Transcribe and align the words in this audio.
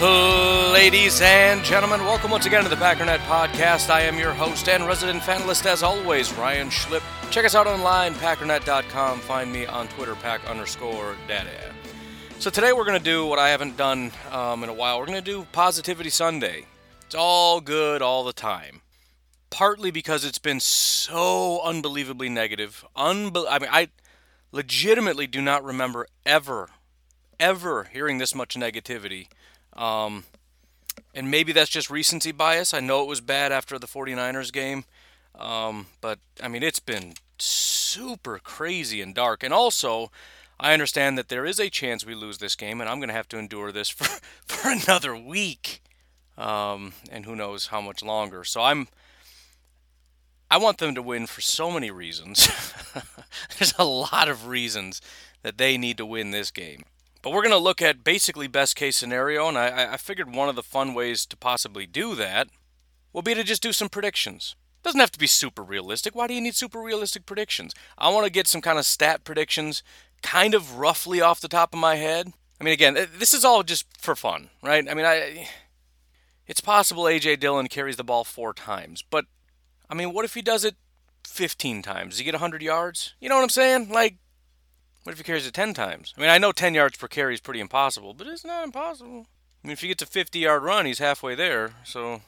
Ladies 0.00 1.20
and 1.22 1.64
gentlemen, 1.64 2.04
welcome 2.04 2.30
once 2.30 2.46
again 2.46 2.62
to 2.62 2.68
the 2.68 2.76
Packernet 2.76 3.18
Podcast. 3.18 3.90
I 3.90 4.02
am 4.02 4.16
your 4.16 4.32
host 4.32 4.68
and 4.68 4.86
resident 4.86 5.22
fanalist, 5.24 5.66
as 5.66 5.82
always, 5.82 6.32
Ryan 6.34 6.68
Schlip. 6.68 7.02
Check 7.32 7.44
us 7.44 7.56
out 7.56 7.66
online, 7.66 8.14
packernet.com. 8.14 9.18
Find 9.18 9.52
me 9.52 9.66
on 9.66 9.88
Twitter, 9.88 10.14
pack 10.14 10.48
underscore 10.48 11.16
daddy. 11.26 11.50
So 12.38 12.48
today 12.48 12.72
we're 12.72 12.84
going 12.84 12.96
to 12.96 13.04
do 13.04 13.26
what 13.26 13.40
I 13.40 13.48
haven't 13.48 13.76
done 13.76 14.12
um, 14.30 14.62
in 14.62 14.68
a 14.68 14.72
while. 14.72 15.00
We're 15.00 15.06
going 15.06 15.18
to 15.18 15.30
do 15.32 15.48
Positivity 15.50 16.10
Sunday. 16.10 16.66
It's 17.06 17.16
all 17.16 17.60
good 17.60 18.00
all 18.00 18.22
the 18.22 18.32
time. 18.32 18.82
Partly 19.50 19.90
because 19.90 20.24
it's 20.24 20.38
been 20.38 20.60
so 20.60 21.60
unbelievably 21.64 22.28
negative. 22.28 22.84
Unbe- 22.96 23.46
I 23.50 23.58
mean, 23.58 23.70
I 23.72 23.88
legitimately 24.52 25.26
do 25.26 25.42
not 25.42 25.64
remember 25.64 26.06
ever, 26.24 26.68
ever 27.40 27.88
hearing 27.92 28.18
this 28.18 28.32
much 28.32 28.54
negativity 28.54 29.26
um, 29.74 30.24
and 31.14 31.30
maybe 31.30 31.52
that's 31.52 31.70
just 31.70 31.90
recency 31.90 32.32
bias. 32.32 32.74
I 32.74 32.80
know 32.80 33.02
it 33.02 33.08
was 33.08 33.20
bad 33.20 33.52
after 33.52 33.78
the 33.78 33.86
49ers 33.86 34.52
game. 34.52 34.84
Um, 35.38 35.86
but, 36.00 36.18
I 36.42 36.48
mean, 36.48 36.62
it's 36.62 36.80
been 36.80 37.14
super 37.38 38.38
crazy 38.38 39.00
and 39.00 39.14
dark. 39.14 39.42
And 39.42 39.54
also, 39.54 40.10
I 40.60 40.72
understand 40.72 41.16
that 41.16 41.28
there 41.28 41.46
is 41.46 41.60
a 41.60 41.70
chance 41.70 42.04
we 42.04 42.14
lose 42.14 42.38
this 42.38 42.56
game, 42.56 42.80
and 42.80 42.90
I'm 42.90 42.98
going 42.98 43.08
to 43.08 43.14
have 43.14 43.28
to 43.28 43.38
endure 43.38 43.72
this 43.72 43.88
for, 43.88 44.04
for 44.46 44.70
another 44.70 45.16
week. 45.16 45.82
Um, 46.36 46.92
and 47.10 47.24
who 47.24 47.34
knows 47.34 47.68
how 47.68 47.80
much 47.80 48.02
longer. 48.02 48.44
So 48.44 48.62
I'm. 48.62 48.88
I 50.50 50.56
want 50.56 50.78
them 50.78 50.94
to 50.94 51.02
win 51.02 51.26
for 51.26 51.42
so 51.42 51.70
many 51.70 51.90
reasons. 51.90 52.48
There's 53.58 53.74
a 53.76 53.84
lot 53.84 54.28
of 54.28 54.46
reasons 54.46 55.02
that 55.42 55.58
they 55.58 55.76
need 55.76 55.98
to 55.98 56.06
win 56.06 56.30
this 56.30 56.50
game. 56.50 56.84
But 57.22 57.30
we're 57.30 57.42
going 57.42 57.50
to 57.50 57.58
look 57.58 57.82
at 57.82 58.04
basically 58.04 58.46
best 58.46 58.76
case 58.76 58.96
scenario, 58.96 59.48
and 59.48 59.58
I, 59.58 59.94
I 59.94 59.96
figured 59.96 60.34
one 60.34 60.48
of 60.48 60.56
the 60.56 60.62
fun 60.62 60.94
ways 60.94 61.26
to 61.26 61.36
possibly 61.36 61.86
do 61.86 62.14
that 62.14 62.48
will 63.12 63.22
be 63.22 63.34
to 63.34 63.42
just 63.42 63.62
do 63.62 63.72
some 63.72 63.88
predictions. 63.88 64.54
Doesn't 64.82 65.00
have 65.00 65.10
to 65.12 65.18
be 65.18 65.26
super 65.26 65.62
realistic. 65.62 66.14
Why 66.14 66.28
do 66.28 66.34
you 66.34 66.40
need 66.40 66.54
super 66.54 66.80
realistic 66.80 67.26
predictions? 67.26 67.74
I 67.96 68.10
want 68.10 68.26
to 68.26 68.32
get 68.32 68.46
some 68.46 68.60
kind 68.60 68.78
of 68.78 68.86
stat 68.86 69.24
predictions, 69.24 69.82
kind 70.22 70.54
of 70.54 70.76
roughly 70.76 71.20
off 71.20 71.40
the 71.40 71.48
top 71.48 71.74
of 71.74 71.80
my 71.80 71.96
head. 71.96 72.32
I 72.60 72.64
mean, 72.64 72.74
again, 72.74 72.94
this 73.18 73.34
is 73.34 73.44
all 73.44 73.62
just 73.62 73.86
for 73.98 74.14
fun, 74.14 74.50
right? 74.62 74.88
I 74.88 74.94
mean, 74.94 75.04
I 75.04 75.48
it's 76.46 76.60
possible 76.60 77.04
AJ 77.04 77.40
Dillon 77.40 77.68
carries 77.68 77.96
the 77.96 78.04
ball 78.04 78.24
four 78.24 78.54
times, 78.54 79.02
but 79.02 79.26
I 79.90 79.94
mean, 79.94 80.12
what 80.12 80.24
if 80.24 80.34
he 80.34 80.42
does 80.42 80.64
it 80.64 80.76
15 81.26 81.82
times? 81.82 82.14
Does 82.14 82.18
he 82.18 82.24
get 82.24 82.34
100 82.34 82.62
yards? 82.62 83.14
You 83.20 83.28
know 83.28 83.36
what 83.36 83.42
I'm 83.42 83.48
saying? 83.50 83.90
Like, 83.90 84.16
what 85.08 85.12
if 85.12 85.18
he 85.20 85.24
carries 85.24 85.46
it 85.46 85.54
10 85.54 85.72
times? 85.72 86.12
I 86.18 86.20
mean, 86.20 86.28
I 86.28 86.36
know 86.36 86.52
10 86.52 86.74
yards 86.74 86.98
per 86.98 87.08
carry 87.08 87.32
is 87.32 87.40
pretty 87.40 87.60
impossible, 87.60 88.12
but 88.12 88.26
it's 88.26 88.44
not 88.44 88.62
impossible. 88.62 89.26
I 89.64 89.66
mean, 89.66 89.72
if 89.72 89.80
he 89.80 89.88
gets 89.88 90.02
a 90.02 90.06
50 90.06 90.38
yard 90.38 90.62
run, 90.62 90.84
he's 90.84 90.98
halfway 90.98 91.34
there. 91.34 91.70
So, 91.82 92.10
all 92.10 92.20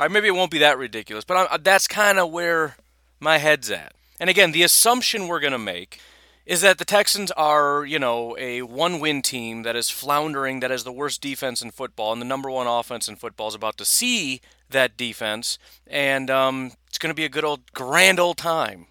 right, 0.00 0.10
maybe 0.10 0.26
it 0.26 0.34
won't 0.34 0.50
be 0.50 0.58
that 0.58 0.78
ridiculous, 0.78 1.24
but 1.24 1.48
I'm, 1.48 1.62
that's 1.62 1.86
kind 1.86 2.18
of 2.18 2.32
where 2.32 2.74
my 3.20 3.38
head's 3.38 3.70
at. 3.70 3.92
And 4.18 4.28
again, 4.28 4.50
the 4.50 4.64
assumption 4.64 5.28
we're 5.28 5.38
going 5.38 5.52
to 5.52 5.60
make 5.60 6.00
is 6.44 6.60
that 6.62 6.78
the 6.78 6.84
Texans 6.84 7.30
are, 7.36 7.84
you 7.84 8.00
know, 8.00 8.36
a 8.36 8.62
one 8.62 8.98
win 8.98 9.22
team 9.22 9.62
that 9.62 9.76
is 9.76 9.88
floundering, 9.88 10.58
that 10.58 10.72
has 10.72 10.82
the 10.82 10.90
worst 10.90 11.20
defense 11.20 11.62
in 11.62 11.70
football, 11.70 12.12
and 12.12 12.20
the 12.20 12.26
number 12.26 12.50
one 12.50 12.66
offense 12.66 13.06
in 13.06 13.14
football 13.14 13.46
is 13.46 13.54
about 13.54 13.76
to 13.76 13.84
see 13.84 14.40
that 14.70 14.96
defense, 14.96 15.56
and 15.86 16.30
um, 16.30 16.72
it's 16.88 16.98
going 16.98 17.12
to 17.12 17.14
be 17.14 17.24
a 17.24 17.28
good 17.28 17.44
old, 17.44 17.70
grand 17.72 18.18
old 18.18 18.38
time. 18.38 18.88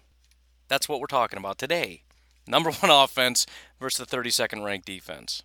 That's 0.68 0.88
what 0.88 0.98
we're 0.98 1.06
talking 1.08 1.38
about 1.38 1.58
today 1.58 2.04
number 2.46 2.70
one 2.80 2.90
offense 2.90 3.46
versus 3.80 4.06
the 4.06 4.16
32nd 4.16 4.64
ranked 4.64 4.86
defense. 4.86 5.42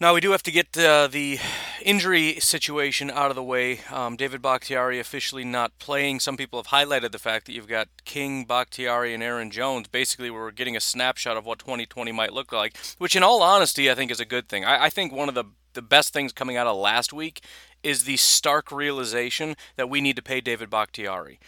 Now, 0.00 0.12
we 0.12 0.20
do 0.20 0.32
have 0.32 0.42
to 0.42 0.50
get 0.50 0.76
uh, 0.76 1.06
the 1.06 1.38
injury 1.80 2.40
situation 2.40 3.12
out 3.12 3.30
of 3.30 3.36
the 3.36 3.44
way. 3.44 3.78
Um, 3.92 4.16
David 4.16 4.42
Bakhtiari 4.42 4.98
officially 4.98 5.44
not 5.44 5.78
playing. 5.78 6.18
Some 6.18 6.36
people 6.36 6.60
have 6.60 6.66
highlighted 6.66 7.12
the 7.12 7.18
fact 7.20 7.46
that 7.46 7.52
you've 7.52 7.68
got 7.68 7.88
King, 8.04 8.44
Bakhtiari, 8.44 9.14
and 9.14 9.22
Aaron 9.22 9.52
Jones. 9.52 9.86
Basically, 9.86 10.30
we're 10.30 10.50
getting 10.50 10.76
a 10.76 10.80
snapshot 10.80 11.36
of 11.36 11.46
what 11.46 11.60
2020 11.60 12.10
might 12.10 12.32
look 12.32 12.50
like, 12.50 12.76
which, 12.98 13.14
in 13.14 13.22
all 13.22 13.40
honesty, 13.40 13.88
I 13.88 13.94
think 13.94 14.10
is 14.10 14.18
a 14.18 14.24
good 14.24 14.48
thing. 14.48 14.64
I, 14.64 14.86
I 14.86 14.90
think 14.90 15.12
one 15.12 15.28
of 15.28 15.36
the, 15.36 15.44
the 15.74 15.82
best 15.82 16.12
things 16.12 16.32
coming 16.32 16.56
out 16.56 16.66
of 16.66 16.76
last 16.76 17.12
week 17.12 17.44
is 17.84 18.02
the 18.02 18.16
stark 18.16 18.72
realization 18.72 19.54
that 19.76 19.88
we 19.88 20.00
need 20.00 20.16
to 20.16 20.22
pay 20.22 20.40
David 20.40 20.70
Bakhtiari. 20.70 21.38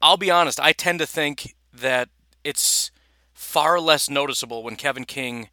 I'll 0.00 0.16
be 0.16 0.30
honest, 0.30 0.58
I 0.58 0.72
tend 0.72 0.98
to 1.00 1.06
think 1.06 1.54
that 1.74 2.08
it's 2.42 2.90
far 3.36 3.78
less 3.78 4.08
noticeable 4.08 4.62
when 4.62 4.76
Kevin 4.76 5.04
King 5.04 5.50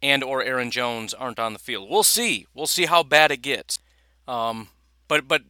and 0.00 0.22
or 0.22 0.42
Aaron 0.42 0.70
Jones 0.70 1.12
aren't 1.12 1.40
on 1.40 1.52
the 1.52 1.58
field. 1.58 1.90
We'll 1.90 2.04
see. 2.04 2.46
We'll 2.54 2.68
see 2.68 2.86
how 2.86 3.02
bad 3.02 3.32
it 3.32 3.42
gets. 3.42 3.78
Um, 4.28 4.68
but 5.08 5.26
but 5.26 5.42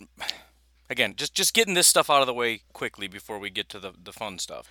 again, 0.88 1.14
just 1.14 1.34
just 1.34 1.54
getting 1.54 1.74
this 1.74 1.86
stuff 1.86 2.08
out 2.08 2.22
of 2.22 2.26
the 2.26 2.34
way 2.34 2.62
quickly 2.72 3.06
before 3.06 3.38
we 3.38 3.50
get 3.50 3.68
to 3.68 3.78
the, 3.78 3.92
the 4.02 4.12
fun 4.12 4.38
stuff. 4.38 4.68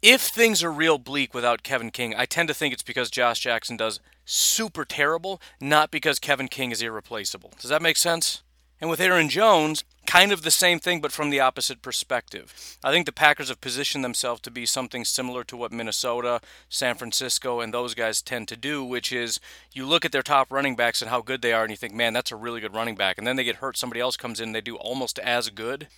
If 0.00 0.22
things 0.22 0.62
are 0.62 0.72
real 0.72 0.96
bleak 0.96 1.34
without 1.34 1.62
Kevin 1.62 1.90
King, 1.90 2.14
I 2.16 2.24
tend 2.24 2.48
to 2.48 2.54
think 2.54 2.72
it's 2.72 2.82
because 2.82 3.10
Josh 3.10 3.40
Jackson 3.40 3.76
does 3.76 4.00
super 4.24 4.84
terrible, 4.84 5.42
not 5.60 5.90
because 5.90 6.18
Kevin 6.18 6.48
King 6.48 6.70
is 6.70 6.80
irreplaceable. 6.80 7.52
Does 7.60 7.68
that 7.68 7.82
make 7.82 7.96
sense? 7.98 8.42
And 8.80 8.88
with 8.88 9.00
Aaron 9.00 9.28
Jones, 9.28 9.84
kind 10.06 10.32
of 10.32 10.42
the 10.42 10.50
same 10.50 10.80
thing, 10.80 11.00
but 11.00 11.12
from 11.12 11.30
the 11.30 11.40
opposite 11.40 11.82
perspective. 11.82 12.78
I 12.82 12.90
think 12.90 13.06
the 13.06 13.12
Packers 13.12 13.48
have 13.48 13.60
positioned 13.60 14.04
themselves 14.04 14.40
to 14.42 14.50
be 14.50 14.66
something 14.66 15.04
similar 15.04 15.44
to 15.44 15.56
what 15.56 15.72
Minnesota, 15.72 16.40
San 16.68 16.96
Francisco, 16.96 17.60
and 17.60 17.72
those 17.72 17.94
guys 17.94 18.20
tend 18.22 18.48
to 18.48 18.56
do, 18.56 18.84
which 18.84 19.12
is 19.12 19.38
you 19.72 19.86
look 19.86 20.04
at 20.04 20.12
their 20.12 20.22
top 20.22 20.50
running 20.50 20.74
backs 20.74 21.00
and 21.00 21.10
how 21.10 21.20
good 21.20 21.42
they 21.42 21.52
are, 21.52 21.62
and 21.62 21.70
you 21.70 21.76
think, 21.76 21.94
man, 21.94 22.12
that's 22.12 22.32
a 22.32 22.36
really 22.36 22.60
good 22.60 22.74
running 22.74 22.96
back. 22.96 23.18
And 23.18 23.26
then 23.26 23.36
they 23.36 23.44
get 23.44 23.56
hurt, 23.56 23.76
somebody 23.76 24.00
else 24.00 24.16
comes 24.16 24.40
in, 24.40 24.52
they 24.52 24.60
do 24.60 24.76
almost 24.76 25.18
as 25.20 25.48
good. 25.50 25.88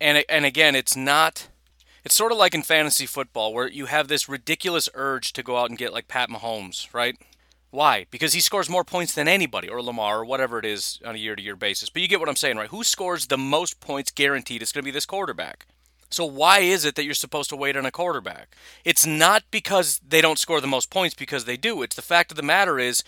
And, 0.00 0.24
and 0.28 0.44
again, 0.44 0.74
it's 0.74 0.96
not. 0.96 1.48
It's 2.04 2.14
sort 2.14 2.32
of 2.32 2.38
like 2.38 2.54
in 2.54 2.62
fantasy 2.62 3.06
football 3.06 3.52
where 3.52 3.68
you 3.68 3.86
have 3.86 4.08
this 4.08 4.28
ridiculous 4.28 4.88
urge 4.94 5.32
to 5.34 5.42
go 5.42 5.58
out 5.58 5.68
and 5.68 5.78
get 5.78 5.92
like 5.92 6.08
Pat 6.08 6.30
Mahomes, 6.30 6.92
right? 6.94 7.16
Why? 7.70 8.06
Because 8.10 8.32
he 8.32 8.40
scores 8.40 8.70
more 8.70 8.84
points 8.84 9.14
than 9.14 9.28
anybody, 9.28 9.68
or 9.68 9.82
Lamar, 9.82 10.20
or 10.20 10.24
whatever 10.24 10.58
it 10.58 10.64
is 10.64 11.00
on 11.04 11.14
a 11.14 11.18
year 11.18 11.36
to 11.36 11.42
year 11.42 11.56
basis. 11.56 11.90
But 11.90 12.00
you 12.00 12.08
get 12.08 12.20
what 12.20 12.28
I'm 12.28 12.36
saying, 12.36 12.56
right? 12.56 12.70
Who 12.70 12.82
scores 12.82 13.26
the 13.26 13.36
most 13.36 13.80
points 13.80 14.10
guaranteed? 14.10 14.62
It's 14.62 14.72
going 14.72 14.82
to 14.82 14.86
be 14.86 14.90
this 14.90 15.06
quarterback. 15.06 15.66
So 16.10 16.24
why 16.24 16.60
is 16.60 16.86
it 16.86 16.94
that 16.94 17.04
you're 17.04 17.12
supposed 17.12 17.50
to 17.50 17.56
wait 17.56 17.76
on 17.76 17.84
a 17.84 17.90
quarterback? 17.90 18.56
It's 18.84 19.04
not 19.06 19.44
because 19.50 20.00
they 20.06 20.22
don't 20.22 20.38
score 20.38 20.60
the 20.62 20.66
most 20.66 20.90
points, 20.90 21.14
because 21.14 21.44
they 21.44 21.58
do. 21.58 21.82
It's 21.82 21.96
the 21.96 22.02
fact 22.02 22.30
of 22.30 22.36
the 22.36 22.42
matter 22.42 22.78
is 22.78 23.04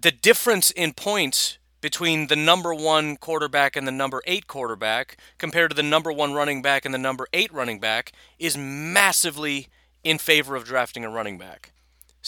the 0.00 0.12
difference 0.12 0.70
in 0.70 0.92
points 0.92 1.58
between 1.80 2.28
the 2.28 2.36
number 2.36 2.72
one 2.72 3.16
quarterback 3.16 3.74
and 3.74 3.86
the 3.86 3.92
number 3.92 4.22
eight 4.26 4.46
quarterback 4.46 5.16
compared 5.38 5.70
to 5.70 5.76
the 5.76 5.82
number 5.82 6.12
one 6.12 6.32
running 6.32 6.62
back 6.62 6.84
and 6.84 6.94
the 6.94 6.98
number 6.98 7.26
eight 7.32 7.52
running 7.52 7.78
back 7.78 8.12
is 8.38 8.56
massively 8.56 9.68
in 10.04 10.18
favor 10.18 10.56
of 10.56 10.64
drafting 10.64 11.04
a 11.04 11.10
running 11.10 11.38
back. 11.38 11.72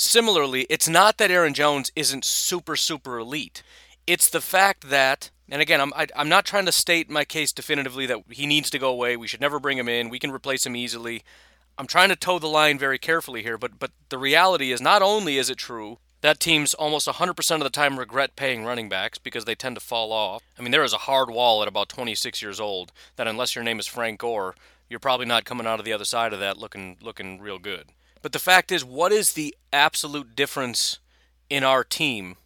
Similarly, 0.01 0.63
it's 0.71 0.89
not 0.89 1.19
that 1.19 1.31
Aaron 1.31 1.53
Jones 1.53 1.93
isn't 1.95 2.25
super, 2.25 2.75
super 2.75 3.19
elite. 3.19 3.63
It's 4.07 4.31
the 4.31 4.41
fact 4.41 4.89
that, 4.89 5.29
and 5.47 5.61
again, 5.61 5.79
I'm, 5.79 5.93
I, 5.95 6.05
am 6.05 6.09
i 6.17 6.21
am 6.23 6.29
not 6.31 6.47
trying 6.47 6.65
to 6.65 6.73
state 6.73 7.11
my 7.11 7.27
case 7.27 7.53
definitively 7.53 8.07
that 8.07 8.23
he 8.31 8.47
needs 8.47 8.71
to 8.71 8.79
go 8.79 8.89
away. 8.89 9.19
We 9.19 9.27
should 9.27 9.43
never 9.43 9.61
bring 9.61 9.77
him 9.77 9.91
in. 9.91 10.09
We 10.09 10.19
can 10.19 10.31
replace 10.31 10.65
him 10.65 10.75
easily. 10.75 11.23
I'm 11.77 11.87
trying 11.87 12.09
to 12.09 12.17
toe 12.17 12.39
the 12.39 12.47
line 12.47 12.79
very 12.79 12.97
carefully 12.97 13.43
here, 13.43 13.59
but 13.59 13.79
but 13.79 13.91
the 14.09 14.17
reality 14.17 14.73
is 14.73 14.81
not 14.81 15.03
only 15.03 15.37
is 15.37 15.51
it 15.51 15.59
true 15.59 15.99
that 16.23 16.41
teams 16.41 16.73
almost 16.73 17.07
100% 17.07 17.55
of 17.57 17.61
the 17.61 17.69
time 17.69 17.99
regret 17.99 18.37
paying 18.37 18.65
running 18.65 18.89
backs 18.89 19.19
because 19.19 19.45
they 19.45 19.55
tend 19.55 19.77
to 19.77 19.81
fall 19.83 20.13
off. 20.13 20.43
I 20.59 20.63
mean, 20.63 20.71
there 20.71 20.83
is 20.83 20.95
a 20.95 21.09
hard 21.09 21.29
wall 21.31 21.61
at 21.61 21.69
about 21.69 21.91
26 21.91 22.41
years 22.41 22.59
old 22.59 22.91
that 23.17 23.29
unless 23.29 23.55
your 23.55 23.65
name 23.65 23.79
is 23.79 23.87
Frank 23.87 24.21
Gore, 24.21 24.55
you're 24.89 24.99
probably 24.99 25.27
not 25.27 25.45
coming 25.45 25.67
out 25.67 25.79
of 25.79 25.85
the 25.85 25.93
other 25.93 26.07
side 26.07 26.33
of 26.33 26.41
that 26.41 26.57
looking 26.57 26.97
looking 27.03 27.39
real 27.39 27.59
good. 27.59 27.89
But 28.23 28.33
the 28.33 28.39
fact 28.39 28.71
is, 28.71 28.85
what 28.85 29.13
is 29.13 29.33
the 29.33 29.55
absolute 29.73 30.37
difference 30.37 30.99
in 31.49 31.65
our 31.65 31.85
team 31.85 32.37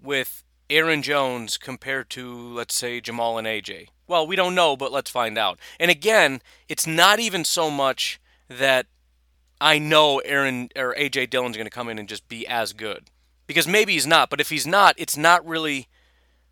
with 0.00 0.44
Aaron 0.70 1.02
Jones 1.02 1.58
compared 1.58 2.10
to, 2.10 2.32
let's 2.54 2.74
say, 2.74 3.00
Jamal 3.00 3.38
and 3.38 3.46
AJ? 3.46 3.88
Well, 4.06 4.26
we 4.26 4.36
don't 4.36 4.54
know, 4.54 4.76
but 4.76 4.92
let's 4.92 5.10
find 5.10 5.36
out. 5.36 5.58
And 5.80 5.90
again, 5.90 6.40
it's 6.68 6.86
not 6.86 7.18
even 7.18 7.44
so 7.44 7.70
much 7.70 8.20
that 8.48 8.86
I 9.60 9.78
know 9.78 10.18
Aaron 10.18 10.68
or 10.76 10.94
AJ 10.94 11.30
Dillon's 11.30 11.56
going 11.56 11.66
to 11.66 11.70
come 11.70 11.88
in 11.88 11.98
and 11.98 12.08
just 12.08 12.28
be 12.28 12.46
as 12.46 12.72
good. 12.72 13.10
Because 13.46 13.66
maybe 13.66 13.92
he's 13.92 14.06
not, 14.06 14.30
but 14.30 14.40
if 14.40 14.50
he's 14.50 14.66
not, 14.66 14.94
it's 14.98 15.16
not 15.16 15.46
really 15.46 15.88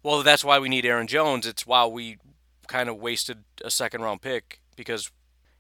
well, 0.05 0.23
that's 0.23 0.45
why 0.45 0.59
we 0.59 0.69
need 0.69 0.85
Aaron 0.85 1.07
Jones. 1.07 1.47
It's 1.47 1.67
why 1.67 1.87
we 1.87 2.19
kind 2.69 2.89
of 2.89 2.97
wasted 2.97 3.45
a 3.65 3.71
second 3.71 4.03
round 4.03 4.21
pick 4.21 4.61
because 4.77 5.11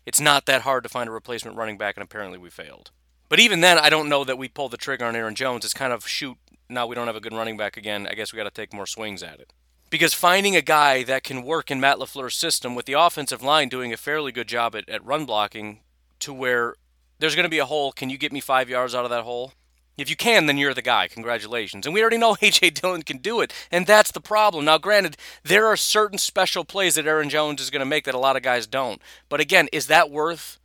it's 0.06 0.20
not 0.20 0.46
that 0.46 0.62
hard 0.62 0.82
to 0.82 0.88
find 0.88 1.08
a 1.08 1.12
replacement 1.12 1.56
running 1.56 1.78
back, 1.78 1.96
and 1.96 2.02
apparently 2.04 2.38
we 2.38 2.50
failed. 2.50 2.90
But 3.28 3.40
even 3.40 3.60
then, 3.60 3.78
I 3.78 3.90
don't 3.90 4.08
know 4.08 4.24
that 4.24 4.38
we 4.38 4.48
pulled 4.48 4.72
the 4.72 4.76
trigger 4.76 5.04
on 5.04 5.16
Aaron 5.16 5.34
Jones. 5.34 5.64
It's 5.64 5.74
kind 5.74 5.92
of 5.92 6.06
shoot, 6.06 6.36
now 6.68 6.86
we 6.86 6.94
don't 6.94 7.06
have 7.06 7.16
a 7.16 7.20
good 7.20 7.32
running 7.32 7.56
back 7.56 7.76
again. 7.76 8.06
I 8.08 8.14
guess 8.14 8.32
we 8.32 8.36
got 8.36 8.44
to 8.44 8.50
take 8.50 8.72
more 8.72 8.86
swings 8.86 9.22
at 9.22 9.40
it. 9.40 9.52
Because 9.90 10.14
finding 10.14 10.56
a 10.56 10.62
guy 10.62 11.02
that 11.04 11.24
can 11.24 11.42
work 11.42 11.70
in 11.70 11.80
Matt 11.80 11.98
LaFleur's 11.98 12.36
system 12.36 12.74
with 12.74 12.86
the 12.86 12.94
offensive 12.94 13.42
line 13.42 13.68
doing 13.68 13.92
a 13.92 13.96
fairly 13.96 14.32
good 14.32 14.48
job 14.48 14.74
at, 14.74 14.88
at 14.88 15.04
run 15.04 15.24
blocking 15.24 15.80
to 16.20 16.32
where 16.32 16.74
there's 17.18 17.34
going 17.34 17.44
to 17.44 17.50
be 17.50 17.58
a 17.58 17.64
hole. 17.64 17.92
Can 17.92 18.10
you 18.10 18.18
get 18.18 18.32
me 18.32 18.40
five 18.40 18.68
yards 18.68 18.94
out 18.94 19.04
of 19.04 19.10
that 19.10 19.24
hole? 19.24 19.52
If 19.96 20.10
you 20.10 20.16
can, 20.16 20.46
then 20.46 20.58
you're 20.58 20.74
the 20.74 20.82
guy. 20.82 21.06
Congratulations. 21.06 21.86
And 21.86 21.94
we 21.94 22.00
already 22.00 22.18
know 22.18 22.36
A.J. 22.42 22.70
Dillon 22.70 23.02
can 23.02 23.18
do 23.18 23.40
it, 23.40 23.52
and 23.70 23.86
that's 23.86 24.10
the 24.10 24.20
problem. 24.20 24.64
Now, 24.64 24.78
granted, 24.78 25.16
there 25.42 25.66
are 25.66 25.76
certain 25.76 26.18
special 26.18 26.64
plays 26.64 26.96
that 26.96 27.06
Aaron 27.06 27.30
Jones 27.30 27.60
is 27.60 27.70
going 27.70 27.80
to 27.80 27.86
make 27.86 28.04
that 28.04 28.14
a 28.14 28.18
lot 28.18 28.36
of 28.36 28.42
guys 28.42 28.66
don't. 28.66 29.00
But 29.28 29.40
again, 29.40 29.68
is 29.72 29.86
that 29.86 30.10
worth 30.10 30.58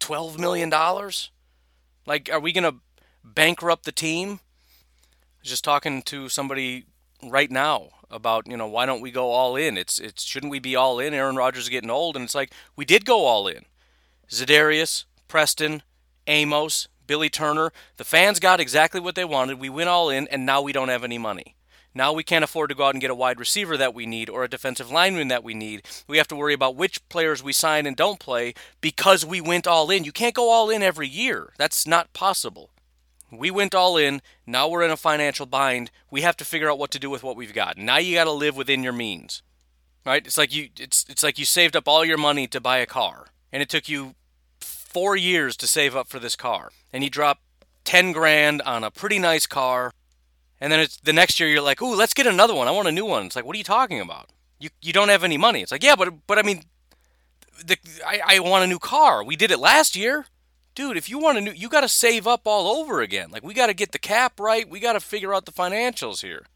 $12 0.00 0.38
million? 0.38 0.70
Like, 2.06 2.30
are 2.32 2.40
we 2.40 2.52
going 2.52 2.72
to 2.72 2.80
bankrupt 3.24 3.84
the 3.84 3.92
team? 3.92 4.40
Just 5.42 5.64
talking 5.64 6.02
to 6.02 6.28
somebody 6.28 6.86
right 7.22 7.50
now 7.50 7.90
about, 8.10 8.46
you 8.46 8.56
know, 8.56 8.68
why 8.68 8.86
don't 8.86 9.00
we 9.00 9.10
go 9.10 9.30
all 9.30 9.56
in? 9.56 9.76
It's 9.76 9.98
it's 9.98 10.24
shouldn't 10.24 10.50
we 10.50 10.58
be 10.58 10.74
all 10.76 10.98
in? 10.98 11.14
Aaron 11.14 11.36
Rodgers 11.36 11.64
is 11.64 11.68
getting 11.68 11.90
old, 11.90 12.16
and 12.16 12.24
it's 12.24 12.34
like 12.34 12.52
we 12.74 12.84
did 12.84 13.04
go 13.04 13.24
all 13.26 13.46
in. 13.46 13.64
Za'Darius, 14.28 15.04
Preston, 15.28 15.82
Amos, 16.26 16.88
Billy 17.06 17.28
Turner. 17.28 17.72
The 17.96 18.04
fans 18.04 18.40
got 18.40 18.60
exactly 18.60 19.00
what 19.00 19.14
they 19.14 19.24
wanted. 19.24 19.60
We 19.60 19.68
went 19.68 19.88
all 19.88 20.10
in, 20.10 20.28
and 20.28 20.44
now 20.44 20.62
we 20.62 20.72
don't 20.72 20.88
have 20.88 21.04
any 21.04 21.18
money. 21.18 21.56
Now 21.96 22.12
we 22.12 22.24
can't 22.24 22.44
afford 22.44 22.68
to 22.68 22.74
go 22.74 22.84
out 22.84 22.94
and 22.94 23.00
get 23.00 23.10
a 23.10 23.14
wide 23.14 23.40
receiver 23.40 23.78
that 23.78 23.94
we 23.94 24.04
need 24.04 24.28
or 24.28 24.44
a 24.44 24.50
defensive 24.50 24.90
lineman 24.90 25.28
that 25.28 25.42
we 25.42 25.54
need. 25.54 25.86
We 26.06 26.18
have 26.18 26.28
to 26.28 26.36
worry 26.36 26.52
about 26.52 26.76
which 26.76 27.08
players 27.08 27.42
we 27.42 27.54
sign 27.54 27.86
and 27.86 27.96
don't 27.96 28.20
play 28.20 28.52
because 28.82 29.24
we 29.24 29.40
went 29.40 29.66
all 29.66 29.90
in. 29.90 30.04
You 30.04 30.12
can't 30.12 30.34
go 30.34 30.50
all 30.50 30.68
in 30.68 30.82
every 30.82 31.08
year. 31.08 31.54
That's 31.56 31.86
not 31.86 32.12
possible. 32.12 32.68
We 33.32 33.50
went 33.50 33.74
all 33.74 33.96
in. 33.96 34.20
Now 34.46 34.68
we're 34.68 34.82
in 34.82 34.90
a 34.90 34.96
financial 34.98 35.46
bind. 35.46 35.90
We 36.10 36.20
have 36.20 36.36
to 36.36 36.44
figure 36.44 36.70
out 36.70 36.78
what 36.78 36.90
to 36.90 36.98
do 36.98 37.08
with 37.08 37.22
what 37.22 37.34
we've 37.34 37.54
got. 37.54 37.78
Now 37.78 37.96
you 37.96 38.14
got 38.14 38.24
to 38.24 38.32
live 38.32 38.58
within 38.58 38.82
your 38.82 38.92
means. 38.92 39.42
Right? 40.04 40.24
It's 40.24 40.36
like 40.36 40.54
you 40.54 40.68
it's 40.78 41.06
it's 41.08 41.22
like 41.22 41.38
you 41.38 41.46
saved 41.46 41.74
up 41.74 41.88
all 41.88 42.04
your 42.04 42.18
money 42.18 42.46
to 42.48 42.60
buy 42.60 42.76
a 42.76 42.86
car 42.86 43.28
and 43.50 43.62
it 43.62 43.70
took 43.70 43.88
you 43.88 44.14
4 44.96 45.14
years 45.14 45.58
to 45.58 45.66
save 45.66 45.94
up 45.94 46.08
for 46.08 46.18
this 46.18 46.36
car 46.36 46.70
and 46.90 47.04
you 47.04 47.10
drop 47.10 47.40
10 47.84 48.12
grand 48.12 48.62
on 48.62 48.82
a 48.82 48.90
pretty 48.90 49.18
nice 49.18 49.46
car 49.46 49.92
and 50.58 50.72
then 50.72 50.80
it's 50.80 50.96
the 50.96 51.12
next 51.12 51.38
year 51.38 51.50
you're 51.50 51.60
like, 51.60 51.82
"Ooh, 51.82 51.94
let's 51.94 52.14
get 52.14 52.26
another 52.26 52.54
one. 52.54 52.66
I 52.66 52.70
want 52.70 52.88
a 52.88 52.92
new 52.92 53.04
one." 53.04 53.26
It's 53.26 53.36
like, 53.36 53.44
"What 53.44 53.54
are 53.54 53.58
you 53.58 53.64
talking 53.64 54.00
about? 54.00 54.30
You 54.58 54.70
you 54.80 54.94
don't 54.94 55.10
have 55.10 55.22
any 55.22 55.36
money." 55.36 55.60
It's 55.60 55.70
like, 55.70 55.82
"Yeah, 55.82 55.96
but 55.96 56.26
but 56.26 56.38
I 56.38 56.42
mean 56.42 56.62
the, 57.62 57.76
I, 58.06 58.20
I 58.36 58.38
want 58.40 58.64
a 58.64 58.66
new 58.66 58.78
car. 58.78 59.22
We 59.22 59.36
did 59.36 59.50
it 59.50 59.58
last 59.58 59.96
year." 59.96 60.26
Dude, 60.74 60.96
if 60.96 61.10
you 61.10 61.18
want 61.18 61.36
a 61.36 61.40
new 61.42 61.52
you 61.52 61.68
got 61.68 61.82
to 61.82 61.88
save 61.88 62.26
up 62.26 62.42
all 62.46 62.78
over 62.78 63.02
again. 63.02 63.30
Like 63.30 63.44
we 63.44 63.52
got 63.52 63.66
to 63.66 63.74
get 63.74 63.92
the 63.92 63.98
cap 63.98 64.40
right. 64.40 64.66
We 64.68 64.80
got 64.80 64.94
to 64.94 65.00
figure 65.00 65.34
out 65.34 65.44
the 65.44 65.52
financials 65.52 66.22
here. 66.22 66.46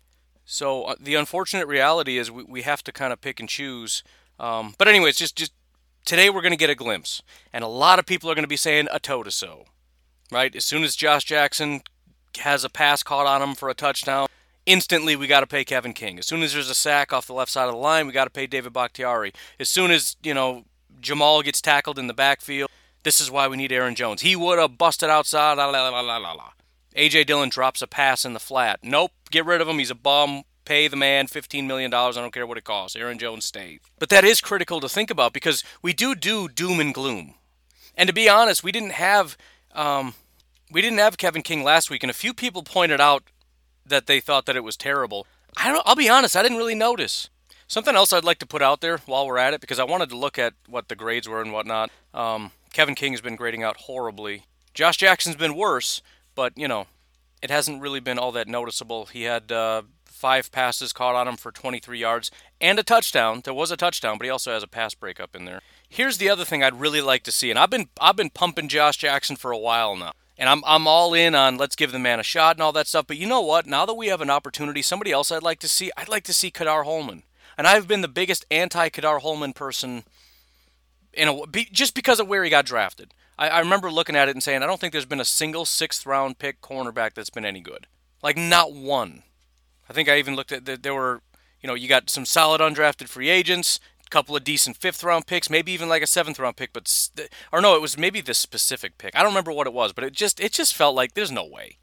So 0.46 0.84
uh, 0.84 0.94
the 0.98 1.14
unfortunate 1.14 1.66
reality 1.66 2.16
is 2.16 2.30
we, 2.30 2.44
we 2.44 2.62
have 2.62 2.82
to 2.84 2.92
kind 2.92 3.12
of 3.12 3.20
pick 3.20 3.38
and 3.38 3.48
choose. 3.48 4.02
Um, 4.38 4.74
but 4.78 4.88
anyways, 4.88 5.16
just 5.16 5.36
just 5.36 5.52
today 6.04 6.30
we're 6.30 6.42
going 6.42 6.52
to 6.52 6.56
get 6.56 6.70
a 6.70 6.74
glimpse, 6.74 7.22
and 7.52 7.64
a 7.64 7.68
lot 7.68 7.98
of 7.98 8.06
people 8.06 8.30
are 8.30 8.34
going 8.34 8.44
to 8.44 8.48
be 8.48 8.56
saying 8.56 8.88
a 8.90 8.98
toe 8.98 9.22
to 9.22 9.30
so 9.30 9.64
right? 10.30 10.54
As 10.54 10.64
soon 10.64 10.84
as 10.84 10.96
Josh 10.96 11.24
Jackson 11.24 11.82
has 12.38 12.64
a 12.64 12.68
pass 12.68 13.02
caught 13.02 13.26
on 13.26 13.42
him 13.42 13.54
for 13.54 13.68
a 13.68 13.74
touchdown, 13.74 14.28
instantly 14.66 15.16
we 15.16 15.26
got 15.26 15.40
to 15.40 15.46
pay 15.46 15.64
Kevin 15.64 15.92
King. 15.92 16.18
As 16.18 16.26
soon 16.26 16.42
as 16.42 16.52
there's 16.52 16.70
a 16.70 16.74
sack 16.74 17.12
off 17.12 17.26
the 17.26 17.34
left 17.34 17.50
side 17.50 17.68
of 17.68 17.72
the 17.72 17.80
line, 17.80 18.06
we 18.06 18.12
got 18.12 18.24
to 18.24 18.30
pay 18.30 18.46
David 18.46 18.72
Bakhtiari. 18.72 19.32
As 19.58 19.68
soon 19.68 19.90
as, 19.90 20.16
you 20.22 20.34
know, 20.34 20.64
Jamal 21.00 21.42
gets 21.42 21.60
tackled 21.60 21.98
in 21.98 22.06
the 22.06 22.14
backfield, 22.14 22.70
this 23.02 23.20
is 23.20 23.30
why 23.30 23.48
we 23.48 23.56
need 23.56 23.72
Aaron 23.72 23.94
Jones. 23.94 24.22
He 24.22 24.36
would 24.36 24.58
have 24.58 24.78
busted 24.78 25.08
outside. 25.08 25.54
La, 25.54 25.66
la, 25.66 25.88
la, 25.88 26.00
la, 26.00 26.16
la, 26.18 26.32
la. 26.32 26.50
A.J. 26.96 27.24
Dillon 27.24 27.48
drops 27.48 27.82
a 27.82 27.86
pass 27.86 28.24
in 28.24 28.32
the 28.32 28.40
flat. 28.40 28.80
Nope, 28.82 29.12
get 29.30 29.46
rid 29.46 29.60
of 29.60 29.68
him. 29.68 29.78
He's 29.78 29.90
a 29.90 29.94
bum. 29.94 30.42
Pay 30.70 30.86
the 30.86 30.94
man 30.94 31.26
$15 31.26 31.66
million. 31.66 31.92
I 31.92 32.12
don't 32.12 32.32
care 32.32 32.46
what 32.46 32.56
it 32.56 32.62
costs. 32.62 32.94
Aaron 32.94 33.18
Jones 33.18 33.44
stays. 33.44 33.80
But 33.98 34.08
that 34.10 34.22
is 34.22 34.40
critical 34.40 34.78
to 34.78 34.88
think 34.88 35.10
about 35.10 35.32
because 35.32 35.64
we 35.82 35.92
do 35.92 36.14
do 36.14 36.46
doom 36.46 36.78
and 36.78 36.94
gloom. 36.94 37.34
And 37.96 38.06
to 38.06 38.12
be 38.12 38.28
honest, 38.28 38.62
we 38.62 38.70
didn't 38.70 38.92
have 38.92 39.36
um, 39.74 40.14
we 40.70 40.80
didn't 40.80 40.98
have 40.98 41.18
Kevin 41.18 41.42
King 41.42 41.64
last 41.64 41.90
week, 41.90 42.04
and 42.04 42.10
a 42.10 42.14
few 42.14 42.32
people 42.32 42.62
pointed 42.62 43.00
out 43.00 43.24
that 43.84 44.06
they 44.06 44.20
thought 44.20 44.46
that 44.46 44.54
it 44.54 44.62
was 44.62 44.76
terrible. 44.76 45.26
I 45.56 45.72
don't. 45.72 45.82
I'll 45.84 45.96
be 45.96 46.08
honest. 46.08 46.36
I 46.36 46.42
didn't 46.44 46.58
really 46.58 46.76
notice. 46.76 47.30
Something 47.66 47.96
else 47.96 48.12
I'd 48.12 48.22
like 48.22 48.38
to 48.38 48.46
put 48.46 48.62
out 48.62 48.80
there 48.80 48.98
while 49.06 49.26
we're 49.26 49.38
at 49.38 49.52
it, 49.52 49.60
because 49.60 49.80
I 49.80 49.84
wanted 49.84 50.10
to 50.10 50.16
look 50.16 50.38
at 50.38 50.54
what 50.68 50.86
the 50.86 50.94
grades 50.94 51.28
were 51.28 51.42
and 51.42 51.52
whatnot. 51.52 51.90
Um, 52.14 52.52
Kevin 52.72 52.94
King 52.94 53.12
has 53.12 53.20
been 53.20 53.34
grading 53.34 53.64
out 53.64 53.76
horribly. 53.76 54.44
Josh 54.72 54.98
Jackson's 54.98 55.34
been 55.34 55.56
worse, 55.56 56.00
but 56.36 56.52
you 56.56 56.68
know, 56.68 56.86
it 57.42 57.50
hasn't 57.50 57.82
really 57.82 57.98
been 57.98 58.20
all 58.20 58.30
that 58.30 58.46
noticeable. 58.46 59.06
He 59.06 59.24
had 59.24 59.50
uh, 59.50 59.82
five 60.20 60.52
passes 60.52 60.92
caught 60.92 61.16
on 61.16 61.26
him 61.26 61.36
for 61.36 61.50
23 61.50 61.98
yards 61.98 62.30
and 62.60 62.78
a 62.78 62.82
touchdown. 62.82 63.40
There 63.42 63.54
was 63.54 63.70
a 63.70 63.76
touchdown, 63.76 64.18
but 64.18 64.26
he 64.26 64.30
also 64.30 64.52
has 64.52 64.62
a 64.62 64.68
pass 64.68 64.94
breakup 64.94 65.34
in 65.34 65.46
there. 65.46 65.62
Here's 65.88 66.18
the 66.18 66.28
other 66.28 66.44
thing 66.44 66.62
I'd 66.62 66.78
really 66.78 67.00
like 67.00 67.22
to 67.24 67.32
see, 67.32 67.50
and 67.50 67.58
I've 67.58 67.70
been 67.70 67.88
I've 68.00 68.16
been 68.16 68.30
pumping 68.30 68.68
Josh 68.68 68.98
Jackson 68.98 69.36
for 69.36 69.50
a 69.50 69.58
while 69.58 69.96
now. 69.96 70.12
And 70.36 70.48
I'm 70.48 70.62
I'm 70.66 70.86
all 70.86 71.14
in 71.14 71.34
on 71.34 71.56
let's 71.56 71.74
give 71.74 71.92
the 71.92 71.98
man 71.98 72.20
a 72.20 72.22
shot 72.22 72.56
and 72.56 72.62
all 72.62 72.72
that 72.72 72.86
stuff. 72.86 73.06
But 73.06 73.16
you 73.16 73.26
know 73.26 73.40
what? 73.40 73.66
Now 73.66 73.86
that 73.86 73.94
we 73.94 74.08
have 74.08 74.20
an 74.20 74.30
opportunity, 74.30 74.82
somebody 74.82 75.10
else 75.10 75.32
I'd 75.32 75.42
like 75.42 75.58
to 75.60 75.68
see, 75.68 75.90
I'd 75.96 76.08
like 76.08 76.24
to 76.24 76.34
see 76.34 76.50
Ka'dar 76.50 76.84
Hollman. 76.84 77.22
And 77.58 77.66
I've 77.66 77.88
been 77.88 78.00
the 78.00 78.08
biggest 78.08 78.46
anti 78.50 78.88
Ka'dar 78.88 79.20
Hollman 79.20 79.54
person 79.54 80.04
in 81.12 81.28
a, 81.28 81.46
just 81.72 81.94
because 81.94 82.20
of 82.20 82.28
where 82.28 82.44
he 82.44 82.50
got 82.50 82.66
drafted. 82.66 83.12
I, 83.38 83.48
I 83.48 83.58
remember 83.60 83.90
looking 83.90 84.16
at 84.16 84.28
it 84.28 84.36
and 84.36 84.42
saying, 84.42 84.62
I 84.62 84.66
don't 84.66 84.80
think 84.80 84.92
there's 84.92 85.06
been 85.06 85.20
a 85.20 85.24
single 85.24 85.64
sixth 85.64 86.06
round 86.06 86.38
pick 86.38 86.60
cornerback 86.60 87.14
that's 87.14 87.30
been 87.30 87.44
any 87.44 87.60
good. 87.60 87.86
Like 88.22 88.36
not 88.36 88.72
one. 88.72 89.22
I 89.90 89.92
think 89.92 90.08
I 90.08 90.18
even 90.18 90.36
looked 90.36 90.52
at 90.52 90.64
that 90.66 90.84
there 90.84 90.94
were, 90.94 91.20
you 91.60 91.66
know, 91.66 91.74
you 91.74 91.88
got 91.88 92.08
some 92.08 92.24
solid 92.24 92.60
undrafted 92.60 93.08
free 93.08 93.28
agents 93.28 93.80
a 94.06 94.08
couple 94.10 94.36
of 94.36 94.44
decent 94.44 94.76
fifth 94.76 95.04
round 95.04 95.26
picks, 95.26 95.50
maybe 95.50 95.72
even 95.72 95.88
like 95.88 96.02
a 96.02 96.06
seventh 96.06 96.38
round 96.38 96.56
pick, 96.56 96.72
but 96.72 97.10
or 97.52 97.60
no, 97.60 97.74
it 97.74 97.82
was 97.82 97.98
maybe 97.98 98.20
the 98.20 98.34
specific 98.34 98.98
pick. 98.98 99.14
I 99.16 99.22
don't 99.22 99.32
remember 99.32 99.52
what 99.52 99.66
it 99.66 99.72
was, 99.72 99.92
but 99.92 100.04
it 100.04 100.12
just 100.12 100.40
it 100.40 100.52
just 100.52 100.74
felt 100.74 100.94
like 100.94 101.14
there's 101.14 101.32
no 101.32 101.44
way. 101.44 101.78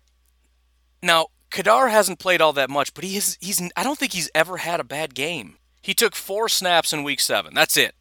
Now 1.03 1.27
Ka'dar 1.51 1.89
hasn't 1.89 2.19
played 2.19 2.41
all 2.41 2.53
that 2.53 2.69
much, 2.69 2.93
but 2.93 3.03
he 3.03 3.15
has, 3.15 3.37
he's 3.41 3.61
I 3.75 3.83
don't 3.83 3.97
think 3.99 4.13
he's 4.13 4.31
ever 4.33 4.57
had 4.57 4.79
a 4.79 4.85
bad 4.85 5.15
game. 5.15 5.57
He 5.81 5.93
took 5.93 6.15
four 6.15 6.49
snaps 6.49 6.93
in 6.93 7.03
week 7.03 7.19
seven. 7.19 7.53
That's 7.53 7.77
it. 7.77 7.93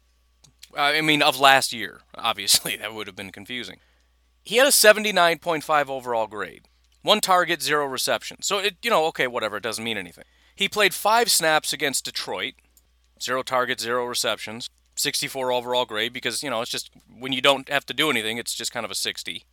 Uh, 0.75 0.81
I 0.81 1.01
mean, 1.01 1.21
of 1.21 1.39
last 1.39 1.71
year, 1.73 2.01
obviously 2.15 2.75
that 2.77 2.93
would 2.93 3.07
have 3.07 3.15
been 3.15 3.31
confusing. 3.31 3.79
He 4.43 4.57
had 4.57 4.67
a 4.67 4.71
79.5 4.71 5.89
overall 5.89 6.27
grade, 6.27 6.67
one 7.01 7.21
target, 7.21 7.61
zero 7.61 7.85
reception. 7.85 8.41
So 8.41 8.59
it, 8.59 8.77
you 8.81 8.89
know, 8.89 9.05
okay, 9.05 9.27
whatever, 9.27 9.57
it 9.57 9.63
doesn't 9.63 9.83
mean 9.83 9.97
anything. 9.97 10.25
He 10.55 10.67
played 10.67 10.93
five 10.93 11.29
snaps 11.29 11.71
against 11.71 12.05
Detroit, 12.05 12.55
Zero 13.21 13.43
targets, 13.43 13.83
zero 13.83 14.05
receptions. 14.05 14.69
64 14.95 15.51
overall 15.51 15.85
grade 15.85 16.11
because, 16.11 16.41
you 16.41 16.49
know, 16.49 16.61
it's 16.61 16.71
just 16.71 16.89
when 17.19 17.31
you 17.31 17.41
don't 17.41 17.69
have 17.69 17.85
to 17.85 17.93
do 17.93 18.09
anything, 18.09 18.37
it's 18.37 18.55
just 18.55 18.71
kind 18.71 18.83
of 18.83 18.91
a 18.91 18.95
60. 18.95 19.45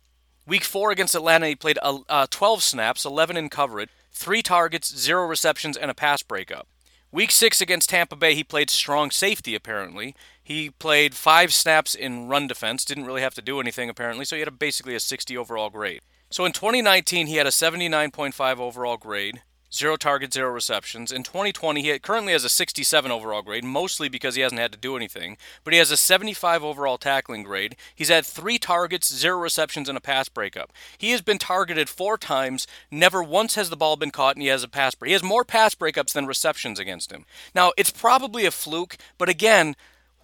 Week 0.47 0.63
four 0.63 0.91
against 0.91 1.13
Atlanta, 1.13 1.47
he 1.47 1.55
played 1.55 1.77
uh, 1.83 2.27
12 2.29 2.63
snaps, 2.63 3.05
11 3.05 3.37
in 3.37 3.49
coverage, 3.49 3.89
three 4.11 4.41
targets, 4.41 4.95
zero 4.95 5.27
receptions, 5.27 5.77
and 5.77 5.91
a 5.91 5.95
pass 5.95 6.23
breakup. 6.23 6.67
Week 7.11 7.31
six 7.31 7.61
against 7.61 7.91
Tampa 7.91 8.15
Bay, 8.15 8.33
he 8.33 8.43
played 8.43 8.71
strong 8.71 9.11
safety, 9.11 9.53
apparently. 9.53 10.15
He 10.43 10.71
played 10.71 11.13
five 11.13 11.53
snaps 11.53 11.93
in 11.93 12.27
run 12.27 12.47
defense, 12.47 12.83
didn't 12.83 13.05
really 13.05 13.21
have 13.21 13.35
to 13.35 13.41
do 13.41 13.59
anything, 13.59 13.87
apparently, 13.87 14.25
so 14.25 14.35
he 14.35 14.41
had 14.41 14.47
a, 14.47 14.51
basically 14.51 14.95
a 14.95 14.99
60 14.99 15.37
overall 15.37 15.69
grade. 15.69 16.01
So 16.29 16.43
in 16.45 16.51
2019, 16.51 17.27
he 17.27 17.35
had 17.35 17.47
a 17.47 17.51
79.5 17.51 18.59
overall 18.59 18.97
grade, 18.97 19.41
zero 19.71 19.95
targets, 19.95 20.33
zero 20.33 20.51
receptions. 20.51 21.11
In 21.11 21.23
2020, 21.23 21.81
he 21.81 21.99
currently 21.99 22.33
has 22.33 22.43
a 22.43 22.49
67 22.49 23.11
overall 23.11 23.41
grade, 23.41 23.63
mostly 23.63 24.09
because 24.09 24.35
he 24.35 24.41
hasn't 24.41 24.59
had 24.59 24.71
to 24.71 24.77
do 24.77 24.95
anything, 24.95 25.37
but 25.63 25.73
he 25.73 25.79
has 25.79 25.91
a 25.91 25.97
75 25.97 26.63
overall 26.63 26.97
tackling 26.97 27.43
grade. 27.43 27.75
He's 27.93 28.09
had 28.09 28.25
three 28.25 28.57
targets, 28.57 29.13
zero 29.13 29.37
receptions, 29.37 29.87
and 29.87 29.97
a 29.97 30.01
pass 30.01 30.27
breakup. 30.27 30.73
He 30.97 31.11
has 31.11 31.21
been 31.21 31.37
targeted 31.37 31.89
four 31.89 32.17
times, 32.17 32.67
never 32.89 33.21
once 33.21 33.55
has 33.55 33.69
the 33.69 33.77
ball 33.77 33.95
been 33.95 34.11
caught, 34.11 34.35
and 34.35 34.41
he 34.41 34.49
has 34.49 34.63
a 34.63 34.67
pass 34.69 34.95
break. 34.95 35.09
He 35.09 35.13
has 35.13 35.23
more 35.23 35.45
pass 35.45 35.75
breakups 35.75 36.13
than 36.13 36.25
receptions 36.25 36.79
against 36.79 37.11
him. 37.11 37.25
Now, 37.53 37.71
it's 37.77 37.91
probably 37.91 38.45
a 38.45 38.51
fluke, 38.51 38.97
but 39.17 39.29
again, 39.29 39.75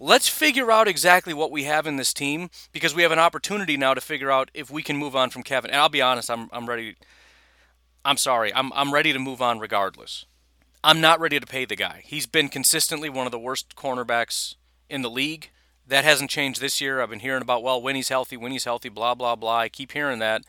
let's 0.02 0.28
figure 0.28 0.72
out 0.72 0.88
exactly 0.88 1.32
what 1.32 1.52
we 1.52 1.62
have 1.64 1.86
in 1.86 1.96
this 1.96 2.12
team 2.12 2.50
because 2.72 2.94
we 2.94 3.02
have 3.02 3.12
an 3.12 3.20
opportunity 3.20 3.76
now 3.76 3.94
to 3.94 4.00
figure 4.00 4.32
out 4.32 4.50
if 4.52 4.68
we 4.68 4.82
can 4.82 4.96
move 4.96 5.14
on 5.14 5.30
from 5.30 5.44
Kevin. 5.44 5.70
And 5.70 5.78
I'll 5.78 5.88
be 5.88 6.02
honest, 6.02 6.28
I'm, 6.28 6.50
I'm 6.52 6.68
ready 6.68 6.96
I'm 8.04 8.16
sorry. 8.16 8.52
I'm 8.52 8.72
I'm 8.72 8.92
ready 8.92 9.12
to 9.12 9.18
move 9.20 9.40
on 9.40 9.60
regardless. 9.60 10.26
I'm 10.82 11.00
not 11.00 11.20
ready 11.20 11.38
to 11.38 11.46
pay 11.46 11.64
the 11.64 11.76
guy. 11.76 12.02
He's 12.04 12.26
been 12.26 12.48
consistently 12.48 13.08
one 13.08 13.26
of 13.26 13.32
the 13.32 13.38
worst 13.38 13.76
cornerbacks 13.76 14.56
in 14.90 15.02
the 15.02 15.10
league. 15.10 15.50
That 15.86 16.02
hasn't 16.02 16.30
changed 16.30 16.60
this 16.60 16.80
year. 16.80 17.00
I've 17.00 17.10
been 17.10 17.20
hearing 17.20 17.42
about 17.42 17.62
well, 17.62 17.80
when 17.80 17.94
he's 17.94 18.08
healthy, 18.08 18.36
when 18.36 18.50
he's 18.50 18.64
healthy, 18.64 18.88
blah 18.88 19.14
blah 19.14 19.36
blah. 19.36 19.58
I 19.58 19.68
keep 19.68 19.92
hearing 19.92 20.18
that. 20.18 20.42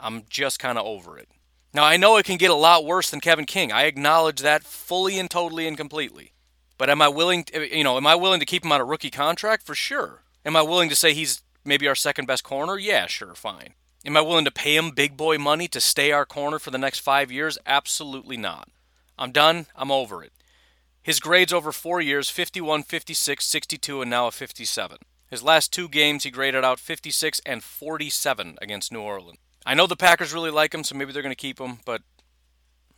I'm 0.00 0.22
just 0.30 0.58
kind 0.58 0.78
of 0.78 0.86
over 0.86 1.18
it. 1.18 1.28
Now 1.74 1.84
I 1.84 1.98
know 1.98 2.16
it 2.16 2.24
can 2.24 2.38
get 2.38 2.50
a 2.50 2.54
lot 2.54 2.86
worse 2.86 3.10
than 3.10 3.20
Kevin 3.20 3.44
King. 3.44 3.70
I 3.70 3.82
acknowledge 3.82 4.40
that 4.40 4.64
fully 4.64 5.18
and 5.18 5.28
totally 5.28 5.68
and 5.68 5.76
completely. 5.76 6.32
But 6.78 6.88
am 6.88 7.02
I 7.02 7.08
willing 7.08 7.44
to, 7.44 7.76
you 7.76 7.84
know, 7.84 7.96
am 7.96 8.06
I 8.06 8.14
willing 8.14 8.40
to 8.40 8.46
keep 8.46 8.64
him 8.64 8.72
on 8.72 8.80
a 8.80 8.84
rookie 8.84 9.10
contract? 9.10 9.66
For 9.66 9.74
sure. 9.74 10.22
Am 10.46 10.56
I 10.56 10.62
willing 10.62 10.88
to 10.88 10.96
say 10.96 11.12
he's 11.12 11.42
maybe 11.64 11.88
our 11.88 11.96
second 11.96 12.26
best 12.26 12.44
corner? 12.44 12.78
Yeah, 12.78 13.06
sure, 13.06 13.34
fine. 13.34 13.74
Am 14.06 14.16
I 14.16 14.20
willing 14.20 14.44
to 14.44 14.50
pay 14.50 14.76
him 14.76 14.92
big 14.92 15.16
boy 15.16 15.38
money 15.38 15.66
to 15.68 15.80
stay 15.80 16.12
our 16.12 16.24
corner 16.24 16.58
for 16.58 16.70
the 16.70 16.78
next 16.78 17.00
five 17.00 17.32
years? 17.32 17.58
Absolutely 17.66 18.36
not. 18.36 18.68
I'm 19.18 19.32
done. 19.32 19.66
I'm 19.74 19.90
over 19.90 20.22
it. 20.22 20.32
His 21.02 21.20
grades 21.20 21.52
over 21.52 21.72
four 21.72 22.00
years 22.00 22.30
51, 22.30 22.84
56, 22.84 23.44
62, 23.44 24.02
and 24.02 24.10
now 24.10 24.28
a 24.28 24.30
57. 24.30 24.98
His 25.30 25.42
last 25.42 25.72
two 25.72 25.88
games, 25.88 26.24
he 26.24 26.30
graded 26.30 26.64
out 26.64 26.78
56 26.78 27.40
and 27.44 27.62
47 27.62 28.56
against 28.62 28.92
New 28.92 29.00
Orleans. 29.00 29.38
I 29.66 29.74
know 29.74 29.86
the 29.86 29.96
Packers 29.96 30.32
really 30.32 30.50
like 30.50 30.72
him, 30.72 30.84
so 30.84 30.94
maybe 30.94 31.12
they're 31.12 31.22
going 31.22 31.34
to 31.34 31.36
keep 31.36 31.60
him, 31.60 31.80
but 31.84 32.02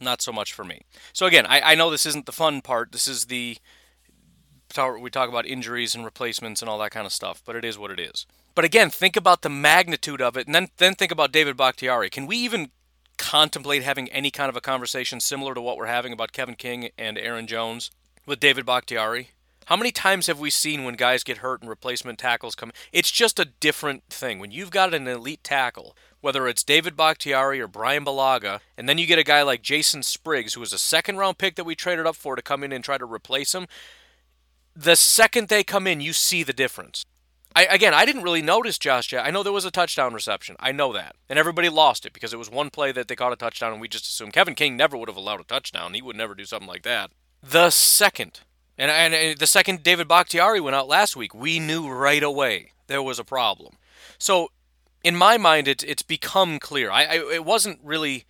not 0.00 0.22
so 0.22 0.32
much 0.32 0.52
for 0.52 0.64
me. 0.64 0.82
So 1.12 1.26
again, 1.26 1.46
I, 1.46 1.60
I 1.60 1.74
know 1.74 1.90
this 1.90 2.06
isn't 2.06 2.26
the 2.26 2.32
fun 2.32 2.60
part. 2.62 2.92
This 2.92 3.08
is 3.08 3.26
the 3.26 3.58
we 5.00 5.10
talk 5.10 5.28
about 5.28 5.46
injuries 5.46 5.96
and 5.96 6.04
replacements 6.04 6.62
and 6.62 6.68
all 6.68 6.78
that 6.78 6.92
kind 6.92 7.04
of 7.04 7.12
stuff, 7.12 7.42
but 7.44 7.56
it 7.56 7.64
is 7.64 7.76
what 7.76 7.90
it 7.90 7.98
is. 7.98 8.24
But 8.54 8.64
again, 8.64 8.88
think 8.90 9.16
about 9.16 9.42
the 9.42 9.48
magnitude 9.48 10.22
of 10.22 10.36
it, 10.36 10.46
and 10.46 10.54
then 10.54 10.68
then 10.76 10.94
think 10.94 11.12
about 11.12 11.32
David 11.32 11.56
Bakhtiari. 11.56 12.10
Can 12.10 12.26
we 12.26 12.36
even 12.36 12.70
contemplate 13.18 13.82
having 13.82 14.08
any 14.10 14.30
kind 14.30 14.48
of 14.48 14.56
a 14.56 14.60
conversation 14.60 15.20
similar 15.20 15.54
to 15.54 15.60
what 15.60 15.76
we're 15.76 15.86
having 15.86 16.12
about 16.12 16.32
Kevin 16.32 16.54
King 16.54 16.90
and 16.96 17.18
Aaron 17.18 17.46
Jones 17.46 17.90
with 18.26 18.40
David 18.40 18.64
Bakhtiari? 18.64 19.30
How 19.70 19.76
many 19.76 19.92
times 19.92 20.26
have 20.26 20.40
we 20.40 20.50
seen 20.50 20.82
when 20.82 20.94
guys 20.94 21.22
get 21.22 21.38
hurt 21.38 21.60
and 21.60 21.70
replacement 21.70 22.18
tackles 22.18 22.56
come? 22.56 22.72
It's 22.92 23.12
just 23.12 23.38
a 23.38 23.44
different 23.44 24.02
thing. 24.10 24.40
When 24.40 24.50
you've 24.50 24.72
got 24.72 24.92
an 24.92 25.06
elite 25.06 25.44
tackle, 25.44 25.96
whether 26.20 26.48
it's 26.48 26.64
David 26.64 26.96
Bakhtiari 26.96 27.60
or 27.60 27.68
Bryan 27.68 28.04
Bulaga, 28.04 28.58
and 28.76 28.88
then 28.88 28.98
you 28.98 29.06
get 29.06 29.20
a 29.20 29.22
guy 29.22 29.42
like 29.42 29.62
Jason 29.62 30.02
Spriggs, 30.02 30.54
who 30.54 30.60
was 30.60 30.72
a 30.72 30.78
second 30.78 31.18
round 31.18 31.38
pick 31.38 31.54
that 31.54 31.62
we 31.62 31.76
traded 31.76 32.04
up 32.04 32.16
for 32.16 32.34
to 32.34 32.42
come 32.42 32.64
in 32.64 32.72
and 32.72 32.82
try 32.82 32.98
to 32.98 33.04
replace 33.04 33.54
him, 33.54 33.68
the 34.74 34.96
second 34.96 35.46
they 35.46 35.62
come 35.62 35.86
in, 35.86 36.00
you 36.00 36.14
see 36.14 36.42
the 36.42 36.52
difference. 36.52 37.04
I, 37.54 37.66
again, 37.66 37.94
I 37.94 38.04
didn't 38.04 38.24
really 38.24 38.42
notice 38.42 38.76
Josh 38.76 39.06
Jack. 39.06 39.24
I 39.24 39.30
know 39.30 39.44
there 39.44 39.52
was 39.52 39.64
a 39.64 39.70
touchdown 39.70 40.14
reception. 40.14 40.56
I 40.58 40.72
know 40.72 40.92
that. 40.94 41.14
And 41.28 41.38
everybody 41.38 41.68
lost 41.68 42.04
it 42.04 42.12
because 42.12 42.32
it 42.32 42.40
was 42.40 42.50
one 42.50 42.70
play 42.70 42.90
that 42.90 43.06
they 43.06 43.14
caught 43.14 43.32
a 43.32 43.36
touchdown 43.36 43.70
and 43.70 43.80
we 43.80 43.86
just 43.86 44.06
assumed 44.06 44.32
Kevin 44.32 44.56
King 44.56 44.76
never 44.76 44.96
would 44.96 45.08
have 45.08 45.16
allowed 45.16 45.40
a 45.40 45.44
touchdown. 45.44 45.94
He 45.94 46.02
would 46.02 46.16
never 46.16 46.34
do 46.34 46.44
something 46.44 46.68
like 46.68 46.82
that. 46.82 47.12
The 47.40 47.70
second, 47.70 48.40
and, 48.80 48.90
and, 48.90 49.12
and 49.12 49.38
the 49.38 49.46
second 49.46 49.82
David 49.82 50.08
Bakhtiari 50.08 50.58
went 50.58 50.74
out 50.74 50.88
last 50.88 51.14
week, 51.14 51.34
we 51.34 51.60
knew 51.60 51.86
right 51.86 52.22
away 52.22 52.72
there 52.86 53.02
was 53.02 53.18
a 53.18 53.24
problem. 53.24 53.74
So 54.16 54.52
in 55.04 55.14
my 55.14 55.36
mind, 55.36 55.68
it, 55.68 55.84
it's 55.84 56.02
become 56.02 56.58
clear. 56.58 56.90
I, 56.90 57.04
I, 57.04 57.34
it 57.34 57.44
wasn't 57.44 57.78
really 57.84 58.24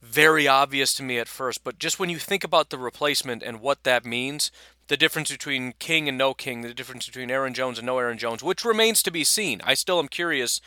very 0.00 0.48
obvious 0.48 0.94
to 0.94 1.02
me 1.02 1.18
at 1.18 1.28
first, 1.28 1.62
but 1.62 1.78
just 1.78 2.00
when 2.00 2.08
you 2.08 2.18
think 2.18 2.42
about 2.42 2.70
the 2.70 2.78
replacement 2.78 3.42
and 3.42 3.60
what 3.60 3.84
that 3.84 4.06
means, 4.06 4.50
the 4.88 4.96
difference 4.96 5.30
between 5.30 5.74
King 5.78 6.08
and 6.08 6.16
no 6.16 6.32
King, 6.32 6.62
the 6.62 6.72
difference 6.72 7.04
between 7.04 7.30
Aaron 7.30 7.52
Jones 7.52 7.78
and 7.78 7.84
no 7.84 7.98
Aaron 7.98 8.16
Jones, 8.16 8.42
which 8.42 8.64
remains 8.64 9.02
to 9.02 9.10
be 9.10 9.24
seen. 9.24 9.60
I 9.62 9.74
still 9.74 9.98
am 9.98 10.08
curious 10.08 10.62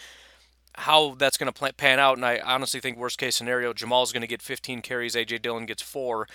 how 0.76 1.16
that's 1.16 1.38
going 1.38 1.52
to 1.52 1.74
pan 1.74 2.00
out, 2.00 2.18
and 2.18 2.26
I 2.26 2.40
honestly 2.46 2.80
think 2.80 3.00
worst 3.00 3.18
case 3.18 3.36
scenario, 3.36 3.74
Jamal's 3.74 4.12
going 4.12 4.22
to 4.22 4.28
get 4.28 4.44
15 4.44 4.84
carries, 4.84 5.16
AJ 5.16 5.42
Dillon 5.42 5.66
gets 5.66 5.82
four, 5.82 6.28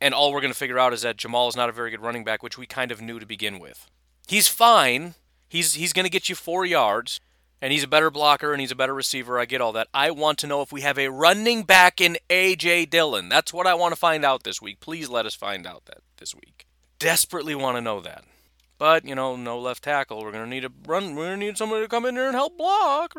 and 0.00 0.14
all 0.14 0.32
we're 0.32 0.40
going 0.40 0.52
to 0.52 0.58
figure 0.58 0.78
out 0.78 0.92
is 0.92 1.02
that 1.02 1.16
Jamal 1.16 1.48
is 1.48 1.56
not 1.56 1.68
a 1.68 1.72
very 1.72 1.90
good 1.90 2.00
running 2.00 2.24
back, 2.24 2.42
which 2.42 2.58
we 2.58 2.66
kind 2.66 2.90
of 2.90 3.00
knew 3.00 3.18
to 3.18 3.26
begin 3.26 3.58
with. 3.58 3.88
He's 4.26 4.48
fine. 4.48 5.14
He's 5.48 5.74
he's 5.74 5.92
going 5.92 6.04
to 6.04 6.10
get 6.10 6.28
you 6.28 6.34
four 6.34 6.64
yards 6.64 7.20
and 7.62 7.72
he's 7.72 7.82
a 7.84 7.88
better 7.88 8.10
blocker 8.10 8.52
and 8.52 8.60
he's 8.60 8.70
a 8.70 8.76
better 8.76 8.94
receiver. 8.94 9.38
I 9.38 9.44
get 9.44 9.60
all 9.60 9.72
that. 9.72 9.88
I 9.92 10.10
want 10.10 10.38
to 10.38 10.46
know 10.46 10.62
if 10.62 10.72
we 10.72 10.80
have 10.80 10.98
a 10.98 11.08
running 11.08 11.62
back 11.62 12.00
in 12.00 12.16
A.J. 12.30 12.86
Dillon. 12.86 13.28
That's 13.28 13.52
what 13.52 13.66
I 13.66 13.74
want 13.74 13.92
to 13.92 14.00
find 14.00 14.24
out 14.24 14.44
this 14.44 14.62
week. 14.62 14.80
Please 14.80 15.08
let 15.08 15.26
us 15.26 15.34
find 15.34 15.66
out 15.66 15.84
that 15.86 15.98
this 16.16 16.34
week. 16.34 16.66
Desperately 16.98 17.54
want 17.54 17.76
to 17.76 17.82
know 17.82 18.00
that. 18.00 18.24
But, 18.78 19.04
you 19.04 19.14
know, 19.14 19.36
no 19.36 19.58
left 19.58 19.84
tackle. 19.84 20.22
We're 20.22 20.32
going 20.32 20.44
to 20.44 20.50
need 20.50 20.64
a 20.64 20.72
run. 20.86 21.14
We're 21.14 21.26
going 21.26 21.40
to 21.40 21.46
need 21.46 21.58
somebody 21.58 21.82
to 21.82 21.88
come 21.88 22.06
in 22.06 22.14
here 22.14 22.26
and 22.26 22.34
help 22.34 22.56
block. 22.56 23.12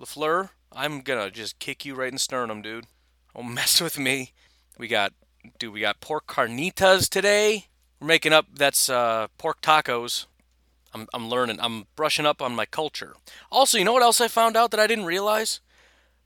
LaFleur, 0.00 0.50
I'm 0.72 1.00
going 1.00 1.24
to 1.24 1.30
just 1.30 1.60
kick 1.60 1.84
you 1.84 1.94
right 1.94 2.08
in 2.08 2.14
the 2.14 2.20
sternum, 2.20 2.60
dude. 2.60 2.86
Don't 3.36 3.54
mess 3.54 3.80
with 3.80 4.00
me. 4.00 4.32
We 4.78 4.88
got, 4.88 5.12
dude, 5.58 5.72
we 5.72 5.80
got 5.80 6.00
pork 6.00 6.26
carnitas 6.26 7.08
today. 7.08 7.66
We're 8.00 8.08
making 8.08 8.32
up, 8.32 8.46
that's 8.54 8.90
uh, 8.90 9.28
pork 9.38 9.62
tacos. 9.62 10.26
I'm, 10.92 11.06
I'm 11.12 11.28
learning. 11.28 11.58
I'm 11.60 11.86
brushing 11.94 12.26
up 12.26 12.40
on 12.40 12.54
my 12.54 12.66
culture. 12.66 13.14
Also, 13.50 13.78
you 13.78 13.84
know 13.84 13.92
what 13.92 14.02
else 14.02 14.20
I 14.20 14.28
found 14.28 14.56
out 14.56 14.70
that 14.70 14.80
I 14.80 14.86
didn't 14.86 15.04
realize? 15.04 15.60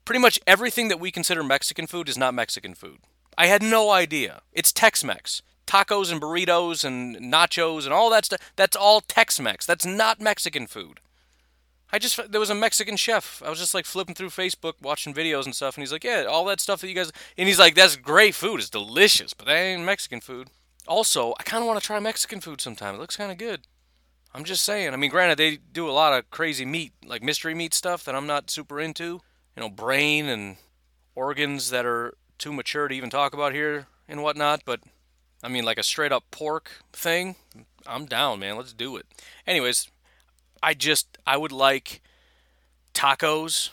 Pretty 0.05 0.19
much 0.19 0.39
everything 0.47 0.87
that 0.87 0.99
we 0.99 1.11
consider 1.11 1.43
Mexican 1.43 1.87
food 1.87 2.09
is 2.09 2.17
not 2.17 2.33
Mexican 2.33 2.73
food. 2.73 2.99
I 3.37 3.47
had 3.47 3.61
no 3.61 3.91
idea. 3.91 4.41
It's 4.53 4.71
Tex 4.71 5.03
Mex. 5.03 5.41
Tacos 5.67 6.11
and 6.11 6.21
burritos 6.21 6.83
and 6.83 7.17
nachos 7.17 7.85
and 7.85 7.93
all 7.93 8.09
that 8.09 8.25
stuff. 8.25 8.51
That's 8.55 8.75
all 8.75 9.01
Tex 9.01 9.39
Mex. 9.39 9.65
That's 9.65 9.85
not 9.85 10.19
Mexican 10.19 10.67
food. 10.67 10.99
I 11.91 11.99
just, 11.99 12.31
there 12.31 12.39
was 12.39 12.49
a 12.49 12.55
Mexican 12.55 12.95
chef. 12.97 13.41
I 13.45 13.49
was 13.49 13.59
just 13.59 13.73
like 13.73 13.85
flipping 13.85 14.15
through 14.15 14.29
Facebook, 14.29 14.73
watching 14.81 15.13
videos 15.13 15.45
and 15.45 15.55
stuff, 15.55 15.75
and 15.75 15.81
he's 15.81 15.91
like, 15.91 16.03
yeah, 16.03 16.25
all 16.29 16.45
that 16.45 16.59
stuff 16.59 16.81
that 16.81 16.87
you 16.87 16.95
guys, 16.95 17.11
and 17.37 17.47
he's 17.47 17.59
like, 17.59 17.75
that's 17.75 17.95
great 17.95 18.35
food. 18.35 18.59
It's 18.59 18.69
delicious, 18.69 19.33
but 19.33 19.47
that 19.47 19.55
ain't 19.55 19.83
Mexican 19.83 20.21
food. 20.21 20.49
Also, 20.87 21.33
I 21.39 21.43
kind 21.43 21.61
of 21.61 21.67
want 21.67 21.79
to 21.79 21.85
try 21.85 21.99
Mexican 21.99 22.41
food 22.41 22.61
sometime. 22.61 22.95
It 22.95 22.99
looks 22.99 23.17
kind 23.17 23.31
of 23.31 23.37
good. 23.37 23.67
I'm 24.33 24.45
just 24.45 24.63
saying. 24.63 24.93
I 24.93 24.95
mean, 24.95 25.11
granted, 25.11 25.37
they 25.37 25.57
do 25.57 25.89
a 25.89 25.91
lot 25.91 26.13
of 26.13 26.29
crazy 26.31 26.65
meat, 26.65 26.93
like 27.05 27.21
mystery 27.21 27.53
meat 27.53 27.73
stuff 27.73 28.03
that 28.05 28.15
I'm 28.15 28.27
not 28.27 28.49
super 28.49 28.79
into. 28.79 29.19
You 29.55 29.63
know, 29.63 29.69
brain 29.69 30.27
and 30.27 30.55
organs 31.13 31.69
that 31.71 31.85
are 31.85 32.13
too 32.37 32.53
mature 32.53 32.87
to 32.87 32.95
even 32.95 33.09
talk 33.09 33.33
about 33.33 33.53
here 33.53 33.87
and 34.07 34.23
whatnot. 34.23 34.61
But 34.65 34.79
I 35.43 35.49
mean, 35.49 35.65
like 35.65 35.77
a 35.77 35.83
straight 35.83 36.13
up 36.13 36.23
pork 36.31 36.71
thing, 36.93 37.35
I'm 37.85 38.05
down, 38.05 38.39
man. 38.39 38.55
Let's 38.55 38.73
do 38.73 38.95
it. 38.95 39.05
Anyways, 39.45 39.89
I 40.63 40.73
just, 40.73 41.10
I 41.25 41.37
would 41.37 41.51
like 41.51 42.01
tacos 42.93 43.69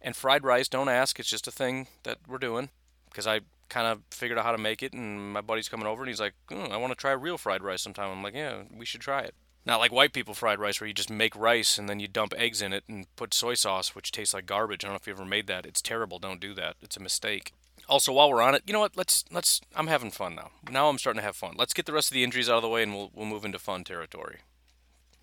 and 0.00 0.16
fried 0.16 0.44
rice. 0.44 0.68
Don't 0.68 0.88
ask. 0.88 1.18
It's 1.18 1.30
just 1.30 1.46
a 1.46 1.52
thing 1.52 1.88
that 2.02 2.18
we're 2.26 2.38
doing 2.38 2.70
because 3.08 3.26
I 3.26 3.40
kind 3.68 3.86
of 3.86 4.02
figured 4.10 4.38
out 4.38 4.44
how 4.44 4.52
to 4.52 4.58
make 4.58 4.82
it. 4.82 4.92
And 4.92 5.32
my 5.32 5.40
buddy's 5.40 5.68
coming 5.68 5.86
over 5.86 6.02
and 6.02 6.08
he's 6.08 6.20
like, 6.20 6.34
mm, 6.50 6.70
I 6.70 6.76
want 6.76 6.90
to 6.92 6.96
try 6.96 7.12
real 7.12 7.38
fried 7.38 7.62
rice 7.62 7.82
sometime. 7.82 8.10
I'm 8.10 8.22
like, 8.22 8.34
yeah, 8.34 8.62
we 8.76 8.84
should 8.84 9.00
try 9.00 9.22
it. 9.22 9.34
Not 9.66 9.78
like 9.78 9.92
white 9.92 10.12
people 10.12 10.34
fried 10.34 10.58
rice 10.58 10.80
where 10.80 10.88
you 10.88 10.94
just 10.94 11.10
make 11.10 11.36
rice 11.36 11.78
and 11.78 11.88
then 11.88 12.00
you 12.00 12.08
dump 12.08 12.32
eggs 12.36 12.62
in 12.62 12.72
it 12.72 12.84
and 12.88 13.06
put 13.16 13.34
soy 13.34 13.54
sauce, 13.54 13.94
which 13.94 14.10
tastes 14.10 14.32
like 14.32 14.46
garbage. 14.46 14.84
I 14.84 14.88
don't 14.88 14.94
know 14.94 15.00
if 15.00 15.06
you 15.06 15.12
ever 15.12 15.24
made 15.24 15.46
that. 15.48 15.66
It's 15.66 15.82
terrible. 15.82 16.18
Don't 16.18 16.40
do 16.40 16.54
that. 16.54 16.76
It's 16.80 16.96
a 16.96 17.00
mistake. 17.00 17.52
Also, 17.88 18.12
while 18.12 18.30
we're 18.30 18.40
on 18.40 18.54
it, 18.54 18.62
you 18.66 18.72
know 18.72 18.80
what? 18.80 18.96
Let's 18.96 19.24
let's. 19.30 19.60
I'm 19.74 19.88
having 19.88 20.10
fun 20.10 20.34
now. 20.34 20.50
Now 20.70 20.88
I'm 20.88 20.98
starting 20.98 21.20
to 21.20 21.26
have 21.26 21.36
fun. 21.36 21.54
Let's 21.58 21.74
get 21.74 21.86
the 21.86 21.92
rest 21.92 22.08
of 22.08 22.14
the 22.14 22.22
injuries 22.22 22.48
out 22.48 22.56
of 22.56 22.62
the 22.62 22.68
way, 22.68 22.82
and 22.82 22.94
we'll 22.94 23.10
we'll 23.12 23.26
move 23.26 23.44
into 23.44 23.58
fun 23.58 23.84
territory. 23.84 24.38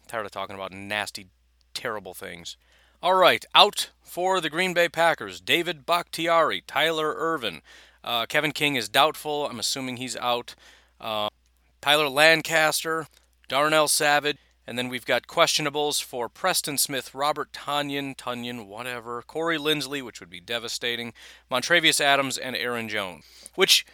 I'm 0.02 0.08
tired 0.08 0.26
of 0.26 0.32
talking 0.32 0.56
about 0.56 0.74
nasty, 0.74 1.28
terrible 1.78 2.14
things. 2.16 2.58
All 3.02 3.14
right, 3.14 3.46
out 3.54 3.92
for 4.02 4.42
the 4.42 4.50
Green 4.50 4.74
Bay 4.74 4.90
Packers: 4.90 5.40
David 5.40 5.86
Bakhtiari, 5.86 6.64
Tyler 6.66 7.14
Ervin. 7.16 7.62
uh, 8.04 8.26
Kevin 8.26 8.52
King 8.52 8.76
is 8.76 8.90
doubtful. 8.90 9.48
I'm 9.48 9.60
assuming 9.60 9.98
he's 9.98 10.16
out. 10.18 10.56
Uh, 11.00 11.30
Tyler 11.82 12.10
Lancaster, 12.10 13.08
Darnell 13.48 13.88
Savage, 13.88 14.38
and 14.66 14.78
then 14.78 14.90
we've 14.90 15.06
got 15.06 15.28
questionables 15.28 16.04
for 16.04 16.28
Preston 16.28 16.78
Smith, 16.78 17.14
Robert 17.14 17.52
Tonyan, 17.54 18.18
Tunyon, 18.18 18.66
whatever, 18.68 19.22
Corey 19.22 19.58
Linsley, 19.58 20.02
which 20.02 20.20
would 20.20 20.30
be 20.30 20.40
devastating, 20.42 21.14
Montravius 21.52 22.02
Adams, 22.02 22.38
and 22.38 22.56
Aaron 22.56 22.90
Jones. 22.90 23.24
Which 23.56 23.86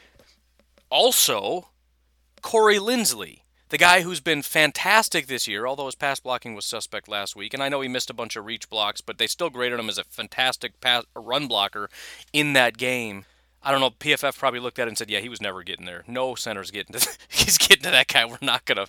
also, 0.89 1.67
Corey 2.41 2.77
Linsley, 2.77 3.41
the 3.69 3.77
guy 3.77 4.01
who's 4.01 4.19
been 4.19 4.41
fantastic 4.41 5.27
this 5.27 5.47
year, 5.47 5.65
although 5.65 5.85
his 5.85 5.95
pass 5.95 6.19
blocking 6.19 6.53
was 6.53 6.65
suspect 6.65 7.07
last 7.07 7.35
week, 7.35 7.53
and 7.53 7.63
I 7.63 7.69
know 7.69 7.81
he 7.81 7.87
missed 7.87 8.09
a 8.09 8.13
bunch 8.13 8.35
of 8.35 8.45
reach 8.45 8.69
blocks, 8.69 9.01
but 9.01 9.17
they 9.17 9.27
still 9.27 9.49
graded 9.49 9.79
him 9.79 9.89
as 9.89 9.97
a 9.97 10.03
fantastic 10.03 10.79
pass, 10.79 11.05
run 11.15 11.47
blocker 11.47 11.89
in 12.31 12.53
that 12.53 12.77
game. 12.77 13.25
I 13.61 13.71
don't 13.71 13.79
know. 13.79 13.91
PFF 13.91 14.37
probably 14.37 14.59
looked 14.59 14.77
at 14.77 14.87
it 14.87 14.89
and 14.89 14.97
said, 14.97 15.09
"Yeah, 15.09 15.19
he 15.19 15.29
was 15.29 15.41
never 15.41 15.63
getting 15.63 15.85
there. 15.85 16.03
No 16.05 16.35
center's 16.35 16.69
getting 16.69 16.99
to. 16.99 17.09
he's 17.29 17.57
getting 17.57 17.83
to 17.83 17.91
that 17.91 18.07
guy. 18.09 18.25
We're 18.25 18.37
not 18.41 18.65
gonna 18.65 18.87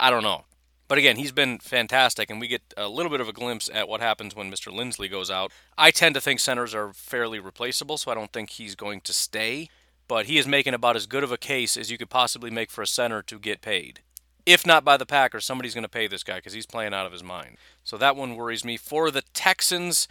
I 0.00 0.10
don't 0.10 0.22
know. 0.22 0.44
But 0.86 0.96
again, 0.96 1.16
he's 1.16 1.32
been 1.32 1.58
fantastic, 1.58 2.30
and 2.30 2.40
we 2.40 2.48
get 2.48 2.62
a 2.76 2.88
little 2.88 3.10
bit 3.10 3.20
of 3.20 3.28
a 3.28 3.32
glimpse 3.32 3.68
at 3.72 3.88
what 3.88 4.00
happens 4.00 4.34
when 4.34 4.50
Mr. 4.50 4.72
Linsley 4.72 5.10
goes 5.10 5.30
out. 5.30 5.52
I 5.76 5.90
tend 5.90 6.14
to 6.14 6.20
think 6.20 6.40
centers 6.40 6.74
are 6.74 6.94
fairly 6.94 7.38
replaceable, 7.38 7.98
so 7.98 8.10
I 8.10 8.14
don't 8.14 8.32
think 8.32 8.50
he's 8.50 8.74
going 8.74 9.02
to 9.02 9.12
stay. 9.12 9.68
But 10.08 10.26
he 10.26 10.38
is 10.38 10.46
making 10.46 10.74
about 10.74 10.96
as 10.96 11.06
good 11.06 11.22
of 11.22 11.30
a 11.30 11.36
case 11.38 11.76
as 11.76 11.90
you 11.90 11.98
could 11.98 12.10
possibly 12.10 12.50
make 12.50 12.70
for 12.70 12.82
a 12.82 12.86
center 12.86 13.22
to 13.22 13.38
get 13.38 13.60
paid. 13.60 14.00
If 14.46 14.66
not 14.66 14.84
by 14.84 14.96
the 14.96 15.06
Packers, 15.06 15.44
somebody's 15.44 15.74
going 15.74 15.84
to 15.84 15.88
pay 15.90 16.06
this 16.06 16.24
guy 16.24 16.36
because 16.36 16.54
he's 16.54 16.66
playing 16.66 16.94
out 16.94 17.04
of 17.04 17.12
his 17.12 17.22
mind. 17.22 17.58
So 17.84 17.98
that 17.98 18.16
one 18.16 18.34
worries 18.34 18.64
me. 18.64 18.78
For 18.78 19.10
the 19.10 19.22
Texans, 19.34 20.08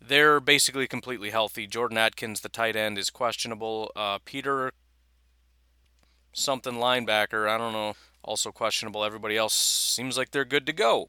they're 0.00 0.38
basically 0.38 0.86
completely 0.86 1.30
healthy. 1.30 1.66
Jordan 1.66 1.98
Akins, 1.98 2.40
the 2.40 2.48
tight 2.48 2.76
end, 2.76 2.96
is 2.96 3.10
questionable. 3.10 3.90
Uh, 3.96 4.20
Peter 4.24 4.70
something 6.34 6.74
linebacker, 6.74 7.48
I 7.48 7.56
don't 7.56 7.72
know, 7.72 7.94
also 8.22 8.52
questionable. 8.52 9.04
Everybody 9.04 9.36
else 9.36 9.54
seems 9.54 10.18
like 10.18 10.30
they're 10.30 10.44
good 10.44 10.66
to 10.66 10.72
go. 10.72 11.08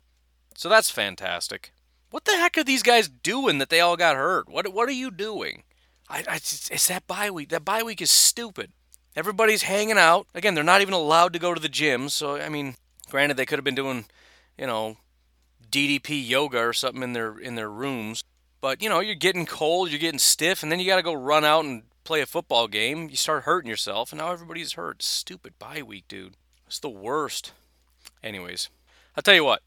So 0.55 0.69
that's 0.69 0.89
fantastic. 0.89 1.73
What 2.11 2.25
the 2.25 2.33
heck 2.33 2.57
are 2.57 2.63
these 2.63 2.83
guys 2.83 3.09
doing 3.09 3.57
that 3.57 3.69
they 3.69 3.81
all 3.81 3.97
got 3.97 4.15
hurt? 4.15 4.47
What 4.47 4.71
what 4.71 4.87
are 4.87 4.93
you 4.93 5.11
doing? 5.11 5.63
I, 6.09 6.23
I 6.27 6.35
it's 6.35 6.87
that 6.87 7.07
bye 7.07 7.29
week. 7.29 7.49
That 7.49 7.65
bye 7.65 7.83
week 7.83 8.01
is 8.01 8.11
stupid. 8.11 8.71
Everybody's 9.15 9.63
hanging 9.63 9.97
out. 9.97 10.27
Again, 10.35 10.55
they're 10.55 10.63
not 10.63 10.81
even 10.81 10.93
allowed 10.93 11.33
to 11.33 11.39
go 11.39 11.53
to 11.53 11.61
the 11.61 11.69
gym. 11.69 12.09
So 12.09 12.37
I 12.37 12.49
mean, 12.49 12.75
granted, 13.09 13.37
they 13.37 13.45
could 13.45 13.57
have 13.57 13.63
been 13.63 13.75
doing, 13.75 14.05
you 14.57 14.67
know, 14.67 14.97
DDP 15.69 16.27
yoga 16.27 16.59
or 16.59 16.73
something 16.73 17.03
in 17.03 17.13
their 17.13 17.37
in 17.37 17.55
their 17.55 17.69
rooms. 17.69 18.23
But 18.61 18.81
you 18.81 18.89
know, 18.89 18.99
you're 18.99 19.15
getting 19.15 19.45
cold, 19.45 19.89
you're 19.89 19.99
getting 19.99 20.19
stiff, 20.19 20.63
and 20.63 20.71
then 20.71 20.79
you 20.79 20.87
got 20.87 20.97
to 20.97 21.03
go 21.03 21.13
run 21.13 21.45
out 21.45 21.65
and 21.65 21.83
play 22.03 22.21
a 22.21 22.25
football 22.25 22.67
game. 22.67 23.09
You 23.09 23.15
start 23.15 23.43
hurting 23.43 23.69
yourself, 23.69 24.11
and 24.11 24.19
now 24.19 24.31
everybody's 24.31 24.73
hurt. 24.73 25.03
Stupid 25.03 25.57
bye 25.59 25.81
week, 25.81 26.07
dude. 26.07 26.35
It's 26.67 26.79
the 26.79 26.89
worst. 26.89 27.51
Anyways, 28.23 28.69
I'll 29.15 29.23
tell 29.23 29.35
you 29.35 29.43
what. 29.43 29.61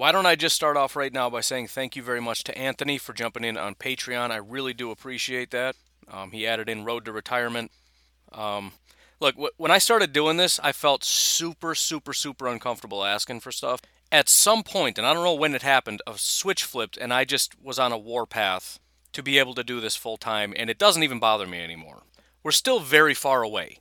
Why 0.00 0.12
don't 0.12 0.24
I 0.24 0.34
just 0.34 0.56
start 0.56 0.78
off 0.78 0.96
right 0.96 1.12
now 1.12 1.28
by 1.28 1.42
saying 1.42 1.66
thank 1.66 1.94
you 1.94 2.02
very 2.02 2.22
much 2.22 2.42
to 2.44 2.56
Anthony 2.56 2.96
for 2.96 3.12
jumping 3.12 3.44
in 3.44 3.58
on 3.58 3.74
Patreon. 3.74 4.30
I 4.30 4.38
really 4.38 4.72
do 4.72 4.90
appreciate 4.90 5.50
that. 5.50 5.76
Um, 6.10 6.30
he 6.30 6.46
added 6.46 6.70
in 6.70 6.86
Road 6.86 7.04
to 7.04 7.12
Retirement. 7.12 7.70
Um, 8.32 8.72
look, 9.20 9.34
w- 9.34 9.52
when 9.58 9.70
I 9.70 9.76
started 9.76 10.14
doing 10.14 10.38
this, 10.38 10.58
I 10.60 10.72
felt 10.72 11.04
super, 11.04 11.74
super, 11.74 12.14
super 12.14 12.48
uncomfortable 12.48 13.04
asking 13.04 13.40
for 13.40 13.52
stuff. 13.52 13.82
At 14.10 14.30
some 14.30 14.62
point, 14.62 14.96
and 14.96 15.06
I 15.06 15.12
don't 15.12 15.22
know 15.22 15.34
when 15.34 15.54
it 15.54 15.60
happened, 15.60 16.00
a 16.06 16.14
switch 16.16 16.64
flipped, 16.64 16.96
and 16.96 17.12
I 17.12 17.26
just 17.26 17.60
was 17.62 17.78
on 17.78 17.92
a 17.92 17.98
warpath 17.98 18.78
to 19.12 19.22
be 19.22 19.36
able 19.36 19.52
to 19.52 19.62
do 19.62 19.82
this 19.82 19.96
full 19.96 20.16
time, 20.16 20.54
and 20.56 20.70
it 20.70 20.78
doesn't 20.78 21.02
even 21.02 21.18
bother 21.18 21.46
me 21.46 21.62
anymore. 21.62 22.04
We're 22.42 22.52
still 22.52 22.80
very 22.80 23.12
far 23.12 23.42
away. 23.42 23.80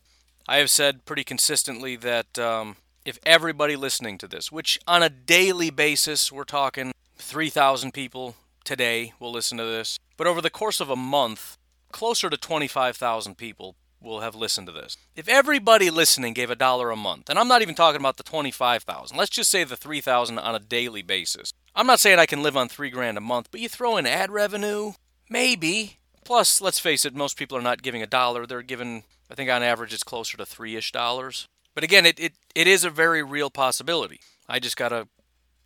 I 0.50 0.58
have 0.58 0.70
said 0.70 1.06
pretty 1.06 1.24
consistently 1.24 1.96
that 1.96 2.38
um, 2.38 2.76
if 3.06 3.20
everybody 3.26 3.76
listening 3.76 4.18
to 4.20 4.28
this, 4.28 4.52
which 4.52 4.80
on 4.88 5.04
a 5.04 5.10
daily 5.10 5.70
basis, 5.70 6.32
we're 6.32 6.44
talking 6.44 6.92
3,000 7.18 7.94
people 7.94 8.36
today 8.64 9.14
will 9.20 9.32
listen 9.32 9.58
to 9.58 9.66
this, 9.66 10.00
but 10.18 10.28
over 10.28 10.42
the 10.42 10.50
course 10.50 10.80
of 10.80 10.90
a 10.90 10.96
month, 10.96 11.58
closer 11.92 12.30
to 12.30 12.38
25,000 12.38 13.36
people 13.36 13.76
will 14.02 14.22
have 14.22 14.36
listened 14.36 14.68
to 14.68 14.74
this. 14.74 14.96
If 15.16 15.28
everybody 15.28 15.90
listening 15.90 16.34
gave 16.34 16.50
a 16.50 16.56
dollar 16.56 16.90
a 16.92 16.96
month, 16.96 17.30
and 17.30 17.38
I'm 17.38 17.48
not 17.48 17.62
even 17.62 17.76
talking 17.76 18.00
about 18.00 18.18
the 18.18 18.24
25,000, 18.24 19.18
let's 19.18 19.30
just 19.30 19.50
say 19.50 19.64
the 19.64 19.76
3,000 19.76 20.40
on 20.40 20.56
a 20.56 20.60
daily 20.60 21.02
basis. 21.02 21.52
I'm 21.76 21.88
not 21.88 22.00
saying 22.00 22.20
I 22.20 22.26
can 22.26 22.44
live 22.44 22.56
on 22.56 22.70
3 22.70 22.90
grand 22.90 23.18
a 23.18 23.22
month, 23.22 23.50
but 23.52 23.60
you 23.60 23.70
throw 23.70 23.98
in 23.98 24.06
ad 24.06 24.32
revenue, 24.32 24.94
maybe. 25.30 25.98
Plus, 26.24 26.62
let's 26.62 26.80
face 26.80 27.06
it, 27.06 27.16
most 27.16 27.38
people 27.38 27.58
are 27.58 27.62
not 27.62 27.82
giving 27.82 28.02
a 28.02 28.08
dollar, 28.08 28.46
they're 28.46 28.62
giving 28.62 29.04
I 29.30 29.36
think 29.36 29.50
on 29.50 29.62
average 29.62 29.94
it's 29.94 30.04
closer 30.04 30.38
to 30.38 30.44
3ish 30.44 30.92
dollars. 30.92 31.48
But 31.76 31.84
again, 31.84 32.06
it, 32.06 32.20
it, 32.20 32.34
it 32.56 32.68
is 32.68 32.84
a 32.84 32.90
very 32.90 33.24
real 33.24 33.50
possibility. 33.50 34.20
I 34.48 34.60
just 34.60 34.78
got 34.78 34.90
to 34.90 35.08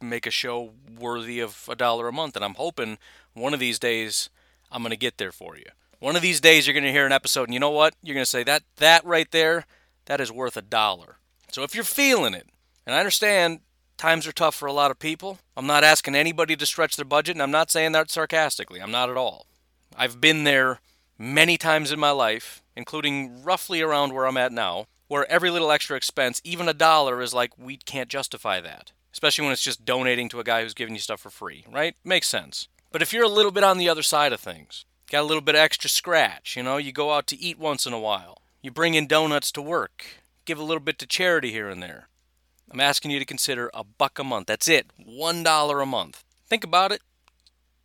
make 0.01 0.27
a 0.27 0.31
show 0.31 0.73
worthy 0.99 1.39
of 1.39 1.67
a 1.69 1.75
dollar 1.75 2.07
a 2.07 2.13
month. 2.13 2.35
And 2.35 2.43
I'm 2.43 2.55
hoping 2.55 2.97
one 3.33 3.53
of 3.53 3.59
these 3.59 3.79
days 3.79 4.29
I'm 4.71 4.81
going 4.81 4.91
to 4.91 4.97
get 4.97 5.17
there 5.17 5.31
for 5.31 5.57
you. 5.57 5.65
One 5.99 6.15
of 6.15 6.21
these 6.21 6.41
days 6.41 6.67
you're 6.67 6.73
going 6.73 6.83
to 6.83 6.91
hear 6.91 7.05
an 7.05 7.13
episode, 7.13 7.45
and 7.45 7.53
you 7.53 7.59
know 7.61 7.69
what? 7.69 7.95
You're 8.03 8.15
going 8.15 8.25
to 8.25 8.29
say, 8.29 8.43
that, 8.43 8.63
that 8.77 9.05
right 9.05 9.31
there, 9.31 9.65
that 10.05 10.19
is 10.19 10.31
worth 10.31 10.57
a 10.57 10.61
dollar. 10.61 11.17
So 11.51 11.63
if 11.63 11.73
you're 11.73 11.85
feeling 11.85 12.33
it, 12.33 12.47
and 12.85 12.93
I 12.93 12.99
understand 12.99 13.61
times 13.95 14.27
are 14.27 14.33
tough 14.33 14.55
for 14.55 14.65
a 14.65 14.73
lot 14.73 14.91
of 14.91 14.99
people, 14.99 15.39
I'm 15.55 15.67
not 15.67 15.85
asking 15.85 16.15
anybody 16.15 16.57
to 16.57 16.65
stretch 16.65 16.97
their 16.97 17.05
budget, 17.05 17.35
and 17.35 17.41
I'm 17.41 17.51
not 17.51 17.71
saying 17.71 17.93
that 17.93 18.11
sarcastically. 18.11 18.81
I'm 18.81 18.91
not 18.91 19.09
at 19.09 19.15
all. 19.15 19.47
I've 19.95 20.19
been 20.19 20.43
there 20.43 20.81
many 21.17 21.57
times 21.57 21.89
in 21.91 21.99
my 22.01 22.11
life, 22.11 22.61
including 22.75 23.41
roughly 23.41 23.81
around 23.81 24.11
where 24.11 24.25
I'm 24.25 24.35
at 24.35 24.51
now, 24.51 24.87
where 25.13 25.31
every 25.31 25.51
little 25.51 25.71
extra 25.71 25.95
expense, 25.95 26.41
even 26.43 26.67
a 26.67 26.73
dollar, 26.73 27.21
is 27.21 27.35
like, 27.35 27.55
we 27.55 27.77
can't 27.77 28.09
justify 28.09 28.59
that. 28.59 28.93
Especially 29.11 29.43
when 29.43 29.53
it's 29.53 29.61
just 29.61 29.85
donating 29.85 30.27
to 30.27 30.39
a 30.39 30.43
guy 30.43 30.63
who's 30.63 30.73
giving 30.73 30.95
you 30.95 30.99
stuff 30.99 31.19
for 31.19 31.29
free, 31.29 31.63
right? 31.71 31.95
Makes 32.03 32.27
sense. 32.27 32.67
But 32.91 33.03
if 33.03 33.13
you're 33.13 33.23
a 33.23 33.27
little 33.27 33.51
bit 33.51 33.63
on 33.63 33.77
the 33.77 33.87
other 33.87 34.01
side 34.01 34.33
of 34.33 34.39
things, 34.39 34.85
got 35.11 35.21
a 35.21 35.27
little 35.27 35.43
bit 35.43 35.53
extra 35.53 35.87
scratch, 35.87 36.57
you 36.57 36.63
know, 36.63 36.77
you 36.77 36.91
go 36.91 37.13
out 37.13 37.27
to 37.27 37.39
eat 37.39 37.59
once 37.59 37.85
in 37.85 37.93
a 37.93 37.99
while, 37.99 38.41
you 38.63 38.71
bring 38.71 38.95
in 38.95 39.05
donuts 39.05 39.51
to 39.51 39.61
work, 39.61 40.03
give 40.45 40.57
a 40.57 40.63
little 40.63 40.81
bit 40.81 40.97
to 40.97 41.05
charity 41.05 41.51
here 41.51 41.69
and 41.69 41.83
there. 41.83 42.07
I'm 42.71 42.79
asking 42.79 43.11
you 43.11 43.19
to 43.19 43.25
consider 43.25 43.69
a 43.71 43.83
buck 43.83 44.17
a 44.17 44.23
month. 44.23 44.47
That's 44.47 44.67
it. 44.67 44.87
One 44.97 45.43
dollar 45.43 45.79
a 45.79 45.85
month. 45.85 46.23
Think 46.47 46.63
about 46.63 46.91
it. 46.91 47.03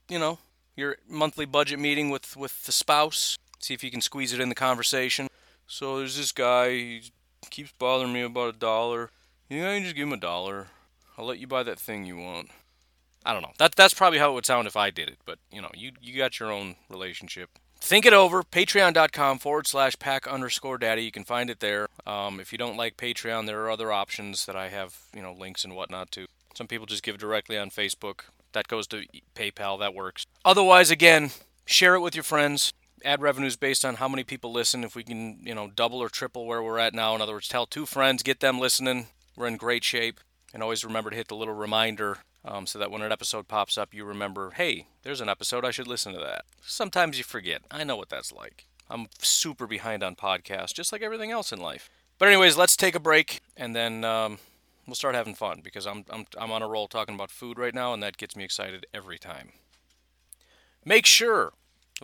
You 0.09 0.19
know, 0.19 0.38
your 0.77 0.97
monthly 1.07 1.45
budget 1.45 1.79
meeting 1.79 2.09
with, 2.09 2.38
with 2.38 2.64
the 2.64 2.73
spouse. 2.73 3.37
See 3.59 3.75
if 3.75 3.85
you 3.85 3.91
can 3.91 4.01
squeeze 4.01 4.33
it 4.33 4.41
in 4.41 4.49
the 4.49 4.55
conversation. 4.55 5.29
So 5.67 5.99
there's 5.99 6.17
this 6.17 6.33
guy, 6.33 6.71
he 6.71 7.12
keeps 7.51 7.73
bothering 7.79 8.13
me 8.13 8.23
about 8.23 8.55
a 8.55 8.59
dollar. 8.59 9.11
You 9.49 9.63
know, 9.63 9.75
you 9.75 9.83
just 9.83 9.97
give 9.97 10.07
him 10.07 10.13
a 10.13 10.19
dollar. 10.19 10.69
I'll 11.17 11.27
let 11.27 11.39
you 11.39 11.47
buy 11.47 11.63
that 11.65 11.79
thing 11.79 12.05
you 12.05 12.17
want. 12.17 12.51
I 13.25 13.33
don't 13.33 13.43
know. 13.43 13.53
That 13.59 13.75
that's 13.75 13.95
probably 13.95 14.19
how 14.19 14.31
it 14.31 14.35
would 14.35 14.47
sound 14.47 14.67
if 14.67 14.77
I 14.77 14.91
did 14.91 15.09
it, 15.09 15.19
but 15.27 15.39
you 15.53 15.61
know, 15.61 15.71
you 15.75 15.93
you 16.01 16.17
got 16.17 16.39
your 16.39 16.53
own 16.53 16.77
relationship. 16.89 17.51
Think 17.81 18.07
it 18.07 18.13
over. 18.13 18.43
Patreon.com 18.43 19.39
forward 19.39 19.67
slash 19.67 19.99
pack 19.99 20.27
underscore 20.27 20.79
daddy. 20.79 21.03
You 21.05 21.13
can 21.13 21.25
find 21.25 21.49
it 21.49 21.61
there. 21.61 21.89
Um, 22.07 22.41
if 22.41 22.51
you 22.51 22.59
don't 22.59 22.77
like 22.77 22.97
Patreon, 22.97 23.47
there 23.47 23.61
are 23.63 23.71
other 23.71 23.93
options 23.93 24.47
that 24.47 24.57
I 24.57 24.69
have, 24.69 24.99
you 25.15 25.23
know, 25.23 25.33
links 25.33 25.65
and 25.65 25.77
whatnot 25.77 26.11
to. 26.13 26.27
Some 26.55 26.67
people 26.67 26.87
just 26.87 27.05
give 27.05 27.19
directly 27.19 27.57
on 27.57 27.71
Facebook. 27.71 28.23
That 28.53 28.67
goes 28.67 28.89
to 28.89 29.05
PayPal. 29.37 29.79
That 29.79 29.95
works. 29.95 30.27
Otherwise, 30.45 30.91
again, 30.91 31.31
share 31.67 31.95
it 31.95 32.01
with 32.01 32.17
your 32.17 32.25
friends 32.25 32.73
ad 33.05 33.23
revenue 33.23 33.47
is 33.47 33.57
based 33.57 33.85
on 33.85 33.97
how 33.97 34.09
many 34.09 34.25
people 34.25 34.53
listen. 34.53 34.85
If 34.85 34.95
we 34.95 35.05
can, 35.05 35.39
you 35.43 35.55
know, 35.55 35.69
double 35.69 35.99
or 35.99 36.09
triple 36.09 36.47
where 36.47 36.63
we're 36.63 36.79
at 36.79 36.95
now, 36.95 37.15
in 37.15 37.21
other 37.21 37.33
words, 37.33 37.49
tell 37.49 37.67
two 37.67 37.87
friends, 37.87 38.23
get 38.23 38.41
them 38.41 38.59
listening. 38.59 39.09
We're 39.37 39.47
in 39.47 39.57
great 39.57 39.85
shape. 39.85 40.21
And 40.53 40.63
always 40.63 40.85
remember 40.85 41.11
to 41.11 41.17
hit 41.17 41.29
the 41.29 41.37
little 41.37 41.55
reminder 41.55 42.19
um, 42.45 42.67
so 42.67 42.79
that 42.79 42.91
when 42.91 43.03
an 43.03 43.13
episode 43.13 43.49
pops 43.49 43.77
up, 43.77 43.93
you 43.93 44.05
remember, 44.05 44.51
hey, 44.51 44.87
there's 45.03 45.21
an 45.21 45.29
episode, 45.29 45.65
I 45.65 45.71
should 45.71 45.87
listen 45.87 46.13
to 46.15 46.21
that. 46.21 46.45
Sometimes 46.63 47.19
you 47.19 47.25
forget. 47.25 47.63
I 47.71 47.85
know 47.85 47.97
what 47.97 48.09
that's 48.09 48.33
like. 48.33 48.67
I'm 48.89 49.09
super 49.21 49.67
behind 49.67 50.03
on 50.03 50.17
podcasts, 50.17 50.73
just 50.73 50.93
like 50.93 51.03
everything 51.03 51.31
else 51.31 51.53
in 51.53 51.61
life. 51.61 51.91
But 52.19 52.29
anyways, 52.29 52.57
let's 52.57 52.77
take 52.77 52.95
a 52.95 53.01
break 53.01 53.41
and 53.57 53.77
then 53.77 54.05
um, 54.05 54.39
we'll 54.89 54.95
start 54.95 55.15
having 55.15 55.35
fun 55.35 55.61
because 55.63 55.87
I'm, 55.87 56.05
I'm 56.11 56.27
I'm 56.37 56.51
on 56.51 56.63
a 56.63 56.69
roll 56.69 56.89
talking 56.89 57.15
about 57.15 57.31
food 57.31 57.59
right 57.59 57.75
now, 57.75 57.93
and 57.93 58.03
that 58.03 58.17
gets 58.17 58.35
me 58.35 58.43
excited 58.43 58.87
every 58.93 59.19
time. 59.19 59.53
Make 60.85 61.07
sure 61.07 61.53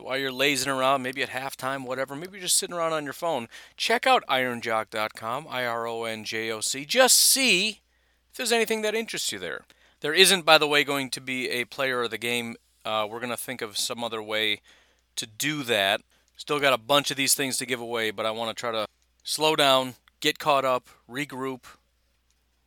while 0.03 0.19
you're 0.19 0.33
lazing 0.33 0.71
around, 0.71 1.03
maybe 1.03 1.23
at 1.23 1.31
halftime, 1.31 1.87
whatever, 1.87 2.17
maybe 2.17 2.33
you're 2.33 2.43
just 2.43 2.57
sitting 2.57 2.75
around 2.75 2.93
on 2.93 3.05
your 3.05 3.13
phone, 3.13 3.49
check 3.77 4.07
out 4.07 4.25
ironjock.com, 4.29 5.47
I 5.49 5.65
R 5.65 5.87
O 5.87 6.05
N 6.05 6.25
J 6.25 6.51
O 6.51 6.61
C. 6.61 6.85
Just 6.85 7.17
see 7.17 7.81
if 8.31 8.37
there's 8.37 8.53
anything 8.53 8.83
that 8.83 8.95
interests 8.95 9.31
you 9.31 9.39
there. 9.39 9.65
There 10.01 10.13
isn't, 10.13 10.45
by 10.45 10.59
the 10.59 10.67
way, 10.67 10.85
going 10.85 11.11
to 11.11 11.21
be 11.21 11.49
a 11.49 11.65
player 11.65 12.03
of 12.03 12.11
the 12.11 12.19
game. 12.19 12.57
Uh, 12.85 13.07
we're 13.09 13.21
going 13.21 13.31
to 13.31 13.37
think 13.37 13.63
of 13.63 13.79
some 13.79 14.05
other 14.05 14.23
way 14.23 14.61
to 15.17 15.27
do 15.27 15.63
that. 15.63 16.03
Still 16.37 16.61
got 16.61 16.73
a 16.73 16.79
bunch 16.79 17.11
of 17.11 17.17
these 17.17 17.35
things 17.35 17.57
to 17.59 17.67
give 17.67 17.81
away, 17.81 18.11
but 18.11 18.27
I 18.27 18.31
want 18.33 18.55
to 18.55 18.61
try 18.61 18.73
to 18.73 18.87
slow 19.23 19.57
down, 19.57 19.95
get 20.21 20.39
caught 20.39 20.65
up, 20.65 20.89
regroup, 21.09 21.65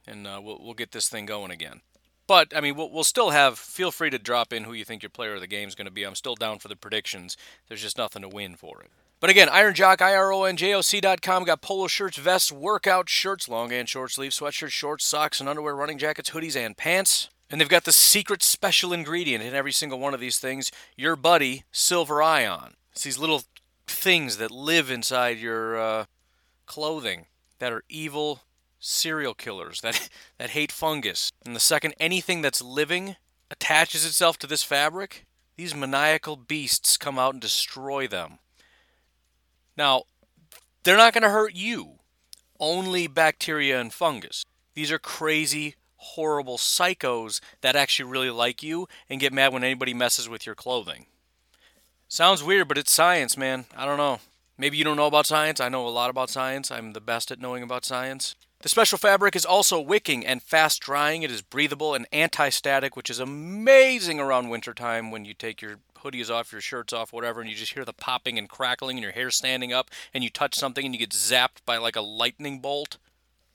and 0.08 0.26
uh, 0.26 0.40
we'll, 0.42 0.60
we'll 0.64 0.74
get 0.74 0.94
this 0.94 1.10
thing 1.10 1.26
going 1.26 1.52
again. 1.52 1.82
But 2.28 2.56
I 2.56 2.62
mean, 2.62 2.76
we'll, 2.76 2.92
we'll 2.92 3.04
still 3.04 3.32
have. 3.32 3.58
Feel 3.58 3.92
free 3.92 4.10
to 4.10 4.20
drop 4.20 4.54
in 4.54 4.66
who 4.66 4.74
you 4.74 4.86
think 4.86 5.02
your 5.02 5.10
player 5.10 5.36
of 5.36 5.42
the 5.42 5.48
game 5.48 5.68
is 5.68 5.76
going 5.76 5.86
to 5.86 5.92
be. 5.92 6.04
I'm 6.04 6.16
still 6.16 6.36
down 6.36 6.60
for 6.60 6.68
the 6.68 6.76
predictions. 6.76 7.38
There's 7.68 7.82
just 7.82 7.98
nothing 7.98 8.22
to 8.22 8.30
win 8.30 8.56
for 8.56 8.82
it. 8.82 8.90
But 9.20 9.32
again, 9.32 9.50
Iron 9.50 9.74
Jock, 9.74 10.00
I-R-O-N-J-O-C.com. 10.02 11.44
Got 11.46 11.62
polo 11.62 11.88
shirts, 11.88 12.18
vests, 12.18 12.52
workout 12.52 13.10
shirts, 13.10 13.50
long 13.50 13.72
and 13.72 13.90
short 13.90 14.12
sleeve 14.12 14.32
sweatshirts, 14.32 14.70
shorts, 14.70 15.06
socks, 15.06 15.40
and 15.40 15.50
underwear, 15.50 15.76
running 15.76 15.98
jackets, 15.98 16.30
hoodies, 16.30 16.56
and 16.56 16.78
pants. 16.78 17.30
And 17.50 17.60
they've 17.60 17.70
got 17.70 17.86
the 17.86 17.92
secret 17.92 18.44
special 18.44 18.94
ingredient 18.94 19.44
in 19.44 19.56
every 19.56 19.72
single 19.72 20.00
one 20.00 20.14
of 20.14 20.20
these 20.20 20.38
things 20.38 20.72
your 20.96 21.16
buddy, 21.16 21.64
Silver 21.72 22.22
Ion. 22.22 22.76
It's 22.92 23.04
these 23.04 23.18
little 23.18 23.44
things 23.88 24.38
that 24.38 24.52
live 24.52 24.92
inside 24.92 25.40
your 25.40 25.78
uh, 25.78 26.06
clothing 26.66 27.26
that 27.60 27.72
are 27.72 27.84
evil 27.90 28.42
serial 28.88 29.34
killers 29.34 29.82
that, 29.82 30.10
that 30.38 30.52
hate 30.52 30.72
fungus. 30.72 31.32
And 31.46 31.56
the 31.56 31.60
second 31.60 31.96
anything 32.00 32.42
that's 32.42 32.62
living 32.62 33.16
attaches 33.52 34.06
itself 34.06 34.38
to 34.40 34.48
this 34.48 34.64
fabric, 34.64 35.26
these 35.56 35.76
maniacal 35.76 36.36
beasts 36.36 36.98
come 36.98 37.20
out 37.20 37.34
and 37.34 37.42
destroy 37.42 38.08
them. 38.08 38.40
Now, 39.76 40.04
they're 40.84 40.98
not 40.98 41.14
going 41.14 41.24
to 41.24 41.30
hurt 41.30 41.54
you, 41.54 42.00
only 42.60 43.08
bacteria 43.08 43.80
and 43.80 43.94
fungus. 43.94 44.44
These 44.74 44.92
are 44.92 45.00
crazy, 45.00 45.76
horrible 45.98 46.58
psychos 46.58 47.42
that 47.62 47.76
actually 47.76 48.10
really 48.10 48.30
like 48.30 48.64
you 48.64 48.88
and 49.10 49.20
get 49.20 49.34
mad 49.34 49.54
when 49.54 49.64
anybody 49.64 49.94
messes 49.94 50.30
with 50.30 50.46
your 50.46 50.56
clothing. 50.56 51.06
Sounds 52.08 52.42
weird, 52.42 52.68
but 52.68 52.78
it's 52.78 52.92
science, 52.92 53.38
man. 53.38 53.66
I 53.76 53.86
don't 53.86 53.98
know. 53.98 54.20
Maybe 54.58 54.78
you 54.78 54.84
don't 54.84 54.98
know 54.98 55.08
about 55.08 55.28
science. 55.28 55.60
I 55.60 55.70
know 55.70 55.88
a 55.88 55.90
lot 55.90 56.10
about 56.10 56.30
science. 56.30 56.72
I'm 56.72 56.94
the 56.94 57.02
best 57.02 57.32
at 57.32 57.40
knowing 57.40 57.62
about 57.62 57.86
science. 57.86 58.36
The 58.62 58.70
special 58.70 58.98
fabric 58.98 59.36
is 59.36 59.46
also 59.46 59.80
wicking 59.80 60.26
and 60.26 60.42
fast 60.42 60.82
drying. 60.82 61.22
It 61.22 61.30
is 61.30 61.44
breathable 61.44 61.94
and 61.94 62.08
anti 62.12 62.50
static, 62.50 62.96
which 62.96 63.10
is 63.10 63.20
amazing 63.20 64.20
around 64.20 64.50
wintertime 64.50 65.12
when 65.12 65.26
you 65.26 65.36
take 65.36 65.62
your 65.62 65.78
hoodies 66.04 66.32
off, 66.32 66.52
your 66.52 66.62
shirts 66.62 66.92
off, 66.92 67.14
whatever, 67.14 67.40
and 67.40 67.50
you 67.50 67.56
just 67.56 67.74
hear 67.74 67.86
the 67.86 67.94
popping 67.94 68.38
and 68.38 68.50
crackling 68.50 68.98
and 68.98 69.04
your 69.04 69.12
hair 69.12 69.30
standing 69.30 69.74
up, 69.74 69.92
and 70.12 70.24
you 70.24 70.32
touch 70.32 70.56
something 70.56 70.86
and 70.86 70.94
you 70.96 71.00
get 71.00 71.12
zapped 71.12 71.64
by 71.66 71.78
like 71.78 71.96
a 71.96 72.02
lightning 72.02 72.60
bolt. 72.60 72.98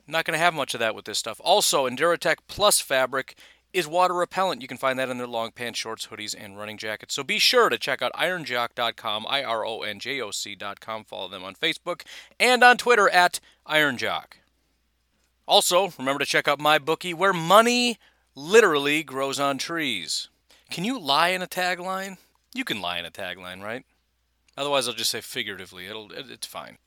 Not 0.06 0.24
going 0.24 0.34
to 0.34 0.44
have 0.44 0.54
much 0.54 0.74
of 0.74 0.80
that 0.80 0.94
with 0.94 1.04
this 1.04 1.18
stuff. 1.18 1.40
Also, 1.42 1.88
Enduratech 1.88 2.38
Plus 2.46 2.80
fabric 2.80 3.36
is 3.72 3.88
water 3.88 4.14
repellent. 4.14 4.62
You 4.62 4.68
can 4.68 4.76
find 4.76 4.98
that 4.98 5.08
in 5.08 5.18
their 5.18 5.26
long 5.26 5.50
pants, 5.50 5.78
shorts, 5.78 6.08
hoodies, 6.08 6.34
and 6.38 6.58
running 6.58 6.78
jackets. 6.78 7.14
So 7.14 7.24
be 7.24 7.38
sure 7.38 7.68
to 7.68 7.78
check 7.78 8.02
out 8.02 8.12
ironjock.com, 8.12 9.26
I 9.28 9.42
R 9.42 9.64
O 9.66 9.82
N 9.82 9.98
J 9.98 10.20
O 10.20 10.30
C.com. 10.30 11.04
Follow 11.04 11.28
them 11.28 11.42
on 11.42 11.54
Facebook 11.54 12.02
and 12.38 12.62
on 12.62 12.76
Twitter 12.76 13.08
at 13.08 13.40
ironjock. 13.66 14.41
Also, 15.52 15.92
remember 15.98 16.20
to 16.20 16.24
check 16.24 16.48
out 16.48 16.58
my 16.58 16.78
bookie 16.78 17.12
where 17.12 17.34
money 17.34 17.98
literally 18.34 19.02
grows 19.02 19.38
on 19.38 19.58
trees. 19.58 20.30
Can 20.70 20.82
you 20.82 20.98
lie 20.98 21.28
in 21.28 21.42
a 21.42 21.46
tagline? 21.46 22.16
You 22.54 22.64
can 22.64 22.80
lie 22.80 22.98
in 22.98 23.04
a 23.04 23.10
tagline, 23.10 23.62
right? 23.62 23.84
Otherwise, 24.56 24.88
I'll 24.88 24.94
just 24.94 25.10
say 25.10 25.20
figuratively. 25.20 25.84
It'll 25.84 26.10
it's 26.10 26.46
fine. 26.46 26.78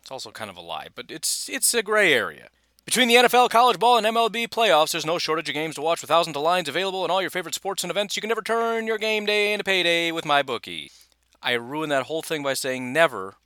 It's 0.00 0.10
also 0.10 0.32
kind 0.32 0.50
of 0.50 0.56
a 0.56 0.60
lie, 0.60 0.88
but 0.92 1.06
it's 1.08 1.48
it's 1.48 1.72
a 1.72 1.84
gray 1.84 2.12
area. 2.12 2.48
Between 2.84 3.06
the 3.06 3.14
NFL, 3.14 3.48
college 3.48 3.78
ball, 3.78 3.96
and 3.96 4.04
MLB 4.04 4.48
playoffs, 4.48 4.90
there's 4.90 5.06
no 5.06 5.18
shortage 5.18 5.48
of 5.48 5.54
games 5.54 5.76
to 5.76 5.80
watch 5.80 6.00
with 6.00 6.08
thousands 6.08 6.36
of 6.36 6.42
lines 6.42 6.68
available 6.68 7.04
and 7.04 7.12
all 7.12 7.20
your 7.20 7.30
favorite 7.30 7.54
sports 7.54 7.84
and 7.84 7.92
events. 7.92 8.16
You 8.16 8.22
can 8.22 8.28
never 8.30 8.42
turn 8.42 8.88
your 8.88 8.98
game 8.98 9.24
day 9.24 9.52
into 9.52 9.62
payday 9.62 10.10
with 10.10 10.24
my 10.24 10.42
bookie. 10.42 10.90
I 11.40 11.52
ruined 11.52 11.92
that 11.92 12.06
whole 12.06 12.22
thing 12.22 12.42
by 12.42 12.54
saying 12.54 12.92
never. 12.92 13.36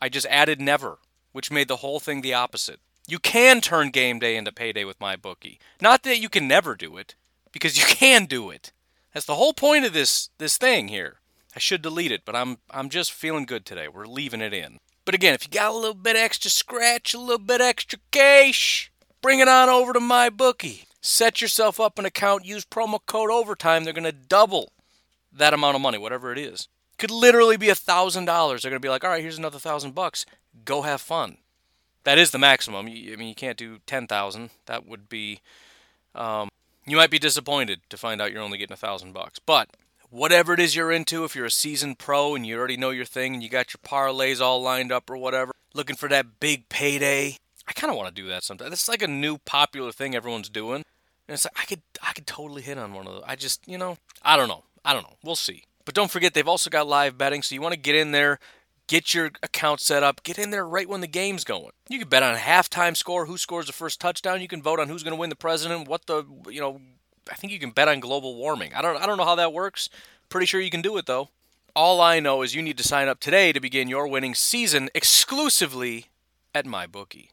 I 0.00 0.08
just 0.08 0.26
added 0.30 0.58
never, 0.58 1.00
which 1.32 1.50
made 1.50 1.68
the 1.68 1.76
whole 1.76 2.00
thing 2.00 2.22
the 2.22 2.32
opposite. 2.32 2.80
You 3.08 3.18
can 3.18 3.62
turn 3.62 3.88
game 3.88 4.18
day 4.18 4.36
into 4.36 4.52
payday 4.52 4.84
with 4.84 5.00
my 5.00 5.16
bookie. 5.16 5.58
Not 5.80 6.02
that 6.02 6.20
you 6.20 6.28
can 6.28 6.46
never 6.46 6.74
do 6.76 6.98
it, 6.98 7.14
because 7.52 7.78
you 7.78 7.84
can 7.86 8.26
do 8.26 8.50
it. 8.50 8.70
That's 9.14 9.24
the 9.24 9.36
whole 9.36 9.54
point 9.54 9.86
of 9.86 9.94
this 9.94 10.28
this 10.36 10.58
thing 10.58 10.88
here. 10.88 11.16
I 11.56 11.58
should 11.58 11.80
delete 11.80 12.12
it, 12.12 12.26
but 12.26 12.36
I'm 12.36 12.58
I'm 12.70 12.90
just 12.90 13.10
feeling 13.10 13.46
good 13.46 13.64
today. 13.64 13.88
We're 13.88 14.06
leaving 14.06 14.42
it 14.42 14.52
in. 14.52 14.78
But 15.06 15.14
again, 15.14 15.32
if 15.32 15.44
you 15.44 15.50
got 15.50 15.72
a 15.72 15.76
little 15.76 15.94
bit 15.94 16.16
extra 16.16 16.50
scratch, 16.50 17.14
a 17.14 17.18
little 17.18 17.38
bit 17.38 17.62
extra 17.62 17.98
cash, 18.10 18.92
bring 19.22 19.38
it 19.40 19.48
on 19.48 19.70
over 19.70 19.94
to 19.94 20.00
my 20.00 20.28
bookie. 20.28 20.84
Set 21.00 21.40
yourself 21.40 21.80
up 21.80 21.98
an 21.98 22.04
account, 22.04 22.44
use 22.44 22.66
promo 22.66 22.98
code 23.06 23.30
overtime. 23.30 23.84
They're 23.84 23.94
going 23.94 24.04
to 24.04 24.12
double 24.12 24.72
that 25.32 25.54
amount 25.54 25.76
of 25.76 25.80
money, 25.80 25.96
whatever 25.96 26.30
it 26.30 26.38
is. 26.38 26.68
Could 26.98 27.10
literally 27.10 27.56
be 27.56 27.70
a 27.70 27.74
thousand 27.74 28.26
dollars. 28.26 28.60
They're 28.62 28.70
going 28.70 28.82
to 28.82 28.86
be 28.86 28.90
like, 28.90 29.02
all 29.02 29.10
right, 29.10 29.22
here's 29.22 29.38
another 29.38 29.58
thousand 29.58 29.94
bucks. 29.94 30.26
Go 30.66 30.82
have 30.82 31.00
fun. 31.00 31.38
That 32.04 32.18
is 32.18 32.30
the 32.30 32.38
maximum. 32.38 32.86
I 32.86 32.90
mean, 32.90 33.28
you 33.28 33.34
can't 33.34 33.58
do 33.58 33.78
ten 33.86 34.06
thousand. 34.06 34.50
That 34.66 34.86
would 34.86 35.08
be. 35.08 35.40
Um, 36.14 36.48
you 36.86 36.96
might 36.96 37.10
be 37.10 37.18
disappointed 37.18 37.80
to 37.90 37.96
find 37.96 38.20
out 38.20 38.32
you're 38.32 38.42
only 38.42 38.58
getting 38.58 38.72
a 38.72 38.76
thousand 38.76 39.12
bucks, 39.12 39.38
but 39.38 39.68
whatever 40.10 40.54
it 40.54 40.60
is 40.60 40.74
you're 40.74 40.90
into, 40.90 41.24
if 41.24 41.36
you're 41.36 41.44
a 41.46 41.50
seasoned 41.50 41.98
pro 41.98 42.34
and 42.34 42.46
you 42.46 42.56
already 42.56 42.76
know 42.76 42.90
your 42.90 43.04
thing 43.04 43.34
and 43.34 43.42
you 43.42 43.48
got 43.48 43.74
your 43.74 43.80
parlays 43.84 44.40
all 44.40 44.62
lined 44.62 44.90
up 44.90 45.10
or 45.10 45.16
whatever, 45.16 45.52
looking 45.74 45.96
for 45.96 46.08
that 46.08 46.40
big 46.40 46.68
payday. 46.68 47.36
I 47.66 47.72
kind 47.72 47.90
of 47.90 47.96
want 47.96 48.08
to 48.14 48.22
do 48.22 48.28
that 48.28 48.42
sometimes. 48.42 48.72
It's 48.72 48.88
like 48.88 49.02
a 49.02 49.08
new 49.08 49.36
popular 49.38 49.92
thing 49.92 50.14
everyone's 50.14 50.48
doing. 50.48 50.82
And 51.28 51.34
it's 51.34 51.44
like 51.44 51.60
I 51.60 51.64
could 51.66 51.82
I 52.02 52.12
could 52.12 52.26
totally 52.26 52.62
hit 52.62 52.78
on 52.78 52.94
one 52.94 53.06
of 53.06 53.12
those. 53.12 53.24
I 53.26 53.36
just, 53.36 53.68
you 53.68 53.76
know, 53.76 53.98
I 54.22 54.36
don't 54.36 54.48
know. 54.48 54.64
I 54.84 54.94
don't 54.94 55.02
know. 55.02 55.16
We'll 55.22 55.36
see. 55.36 55.64
But 55.84 55.94
don't 55.94 56.10
forget 56.10 56.32
they've 56.32 56.48
also 56.48 56.70
got 56.70 56.86
live 56.86 57.18
betting, 57.18 57.42
so 57.42 57.54
you 57.54 57.60
want 57.60 57.74
to 57.74 57.80
get 57.80 57.94
in 57.94 58.12
there, 58.12 58.38
get 58.88 59.14
your 59.14 59.30
account 59.42 59.80
set 59.80 60.02
up, 60.02 60.22
get 60.24 60.38
in 60.38 60.50
there 60.50 60.66
right 60.66 60.88
when 60.88 61.00
the 61.00 61.06
game's 61.06 61.44
going. 61.44 61.70
You 61.88 62.00
can 62.00 62.08
bet 62.08 62.24
on 62.24 62.34
a 62.34 62.38
halftime 62.38 62.96
score, 62.96 63.26
who 63.26 63.38
scores 63.38 63.66
the 63.66 63.72
first 63.72 64.00
touchdown, 64.00 64.40
you 64.40 64.48
can 64.48 64.62
vote 64.62 64.80
on 64.80 64.88
who's 64.88 65.04
going 65.04 65.14
to 65.14 65.20
win 65.20 65.30
the 65.30 65.36
president, 65.36 65.86
what 65.86 66.06
the, 66.06 66.24
you 66.48 66.60
know, 66.60 66.80
I 67.30 67.34
think 67.34 67.52
you 67.52 67.58
can 67.58 67.70
bet 67.70 67.88
on 67.88 68.00
global 68.00 68.34
warming. 68.34 68.74
I 68.74 68.82
don't 68.82 69.00
I 69.00 69.06
don't 69.06 69.18
know 69.18 69.24
how 69.24 69.36
that 69.36 69.52
works. 69.52 69.88
Pretty 70.28 70.46
sure 70.46 70.60
you 70.60 70.70
can 70.70 70.82
do 70.82 70.96
it 70.96 71.06
though. 71.06 71.28
All 71.76 72.00
I 72.00 72.18
know 72.20 72.42
is 72.42 72.54
you 72.54 72.62
need 72.62 72.78
to 72.78 72.82
sign 72.84 73.08
up 73.08 73.20
today 73.20 73.52
to 73.52 73.60
begin 73.60 73.88
your 73.88 74.08
winning 74.08 74.34
season 74.34 74.88
exclusively 74.94 76.06
at 76.54 76.64
MyBookie. 76.66 77.28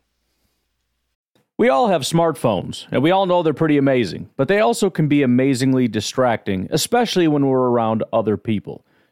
We 1.57 1.69
all 1.69 1.87
have 1.87 2.01
smartphones, 2.01 2.85
and 2.91 3.01
we 3.01 3.11
all 3.11 3.25
know 3.25 3.41
they're 3.41 3.53
pretty 3.53 3.77
amazing, 3.77 4.29
but 4.35 4.49
they 4.49 4.59
also 4.59 4.89
can 4.89 5.07
be 5.07 5.23
amazingly 5.23 5.87
distracting, 5.87 6.67
especially 6.69 7.29
when 7.29 7.47
we're 7.47 7.69
around 7.69 8.03
other 8.11 8.35
people. 8.35 8.85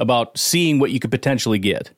about 0.00 0.36
seeing 0.36 0.80
what 0.80 0.90
you 0.90 0.98
could 0.98 1.10
potentially 1.12 1.58
get. 1.58 1.90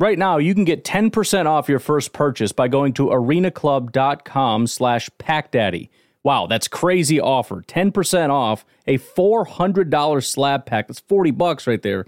Right 0.00 0.18
now, 0.18 0.38
you 0.38 0.54
can 0.54 0.64
get 0.64 0.82
10% 0.82 1.46
off 1.46 1.68
your 1.68 1.78
first 1.78 2.12
purchase 2.12 2.50
by 2.50 2.66
going 2.66 2.94
to 2.94 3.06
arenaclub.com 3.06 4.66
slash 4.66 5.08
packdaddy. 5.20 5.88
Wow, 6.24 6.46
that's 6.48 6.66
crazy 6.66 7.20
offer. 7.20 7.62
10% 7.62 8.30
off 8.30 8.64
a 8.86 8.98
$400 8.98 10.24
slab 10.24 10.66
pack. 10.66 10.88
That's 10.88 11.00
40 11.00 11.30
bucks 11.30 11.66
right 11.66 11.80
there. 11.82 12.06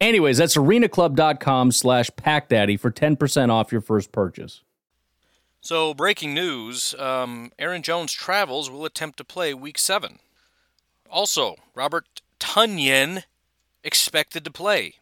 Anyways, 0.00 0.38
that's 0.38 0.56
arenaclub.com 0.56 1.72
slash 1.72 2.10
packdaddy 2.12 2.80
for 2.80 2.90
10% 2.90 3.50
off 3.50 3.70
your 3.70 3.82
first 3.82 4.10
purchase. 4.10 4.62
So, 5.60 5.92
breaking 5.92 6.32
news 6.32 6.94
um, 6.98 7.52
Aaron 7.58 7.82
Jones 7.82 8.12
travels 8.12 8.70
will 8.70 8.86
attempt 8.86 9.18
to 9.18 9.24
play 9.24 9.52
week 9.52 9.78
seven. 9.78 10.18
Also, 11.10 11.56
Robert 11.74 12.22
Tonyan 12.40 13.24
expected 13.82 14.44
to 14.44 14.50
play. 14.50 14.94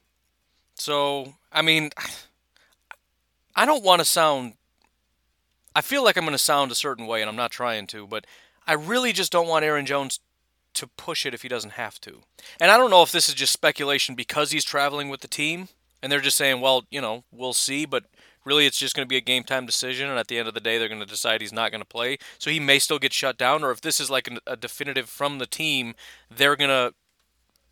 So, 0.74 1.34
I 1.52 1.62
mean, 1.62 1.90
I 3.54 3.66
don't 3.66 3.84
want 3.84 4.00
to 4.00 4.04
sound. 4.04 4.54
I 5.74 5.80
feel 5.80 6.04
like 6.04 6.16
I'm 6.16 6.24
going 6.24 6.32
to 6.32 6.38
sound 6.38 6.70
a 6.70 6.76
certain 6.76 7.06
way, 7.06 7.20
and 7.20 7.28
I'm 7.28 7.36
not 7.36 7.50
trying 7.50 7.86
to, 7.88 8.06
but 8.06 8.26
I 8.66 8.74
really 8.74 9.12
just 9.12 9.32
don't 9.32 9.48
want 9.48 9.64
Aaron 9.64 9.86
Jones 9.86 10.20
to 10.74 10.86
push 10.86 11.26
it 11.26 11.34
if 11.34 11.42
he 11.42 11.48
doesn't 11.48 11.72
have 11.72 12.00
to. 12.02 12.20
And 12.60 12.70
I 12.70 12.76
don't 12.76 12.90
know 12.90 13.02
if 13.02 13.12
this 13.12 13.28
is 13.28 13.34
just 13.34 13.52
speculation 13.52 14.14
because 14.14 14.52
he's 14.52 14.64
traveling 14.64 15.08
with 15.08 15.20
the 15.20 15.28
team, 15.28 15.68
and 16.02 16.10
they're 16.10 16.20
just 16.20 16.36
saying, 16.36 16.60
well, 16.60 16.84
you 16.90 17.00
know, 17.00 17.24
we'll 17.32 17.52
see, 17.52 17.84
but 17.84 18.04
really 18.44 18.66
it's 18.66 18.78
just 18.78 18.94
going 18.94 19.06
to 19.06 19.08
be 19.08 19.16
a 19.16 19.20
game 19.20 19.44
time 19.44 19.66
decision, 19.66 20.08
and 20.08 20.18
at 20.18 20.28
the 20.28 20.38
end 20.38 20.46
of 20.48 20.54
the 20.54 20.60
day, 20.60 20.78
they're 20.78 20.88
going 20.88 21.00
to 21.00 21.06
decide 21.06 21.40
he's 21.40 21.52
not 21.52 21.70
going 21.70 21.80
to 21.80 21.86
play. 21.86 22.18
So 22.38 22.50
he 22.50 22.60
may 22.60 22.78
still 22.78 22.98
get 22.98 23.12
shut 23.12 23.36
down, 23.36 23.64
or 23.64 23.70
if 23.70 23.80
this 23.80 23.98
is 23.98 24.10
like 24.10 24.28
a 24.46 24.56
definitive 24.56 25.08
from 25.08 25.38
the 25.38 25.46
team, 25.46 25.94
they're 26.30 26.56
going 26.56 26.70
to 26.70 26.94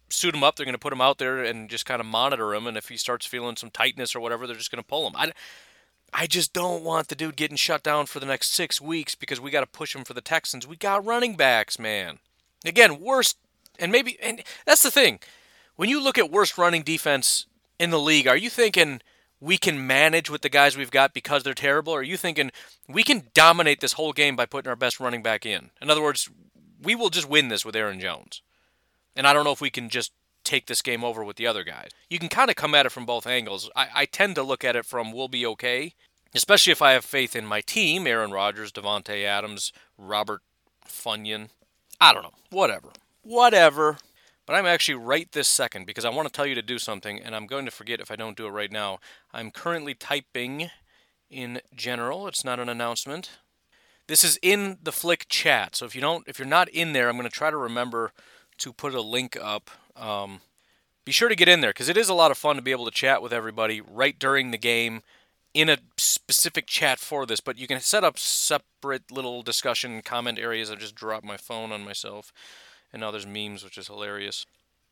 suit 0.09 0.35
him 0.35 0.45
up. 0.45 0.57
They're 0.57 0.67
going 0.67 0.75
to 0.75 0.79
put 0.79 0.93
him 0.93 1.01
out 1.01 1.19
there 1.19 1.43
and 1.43 1.69
just 1.69 1.87
kind 1.87 2.01
of 2.01 2.07
monitor 2.07 2.55
him. 2.55 2.67
And 2.67 2.77
if 2.77 2.89
he 2.89 2.97
starts 2.97 3.27
feeling 3.27 3.57
some 3.57 3.71
tightness 3.71 4.15
or 4.15 4.21
whatever, 4.21 4.47
they're 4.47 4.57
just 4.57 4.71
going 4.71 4.83
to 4.83 4.89
pull 4.89 5.07
him. 5.07 5.15
I, 5.17 5.33
I 6.13 6.27
just 6.27 6.53
don't 6.53 6.83
want 6.83 7.09
the 7.09 7.15
dude 7.15 7.37
getting 7.37 7.57
shut 7.57 7.83
down 7.83 8.07
for 8.07 8.21
the 8.21 8.27
next 8.27 8.53
six 8.53 8.81
weeks 8.81 9.15
because 9.15 9.41
we 9.41 9.51
got 9.51 9.61
to 9.61 9.67
push 9.67 9.95
him 9.95 10.05
for 10.05 10.15
the 10.15 10.21
Texans. 10.21 10.67
We 10.67 10.77
got 10.77 11.05
running 11.05 11.37
backs, 11.37 11.79
man. 11.79 12.19
Again, 12.65 13.01
worst, 13.01 13.37
and 13.79 13.93
maybe, 13.93 14.19
and 14.23 14.43
that's 14.65 14.83
the 14.83 14.91
thing. 14.91 15.21
When 15.77 15.89
you 15.89 16.03
look 16.03 16.19
at 16.19 16.31
worst 16.31 16.57
running 16.57 16.83
defense 16.83 17.47
in 17.79 17.91
the 17.91 18.01
league, 18.01 18.27
are 18.27 18.37
you 18.37 18.49
thinking 18.49 19.01
we 19.41 19.59
can 19.59 19.87
manage 19.87 20.31
with 20.31 20.41
the 20.41 20.49
guys 20.49 20.77
we've 20.77 20.91
got 20.91 21.13
because 21.13 21.43
they're 21.43 21.55
terrible? 21.55 21.93
Or 21.93 22.01
are 22.01 22.05
you 22.05 22.17
thinking 22.17 22.51
we 22.89 23.03
can 23.03 23.25
dominate 23.35 23.81
this 23.81 23.93
whole 23.93 24.13
game 24.13 24.37
by 24.37 24.47
putting 24.47 24.69
our 24.69 24.77
best 24.77 25.01
running 25.01 25.23
back 25.23 25.45
in? 25.45 25.71
In 25.83 25.91
other 25.91 26.03
words, 26.03 26.31
we 26.83 26.95
will 26.95 27.11
just 27.11 27.29
win 27.29 27.49
this 27.49 27.65
with 27.65 27.77
Aaron 27.77 28.01
Jones. 28.01 28.41
And 29.17 29.27
I 29.27 29.33
don't 29.33 29.45
know 29.45 29.53
if 29.53 29.61
we 29.61 29.71
can 29.71 29.89
just 29.89 30.13
take 30.45 30.67
this 30.67 30.83
game 30.83 31.03
over 31.03 31.25
with 31.25 31.37
the 31.37 31.47
other 31.47 31.65
guys. 31.65 31.91
You 32.09 32.19
can 32.19 32.29
kind 32.29 32.51
of 32.51 32.57
come 32.57 32.75
at 32.75 32.87
it 32.87 32.93
from 32.93 33.05
both 33.05 33.27
angles. 33.27 33.71
I, 33.75 33.89
I 33.95 34.05
tend 34.05 34.37
to 34.37 34.43
look 34.43 34.63
at 34.63 34.77
it 34.77 34.87
from 34.87 35.13
we'll 35.13 35.29
be 35.29 35.45
okay, 35.47 35.95
especially 36.35 36.71
if 36.71 36.83
I 36.83 36.93
have 36.93 37.05
faith 37.05 37.35
in 37.35 37.45
my 37.45 37.61
team 37.61 38.07
Aaron 38.07 38.31
Rodgers, 38.31 38.71
Davante 38.71 39.25
Adams, 39.25 39.73
Robert 39.99 40.43
Funyon. 40.87 41.49
I 42.01 42.13
don't 42.13 42.23
know. 42.23 42.35
Whatever. 42.51 42.89
Whatever. 43.23 43.99
But 44.47 44.55
I'm 44.55 44.67
actually 44.67 44.95
right 44.95 45.31
this 45.33 45.49
second 45.49 45.87
because 45.87 46.05
I 46.05 46.11
want 46.11 46.29
to 46.29 46.33
tell 46.33 46.47
you 46.47 46.55
to 46.55 46.63
do 46.63 46.79
something, 46.79 47.21
and 47.21 47.35
I'm 47.35 47.47
going 47.47 47.65
to 47.65 47.73
forget 47.73 48.01
if 48.01 48.13
I 48.13 48.17
don't 48.17 48.37
do 48.37 48.47
it 48.47 48.51
right 48.51 48.71
now. 48.71 49.01
I'm 49.33 49.51
currently 49.51 49.95
typing 49.95 50.71
in 51.29 51.61
general. 51.75 52.29
It's 52.29 52.45
not 52.45 52.61
an 52.61 52.69
announcement. 52.69 53.31
This 54.07 54.23
is 54.23 54.39
in 54.41 54.79
the 54.81 54.93
Flick 54.93 55.27
chat. 55.29 55.75
So 55.75 55.85
if 55.85 55.97
you 55.97 56.01
don't, 56.01 56.29
if 56.29 56.39
you're 56.39 56.47
not 56.47 56.69
in 56.69 56.93
there, 56.93 57.09
I'm 57.09 57.17
going 57.17 57.29
to 57.29 57.31
try 57.31 57.51
to 57.51 57.57
remember 57.57 58.13
to 58.59 58.73
put 58.73 58.95
a 58.95 59.01
link 59.01 59.37
up. 59.41 59.71
Um, 59.97 60.41
be 61.05 61.13
sure 61.13 61.29
to 61.29 61.37
get 61.37 61.49
in 61.49 61.61
there 61.61 61.71
because 61.71 61.89
it 61.89 61.97
is 61.97 62.09
a 62.09 62.15
lot 62.15 62.31
of 62.31 62.39
fun 62.39 62.57
to 62.57 62.63
be 62.63 62.73
able 62.73 62.85
to 62.85 62.91
chat 62.91 63.23
with 63.23 63.33
everybody 63.33 63.81
right 63.81 64.19
during 64.19 64.51
the 64.51 64.59
game 64.59 65.03
in 65.55 65.69
a 65.69 65.79
specific 65.97 66.67
chat 66.67 66.99
for 66.99 67.25
this. 67.25 67.41
But 67.41 67.59
you 67.59 67.67
can 67.67 67.81
set 67.81 68.05
up 68.05 68.19
separate 68.19 69.11
little 69.11 69.43
discussion 69.43 70.03
comment 70.03 70.39
areas. 70.39 70.71
I 70.71 70.75
just 70.75 70.95
dropped 70.95 71.25
my 71.25 71.37
phone 71.37 71.73
on 71.73 71.85
myself. 71.85 72.33
And 72.93 73.01
now 73.01 73.11
there's 73.11 73.27
memes, 73.27 73.65
which 73.65 73.79
is 73.79 73.87
hilarious. 73.89 74.47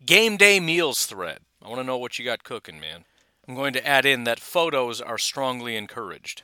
Game 0.05 0.37
day 0.37 0.61
meals 0.61 1.07
thread. 1.07 1.41
I 1.63 1.69
want 1.69 1.81
to 1.81 1.87
know 1.87 1.99
what 1.99 2.19
you 2.19 2.25
got 2.25 2.45
cooking, 2.45 2.81
man. 2.81 3.05
I'm 3.47 3.55
going 3.55 3.73
to 3.75 3.87
add 3.87 4.07
in 4.07 4.25
that 4.25 4.41
photos 4.41 5.01
are 5.01 5.19
strongly 5.19 5.77
encouraged. 5.77 6.43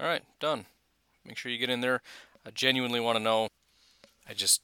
All 0.00 0.06
right, 0.06 0.22
done. 0.40 0.66
Make 1.24 1.36
sure 1.36 1.52
you 1.52 1.58
get 1.58 1.70
in 1.70 1.80
there. 1.80 2.00
I 2.46 2.50
genuinely 2.50 3.00
want 3.00 3.18
to 3.18 3.22
know. 3.22 3.48
I 4.28 4.32
just 4.32 4.62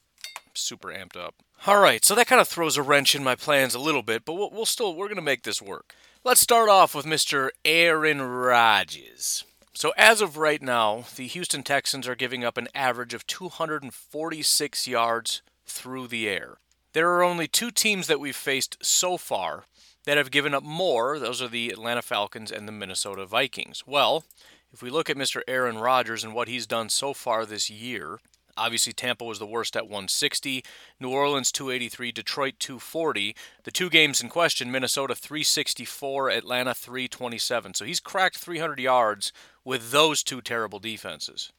super 0.54 0.88
amped 0.88 1.16
up. 1.16 1.34
All 1.66 1.80
right, 1.80 2.04
so 2.04 2.14
that 2.14 2.26
kind 2.26 2.42
of 2.42 2.48
throws 2.48 2.76
a 2.76 2.82
wrench 2.82 3.14
in 3.14 3.24
my 3.24 3.34
plans 3.34 3.74
a 3.74 3.78
little 3.78 4.02
bit, 4.02 4.26
but 4.26 4.34
we'll, 4.34 4.50
we'll 4.50 4.66
still 4.66 4.94
we're 4.94 5.06
going 5.06 5.16
to 5.16 5.22
make 5.22 5.44
this 5.44 5.62
work. 5.62 5.94
Let's 6.22 6.42
start 6.42 6.68
off 6.68 6.94
with 6.94 7.06
Mr. 7.06 7.48
Aaron 7.64 8.20
Rodgers. 8.20 9.44
So 9.72 9.94
as 9.96 10.20
of 10.20 10.36
right 10.36 10.60
now, 10.60 11.04
the 11.16 11.26
Houston 11.26 11.62
Texans 11.62 12.06
are 12.06 12.14
giving 12.14 12.44
up 12.44 12.58
an 12.58 12.68
average 12.74 13.14
of 13.14 13.26
246 13.26 14.86
yards 14.86 15.40
through 15.64 16.08
the 16.08 16.28
air. 16.28 16.58
There 16.92 17.10
are 17.12 17.22
only 17.22 17.48
two 17.48 17.70
teams 17.70 18.08
that 18.08 18.20
we've 18.20 18.36
faced 18.36 18.76
so 18.84 19.16
far 19.16 19.64
that 20.04 20.18
have 20.18 20.30
given 20.30 20.52
up 20.52 20.62
more. 20.62 21.18
Those 21.18 21.40
are 21.40 21.48
the 21.48 21.70
Atlanta 21.70 22.02
Falcons 22.02 22.52
and 22.52 22.68
the 22.68 22.72
Minnesota 22.72 23.24
Vikings. 23.24 23.84
Well, 23.86 24.24
if 24.70 24.82
we 24.82 24.90
look 24.90 25.08
at 25.08 25.16
Mr. 25.16 25.40
Aaron 25.48 25.78
Rodgers 25.78 26.24
and 26.24 26.34
what 26.34 26.48
he's 26.48 26.66
done 26.66 26.90
so 26.90 27.14
far 27.14 27.46
this 27.46 27.70
year, 27.70 28.18
obviously 28.56 28.92
Tampa 28.92 29.24
was 29.24 29.38
the 29.38 29.46
worst 29.46 29.76
at 29.76 29.84
160, 29.84 30.64
New 31.00 31.10
Orleans 31.10 31.52
283, 31.52 32.12
Detroit 32.12 32.54
240. 32.58 33.34
The 33.64 33.70
two 33.70 33.90
games 33.90 34.20
in 34.20 34.28
question, 34.28 34.70
Minnesota 34.70 35.14
364, 35.14 36.30
Atlanta 36.30 36.74
327. 36.74 37.74
So 37.74 37.84
he's 37.84 38.00
cracked 38.00 38.38
300 38.38 38.78
yards 38.80 39.32
with 39.64 39.90
those 39.90 40.22
two 40.22 40.40
terrible 40.40 40.78
defenses 40.78 41.52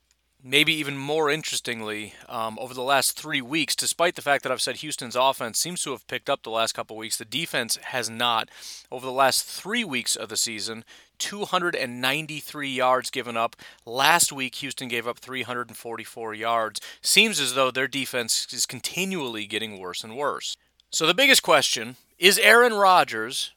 maybe 0.46 0.72
even 0.74 0.96
more 0.96 1.32
interestingly, 1.32 2.14
um, 2.30 2.58
over 2.62 2.74
the 2.74 2.84
last 2.84 3.20
three 3.20 3.42
weeks, 3.42 3.76
despite 3.76 4.16
the 4.16 4.22
fact 4.22 4.44
that 4.44 4.52
I've 4.52 4.62
said 4.62 4.78
Houston's 4.78 5.16
offense 5.16 5.58
seems 5.58 5.82
to 5.82 5.92
have 5.92 6.08
picked 6.08 6.30
up 6.30 6.44
the 6.44 6.52
last 6.52 6.74
couple 6.74 6.96
weeks, 6.96 7.18
the 7.18 7.26
defense 7.26 7.78
has 7.78 8.12
not. 8.12 8.50
Over 8.92 9.08
the 9.08 9.12
last 9.12 9.44
three 9.44 9.84
weeks 9.84 10.16
of 10.16 10.30
the 10.30 10.38
season, 10.38 10.86
293 11.20 12.70
yards 12.70 13.10
given 13.10 13.38
up. 13.38 13.56
Last 13.86 14.32
week, 14.32 14.56
Houston 14.56 14.88
gave 14.88 15.08
up 15.08 15.20
344 15.20 16.34
yards. 16.34 16.82
Seems 17.02 17.40
as 17.40 17.54
though 17.54 17.72
their 17.72 17.88
defense 17.88 18.48
is 18.52 18.66
continually 18.66 19.46
getting 19.46 19.80
worse 19.80 20.04
and 20.04 20.16
worse. 20.16 20.58
So 20.90 21.06
the 21.06 21.14
biggest 21.14 21.44
question 21.44 21.96
is 22.18 22.38
Aaron 22.40 22.74
Rodgers 22.74 23.52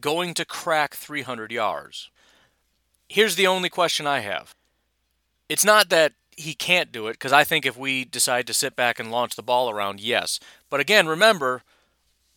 going 0.00 0.34
to 0.34 0.44
crack 0.44 0.94
300 0.94 1.52
yards? 1.52 2.10
Here's 3.08 3.36
the 3.36 3.46
only 3.46 3.68
question 3.68 4.06
I 4.06 4.20
have. 4.20 4.54
It's 5.48 5.64
not 5.64 5.90
that 5.90 6.14
he 6.36 6.54
can't 6.54 6.90
do 6.90 7.08
it 7.08 7.12
because 7.12 7.32
I 7.32 7.44
think 7.44 7.66
if 7.66 7.76
we 7.76 8.04
decide 8.04 8.46
to 8.46 8.54
sit 8.54 8.74
back 8.74 8.98
and 8.98 9.10
launch 9.10 9.36
the 9.36 9.42
ball 9.42 9.70
around, 9.70 10.00
yes. 10.00 10.40
But 10.70 10.80
again, 10.80 11.06
remember, 11.06 11.62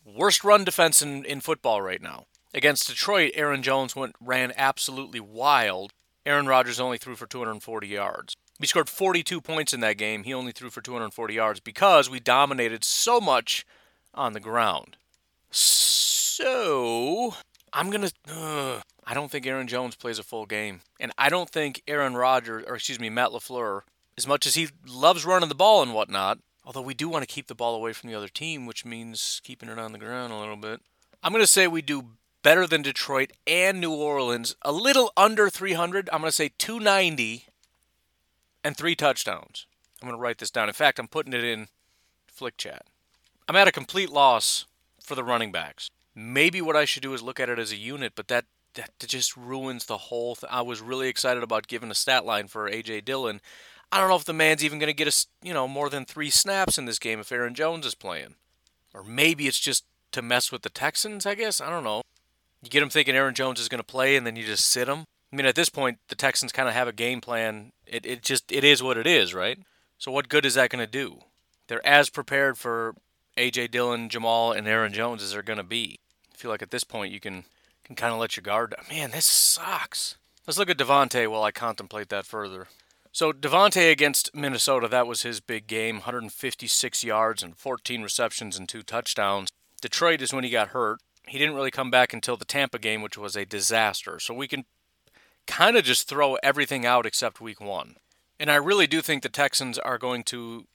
worst 0.05 0.43
run 0.43 0.63
defense 0.63 1.01
in, 1.01 1.23
in 1.25 1.41
football 1.41 1.81
right 1.81 2.01
now. 2.01 2.25
Against 2.55 2.87
Detroit, 2.87 3.33
Aaron 3.35 3.61
Jones 3.61 3.97
went 3.97 4.15
ran 4.21 4.53
absolutely 4.55 5.19
wild. 5.19 5.91
Aaron 6.25 6.47
Rodgers 6.47 6.79
only 6.79 6.97
threw 6.97 7.17
for 7.17 7.27
240 7.27 7.85
yards. 7.85 8.37
We 8.61 8.65
scored 8.65 8.87
42 8.87 9.41
points 9.41 9.73
in 9.73 9.81
that 9.81 9.97
game. 9.97 10.23
He 10.23 10.33
only 10.33 10.53
threw 10.53 10.69
for 10.69 10.79
240 10.79 11.33
yards 11.33 11.59
because 11.59 12.09
we 12.09 12.21
dominated 12.21 12.85
so 12.85 13.19
much 13.19 13.65
on 14.13 14.31
the 14.31 14.39
ground. 14.39 14.95
So, 15.51 17.35
I'm 17.73 17.89
going 17.89 18.07
to. 18.07 18.81
I 19.05 19.13
don't 19.13 19.29
think 19.29 19.45
Aaron 19.45 19.67
Jones 19.67 19.97
plays 19.97 20.17
a 20.17 20.23
full 20.23 20.45
game. 20.45 20.79
And 20.97 21.11
I 21.17 21.27
don't 21.27 21.49
think 21.49 21.83
Aaron 21.89 22.15
Rodgers, 22.15 22.63
or 22.69 22.75
excuse 22.75 23.01
me, 23.01 23.09
Matt 23.09 23.31
LaFleur, 23.31 23.81
as 24.17 24.25
much 24.25 24.45
as 24.45 24.55
he 24.55 24.69
loves 24.87 25.25
running 25.25 25.49
the 25.49 25.55
ball 25.55 25.83
and 25.83 25.93
whatnot, 25.93 26.39
although 26.63 26.81
we 26.81 26.93
do 26.93 27.09
want 27.09 27.23
to 27.23 27.33
keep 27.33 27.47
the 27.47 27.53
ball 27.53 27.75
away 27.75 27.91
from 27.91 28.09
the 28.09 28.15
other 28.15 28.29
team, 28.29 28.65
which 28.65 28.85
means 28.85 29.41
keeping 29.43 29.67
it 29.67 29.77
on 29.77 29.91
the 29.91 29.99
ground 29.99 30.31
a 30.31 30.39
little 30.39 30.55
bit. 30.55 30.79
I'm 31.21 31.33
going 31.33 31.43
to 31.43 31.47
say 31.47 31.67
we 31.67 31.81
do 31.81 32.11
better 32.45 32.67
than 32.67 32.83
Detroit 32.83 33.33
and 33.47 33.81
New 33.81 33.91
Orleans, 33.91 34.55
a 34.61 34.71
little 34.71 35.11
under 35.17 35.49
300. 35.49 36.07
I'm 36.13 36.21
going 36.21 36.29
to 36.29 36.31
say 36.31 36.51
290 36.59 37.47
and 38.63 38.77
three 38.77 38.93
touchdowns. 38.93 39.65
I'm 39.99 40.07
going 40.07 40.15
to 40.15 40.21
write 40.21 40.37
this 40.37 40.51
down. 40.51 40.67
In 40.67 40.75
fact, 40.75 40.99
I'm 40.99 41.07
putting 41.07 41.33
it 41.33 41.43
in 41.43 41.69
Flick 42.27 42.55
Chat. 42.57 42.83
I'm 43.49 43.55
at 43.55 43.67
a 43.67 43.71
complete 43.71 44.11
loss 44.11 44.65
for 45.01 45.15
the 45.15 45.23
running 45.23 45.51
backs. 45.51 45.89
Maybe 46.13 46.61
what 46.61 46.75
I 46.75 46.85
should 46.85 47.01
do 47.01 47.15
is 47.15 47.23
look 47.23 47.39
at 47.39 47.49
it 47.49 47.57
as 47.57 47.71
a 47.71 47.77
unit, 47.77 48.13
but 48.15 48.27
that 48.27 48.45
that 48.75 48.91
just 48.99 49.35
ruins 49.35 49.85
the 49.85 49.97
whole 49.97 50.35
thing. 50.35 50.49
I 50.51 50.61
was 50.61 50.81
really 50.81 51.07
excited 51.07 51.41
about 51.41 51.67
giving 51.67 51.89
a 51.89 51.95
stat 51.95 52.25
line 52.25 52.47
for 52.47 52.69
AJ 52.69 53.05
Dillon. 53.05 53.41
I 53.91 53.99
don't 53.99 54.09
know 54.09 54.17
if 54.17 54.25
the 54.25 54.33
man's 54.33 54.63
even 54.63 54.77
going 54.77 54.93
to 54.93 54.93
get 54.93 55.07
a, 55.07 55.25
you 55.41 55.53
know 55.53 55.67
more 55.67 55.89
than 55.89 56.05
three 56.05 56.29
snaps 56.29 56.77
in 56.77 56.85
this 56.85 56.99
game 56.99 57.19
if 57.19 57.31
Aaron 57.31 57.55
Jones 57.55 57.87
is 57.87 57.95
playing, 57.95 58.35
or 58.93 59.03
maybe 59.03 59.47
it's 59.47 59.59
just 59.59 59.83
to 60.11 60.21
mess 60.21 60.51
with 60.51 60.61
the 60.61 60.69
Texans. 60.69 61.25
I 61.25 61.33
guess 61.33 61.59
I 61.59 61.71
don't 61.71 61.83
know. 61.83 62.03
You 62.65 62.71
get 62.71 62.79
them 62.79 62.89
thinking 62.89 63.15
Aaron 63.15 63.35
Jones 63.35 63.59
is 63.59 63.69
going 63.69 63.79
to 63.79 63.83
play, 63.83 64.15
and 64.15 64.25
then 64.25 64.35
you 64.35 64.43
just 64.43 64.65
sit 64.65 64.87
him. 64.87 65.05
I 65.31 65.35
mean, 65.35 65.45
at 65.45 65.55
this 65.55 65.69
point, 65.69 65.99
the 66.09 66.15
Texans 66.15 66.51
kind 66.51 66.67
of 66.67 66.73
have 66.73 66.87
a 66.87 66.93
game 66.93 67.21
plan. 67.21 67.71
It 67.85 68.05
it 68.05 68.23
just 68.23 68.51
it 68.51 68.63
is 68.63 68.81
what 68.81 68.97
it 68.97 69.05
is, 69.05 69.33
right? 69.33 69.59
So 69.97 70.11
what 70.11 70.29
good 70.29 70.45
is 70.45 70.55
that 70.55 70.69
going 70.69 70.83
to 70.83 70.91
do? 70.91 71.19
They're 71.67 71.85
as 71.85 72.09
prepared 72.09 72.57
for 72.57 72.95
AJ 73.37 73.71
Dillon, 73.71 74.09
Jamal, 74.09 74.51
and 74.51 74.67
Aaron 74.67 74.93
Jones 74.93 75.21
as 75.21 75.31
they're 75.31 75.43
going 75.43 75.57
to 75.57 75.63
be. 75.63 75.99
I 76.33 76.37
feel 76.37 76.51
like 76.51 76.61
at 76.61 76.71
this 76.71 76.83
point 76.83 77.13
you 77.13 77.19
can 77.19 77.45
can 77.83 77.95
kind 77.95 78.13
of 78.13 78.19
let 78.19 78.35
your 78.35 78.41
guard 78.41 78.71
down. 78.71 78.85
Man, 78.89 79.11
this 79.11 79.25
sucks. 79.25 80.17
Let's 80.47 80.57
look 80.57 80.69
at 80.69 80.77
Davante 80.77 81.29
while 81.29 81.43
I 81.43 81.51
contemplate 81.51 82.09
that 82.09 82.25
further. 82.25 82.67
So 83.11 83.31
Davante 83.31 83.91
against 83.91 84.35
Minnesota, 84.35 84.87
that 84.87 85.07
was 85.07 85.21
his 85.21 85.39
big 85.39 85.67
game, 85.67 85.97
156 85.97 87.03
yards 87.03 87.41
and 87.41 87.55
14 87.55 88.01
receptions 88.01 88.57
and 88.57 88.67
two 88.67 88.83
touchdowns. 88.83 89.49
Detroit 89.81 90.21
is 90.21 90.33
when 90.33 90.43
he 90.43 90.49
got 90.49 90.69
hurt. 90.69 90.99
He 91.27 91.37
didn't 91.37 91.55
really 91.55 91.71
come 91.71 91.89
back 91.89 92.13
until 92.13 92.37
the 92.37 92.45
Tampa 92.45 92.79
game, 92.79 93.01
which 93.01 93.17
was 93.17 93.35
a 93.35 93.45
disaster. 93.45 94.19
So 94.19 94.33
we 94.33 94.47
can 94.47 94.65
kind 95.47 95.77
of 95.77 95.83
just 95.83 96.07
throw 96.07 96.35
everything 96.43 96.85
out 96.85 97.05
except 97.05 97.41
week 97.41 97.61
1. 97.61 97.95
And 98.39 98.51
I 98.51 98.55
really 98.55 98.87
do 98.87 99.01
think 99.01 99.23
the 99.23 99.29
Texans 99.29 99.79
are 99.79 99.97
going 99.97 100.23
to 100.25 100.65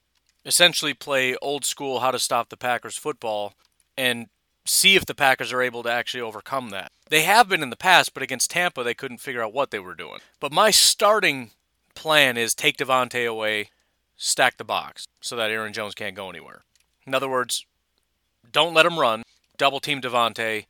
essentially 0.44 0.94
play 0.94 1.36
old 1.36 1.64
school 1.64 2.00
how 2.00 2.10
to 2.10 2.18
stop 2.18 2.48
the 2.48 2.56
Packers 2.56 2.96
football 2.96 3.54
and 3.96 4.28
see 4.64 4.96
if 4.96 5.06
the 5.06 5.14
Packers 5.14 5.52
are 5.52 5.62
able 5.62 5.82
to 5.82 5.90
actually 5.90 6.20
overcome 6.20 6.70
that. 6.70 6.92
They 7.08 7.22
have 7.22 7.48
been 7.48 7.62
in 7.62 7.70
the 7.70 7.76
past, 7.76 8.14
but 8.14 8.22
against 8.22 8.50
Tampa, 8.50 8.82
they 8.82 8.94
couldn't 8.94 9.18
figure 9.18 9.42
out 9.42 9.52
what 9.52 9.70
they 9.70 9.78
were 9.78 9.94
doing. 9.94 10.20
But 10.38 10.52
my 10.52 10.70
starting 10.70 11.50
plan 11.94 12.36
is 12.36 12.54
take 12.54 12.76
Davante 12.76 13.28
away, 13.28 13.70
stack 14.16 14.56
the 14.56 14.64
box 14.64 15.06
so 15.20 15.36
that 15.36 15.50
Aaron 15.50 15.72
Jones 15.72 15.94
can't 15.94 16.16
go 16.16 16.30
anywhere. 16.30 16.62
In 17.06 17.14
other 17.14 17.28
words, 17.28 17.66
don't 18.50 18.74
let 18.74 18.86
him 18.86 18.98
run, 18.98 19.22
double 19.60 19.78
team 19.78 20.00
Davante. 20.00 20.64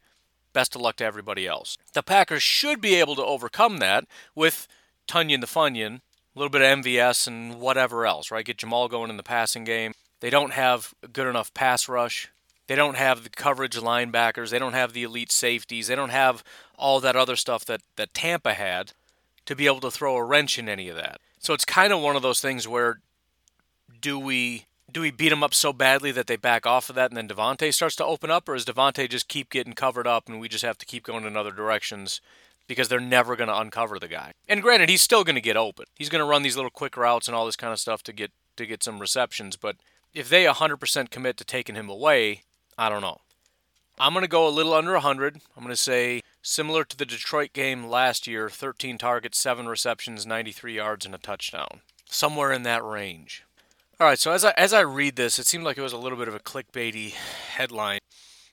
Best 0.52 0.74
of 0.74 0.80
luck 0.80 0.96
to 0.96 1.04
everybody 1.04 1.46
else. 1.46 1.78
The 1.92 2.02
Packers 2.02 2.42
should 2.42 2.80
be 2.80 2.96
able 2.96 3.14
to 3.14 3.24
overcome 3.24 3.78
that 3.78 4.04
with 4.34 4.66
Tonyan 5.06 5.40
the 5.40 5.46
Funyon, 5.46 5.98
a 5.98 6.00
little 6.34 6.50
bit 6.50 6.60
of 6.60 6.78
MVS 6.80 7.28
and 7.28 7.60
whatever 7.60 8.04
else, 8.04 8.32
right? 8.32 8.44
Get 8.44 8.58
Jamal 8.58 8.88
going 8.88 9.08
in 9.08 9.16
the 9.16 9.22
passing 9.22 9.62
game. 9.62 9.92
They 10.18 10.28
don't 10.28 10.52
have 10.52 10.92
good 11.12 11.28
enough 11.28 11.54
pass 11.54 11.88
rush. 11.88 12.30
They 12.66 12.74
don't 12.74 12.96
have 12.96 13.22
the 13.22 13.30
coverage 13.30 13.78
linebackers. 13.78 14.50
They 14.50 14.58
don't 14.58 14.72
have 14.72 14.92
the 14.92 15.04
elite 15.04 15.30
safeties. 15.30 15.86
They 15.86 15.94
don't 15.94 16.10
have 16.10 16.42
all 16.76 16.98
that 16.98 17.14
other 17.14 17.36
stuff 17.36 17.64
that, 17.66 17.82
that 17.94 18.12
Tampa 18.12 18.54
had 18.54 18.92
to 19.46 19.54
be 19.54 19.66
able 19.66 19.80
to 19.80 19.90
throw 19.92 20.16
a 20.16 20.24
wrench 20.24 20.58
in 20.58 20.68
any 20.68 20.88
of 20.88 20.96
that. 20.96 21.20
So 21.38 21.54
it's 21.54 21.64
kind 21.64 21.92
of 21.92 22.00
one 22.00 22.16
of 22.16 22.22
those 22.22 22.40
things 22.40 22.66
where 22.66 22.98
do 24.00 24.18
we 24.18 24.66
do 24.92 25.00
we 25.00 25.10
beat 25.10 25.30
them 25.30 25.42
up 25.42 25.54
so 25.54 25.72
badly 25.72 26.12
that 26.12 26.26
they 26.26 26.36
back 26.36 26.66
off 26.66 26.88
of 26.88 26.96
that 26.96 27.10
and 27.10 27.16
then 27.16 27.28
Davante 27.28 27.72
starts 27.72 27.96
to 27.96 28.04
open 28.04 28.30
up, 28.30 28.48
or 28.48 28.54
does 28.54 28.64
Davante 28.64 29.08
just 29.08 29.28
keep 29.28 29.50
getting 29.50 29.72
covered 29.72 30.06
up 30.06 30.28
and 30.28 30.40
we 30.40 30.48
just 30.48 30.64
have 30.64 30.78
to 30.78 30.86
keep 30.86 31.04
going 31.04 31.24
in 31.24 31.36
other 31.36 31.52
directions 31.52 32.20
because 32.66 32.88
they're 32.88 33.00
never 33.00 33.36
going 33.36 33.48
to 33.48 33.58
uncover 33.58 33.98
the 33.98 34.08
guy? 34.08 34.32
And 34.48 34.62
granted, 34.62 34.88
he's 34.88 35.02
still 35.02 35.24
going 35.24 35.34
to 35.34 35.40
get 35.40 35.56
open. 35.56 35.86
He's 35.94 36.08
going 36.08 36.22
to 36.22 36.28
run 36.28 36.42
these 36.42 36.56
little 36.56 36.70
quick 36.70 36.96
routes 36.96 37.28
and 37.28 37.34
all 37.34 37.46
this 37.46 37.56
kind 37.56 37.72
of 37.72 37.80
stuff 37.80 38.02
to 38.04 38.12
get 38.12 38.32
to 38.56 38.66
get 38.66 38.82
some 38.82 38.98
receptions, 38.98 39.56
but 39.56 39.76
if 40.12 40.28
they 40.28 40.44
100% 40.44 41.10
commit 41.10 41.36
to 41.36 41.44
taking 41.44 41.76
him 41.76 41.88
away, 41.88 42.42
I 42.76 42.88
don't 42.88 43.00
know. 43.00 43.20
I'm 43.98 44.12
going 44.12 44.24
to 44.24 44.28
go 44.28 44.46
a 44.46 44.50
little 44.50 44.72
under 44.72 44.92
100. 44.92 45.36
I'm 45.56 45.62
going 45.62 45.68
to 45.68 45.76
say 45.76 46.22
similar 46.42 46.84
to 46.84 46.96
the 46.96 47.06
Detroit 47.06 47.52
game 47.52 47.86
last 47.86 48.26
year 48.26 48.48
13 48.48 48.98
targets, 48.98 49.38
7 49.38 49.68
receptions, 49.68 50.26
93 50.26 50.74
yards, 50.74 51.06
and 51.06 51.14
a 51.14 51.18
touchdown. 51.18 51.80
Somewhere 52.06 52.50
in 52.50 52.62
that 52.64 52.82
range. 52.82 53.44
All 54.00 54.06
right, 54.06 54.18
so 54.18 54.32
as 54.32 54.46
I, 54.46 54.54
as 54.56 54.72
I 54.72 54.80
read 54.80 55.16
this, 55.16 55.38
it 55.38 55.46
seemed 55.46 55.64
like 55.64 55.76
it 55.76 55.82
was 55.82 55.92
a 55.92 55.98
little 55.98 56.16
bit 56.16 56.26
of 56.26 56.34
a 56.34 56.40
clickbaity 56.40 57.12
headline. 57.12 57.98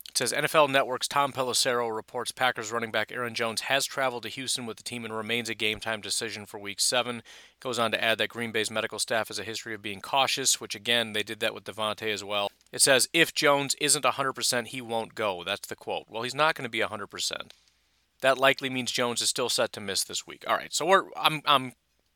It 0.10 0.18
says 0.18 0.34
NFL 0.34 0.70
Network's 0.70 1.08
Tom 1.08 1.32
Pelissero 1.32 1.96
reports 1.96 2.34
Packers 2.34 2.70
running 2.70 2.92
back 2.92 3.14
Aaron 3.14 3.34
Jones 3.34 3.62
has 3.62 3.86
traveled 3.86 4.24
to 4.24 4.30
Houston 4.30 4.66
with 4.66 4.76
the 4.76 4.84
team 4.84 5.06
and 5.06 5.16
remains 5.16 5.48
a 5.48 5.56
game 5.56 5.80
time 5.80 6.02
decision 6.02 6.46
for 6.46 6.60
week 6.60 6.82
seven. 6.82 7.24
Goes 7.62 7.80
on 7.80 7.92
to 7.92 8.04
add 8.04 8.18
that 8.18 8.28
Green 8.28 8.52
Bay's 8.52 8.70
medical 8.70 9.00
staff 9.00 9.30
has 9.30 9.40
a 9.40 9.46
history 9.46 9.74
of 9.74 9.82
being 9.82 10.02
cautious, 10.02 10.60
which 10.60 10.76
again, 10.76 11.14
they 11.14 11.24
did 11.24 11.40
that 11.40 11.54
with 11.54 11.64
Davante 11.64 12.12
as 12.12 12.26
well. 12.26 12.52
It 12.74 12.82
says, 12.82 13.08
if 13.14 13.34
Jones 13.34 13.74
isn't 13.80 14.04
100%, 14.04 14.68
he 14.68 14.82
won't 14.82 15.16
go. 15.16 15.46
That's 15.46 15.70
the 15.70 15.78
quote. 15.78 16.08
Well, 16.10 16.24
he's 16.24 16.36
not 16.36 16.56
going 16.56 16.66
to 16.66 16.70
be 16.70 16.82
100%. 16.82 17.52
That 18.20 18.38
likely 18.38 18.70
means 18.70 18.92
Jones 18.92 19.22
is 19.22 19.30
still 19.30 19.48
set 19.48 19.72
to 19.72 19.80
miss 19.80 20.04
this 20.04 20.28
week. 20.28 20.44
All 20.46 20.58
right, 20.58 20.74
so 20.74 21.10
I'm 21.16 21.42
I'm 21.46 21.72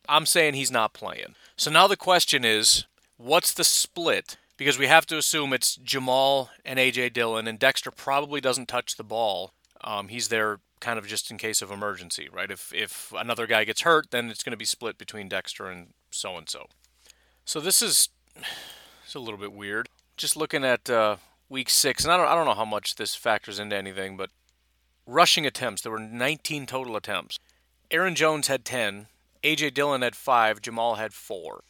I'm 0.10 0.26
saying 0.26 0.56
he's 0.56 0.72
not 0.72 0.92
playing. 0.92 1.36
So 1.56 1.72
now 1.72 1.88
the 1.88 1.96
question 1.96 2.44
is, 2.44 2.88
what's 3.22 3.54
the 3.54 3.64
split 3.64 4.38
because 4.58 4.78
we 4.78 4.88
have 4.88 5.06
to 5.08 5.18
assume 5.18 5.54
it's 5.54 5.76
Jamal 5.76 6.50
and 6.64 6.78
AJ 6.78 7.14
Dillon, 7.14 7.48
and 7.48 7.58
Dexter 7.58 7.92
probably 7.92 8.42
doesn't 8.42 8.68
touch 8.68 8.96
the 8.96 9.04
ball. 9.04 9.54
Um, 9.84 10.10
he's 10.10 10.28
there 10.28 10.60
kind 10.80 11.00
of 11.00 11.08
just 11.08 11.32
in 11.32 11.38
case 11.38 11.62
of 11.62 11.72
emergency, 11.72 12.30
right? 12.32 12.52
If 12.52 12.74
if 12.74 13.14
another 13.16 13.48
guy 13.48 13.64
gets 13.64 13.82
hurt, 13.82 14.12
then 14.12 14.30
it's 14.30 14.44
going 14.44 14.52
to 14.52 14.58
be 14.58 14.66
split 14.66 14.98
between 14.98 15.30
Dexter 15.30 15.68
and 15.68 15.88
so 16.12 16.38
and 16.38 16.50
so. 16.50 16.68
So 17.46 17.60
this 17.60 17.82
is 17.82 18.10
it's 19.04 19.16
a 19.16 19.20
little 19.20 19.40
bit 19.40 19.54
weird. 19.54 19.90
Just 20.18 20.36
looking 20.36 20.64
at 20.64 20.90
uh, 20.90 21.18
week 21.50 21.70
six, 21.70 22.04
and 22.04 22.14
I 22.14 22.18
don't 22.18 22.28
I 22.28 22.36
don't 22.36 22.46
know 22.46 22.54
how 22.54 22.66
much 22.66 22.96
this 22.96 23.16
factors 23.16 23.60
into 23.60 23.76
anything, 23.76 24.18
but 24.18 24.30
rushing 25.08 25.46
attempts 25.46 25.82
there 25.82 25.92
were 25.92 26.00
19 26.00 26.66
total 26.66 26.96
attempts. 26.96 27.40
Aaron 27.90 28.16
Jones 28.16 28.48
had 28.48 28.64
10, 28.64 29.08
AJ 29.44 29.74
Dillon 29.74 30.02
had 30.02 30.16
five, 30.16 30.62
Jamal 30.62 30.96
had 30.96 31.14
four 31.14 31.64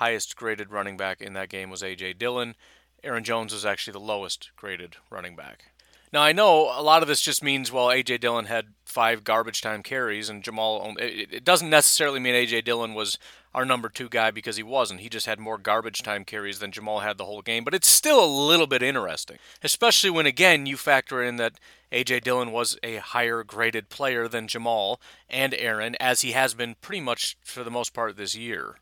highest 0.00 0.34
graded 0.34 0.72
running 0.72 0.96
back 0.96 1.20
in 1.20 1.34
that 1.34 1.50
game 1.50 1.68
was 1.68 1.82
A.J. 1.82 2.14
Dillon. 2.14 2.56
Aaron 3.04 3.22
Jones 3.22 3.52
was 3.52 3.66
actually 3.66 3.92
the 3.92 4.00
lowest 4.00 4.50
graded 4.56 4.96
running 5.10 5.36
back. 5.36 5.66
Now 6.10 6.22
I 6.22 6.32
know 6.32 6.72
a 6.74 6.82
lot 6.82 7.02
of 7.02 7.08
this 7.08 7.20
just 7.20 7.44
means 7.44 7.70
well 7.70 7.90
A.J. 7.90 8.18
Dillon 8.18 8.46
had 8.46 8.68
five 8.84 9.24
garbage 9.24 9.60
time 9.60 9.82
carries 9.82 10.30
and 10.30 10.42
Jamal. 10.42 10.82
Only, 10.82 11.02
it 11.30 11.44
doesn't 11.44 11.70
necessarily 11.70 12.18
mean 12.18 12.34
A.J. 12.34 12.62
Dillon 12.62 12.94
was 12.94 13.18
our 13.54 13.66
number 13.66 13.90
two 13.90 14.08
guy 14.08 14.30
because 14.30 14.56
he 14.56 14.62
wasn't. 14.62 15.00
He 15.00 15.10
just 15.10 15.26
had 15.26 15.38
more 15.38 15.58
garbage 15.58 16.02
time 16.02 16.24
carries 16.24 16.60
than 16.60 16.72
Jamal 16.72 17.00
had 17.00 17.18
the 17.18 17.26
whole 17.26 17.42
game. 17.42 17.62
But 17.62 17.74
it's 17.74 17.88
still 17.88 18.24
a 18.24 18.26
little 18.26 18.66
bit 18.66 18.82
interesting, 18.82 19.36
especially 19.62 20.10
when 20.10 20.26
again 20.26 20.66
you 20.66 20.76
factor 20.78 21.22
in 21.22 21.36
that 21.36 21.60
A.J. 21.92 22.20
Dillon 22.20 22.52
was 22.52 22.78
a 22.82 22.96
higher 22.96 23.44
graded 23.44 23.90
player 23.90 24.28
than 24.28 24.48
Jamal 24.48 24.98
and 25.28 25.52
Aaron, 25.54 25.94
as 26.00 26.22
he 26.22 26.32
has 26.32 26.54
been 26.54 26.74
pretty 26.80 27.02
much 27.02 27.36
for 27.44 27.62
the 27.62 27.70
most 27.70 27.92
part 27.92 28.16
this 28.16 28.34
year. 28.34 28.76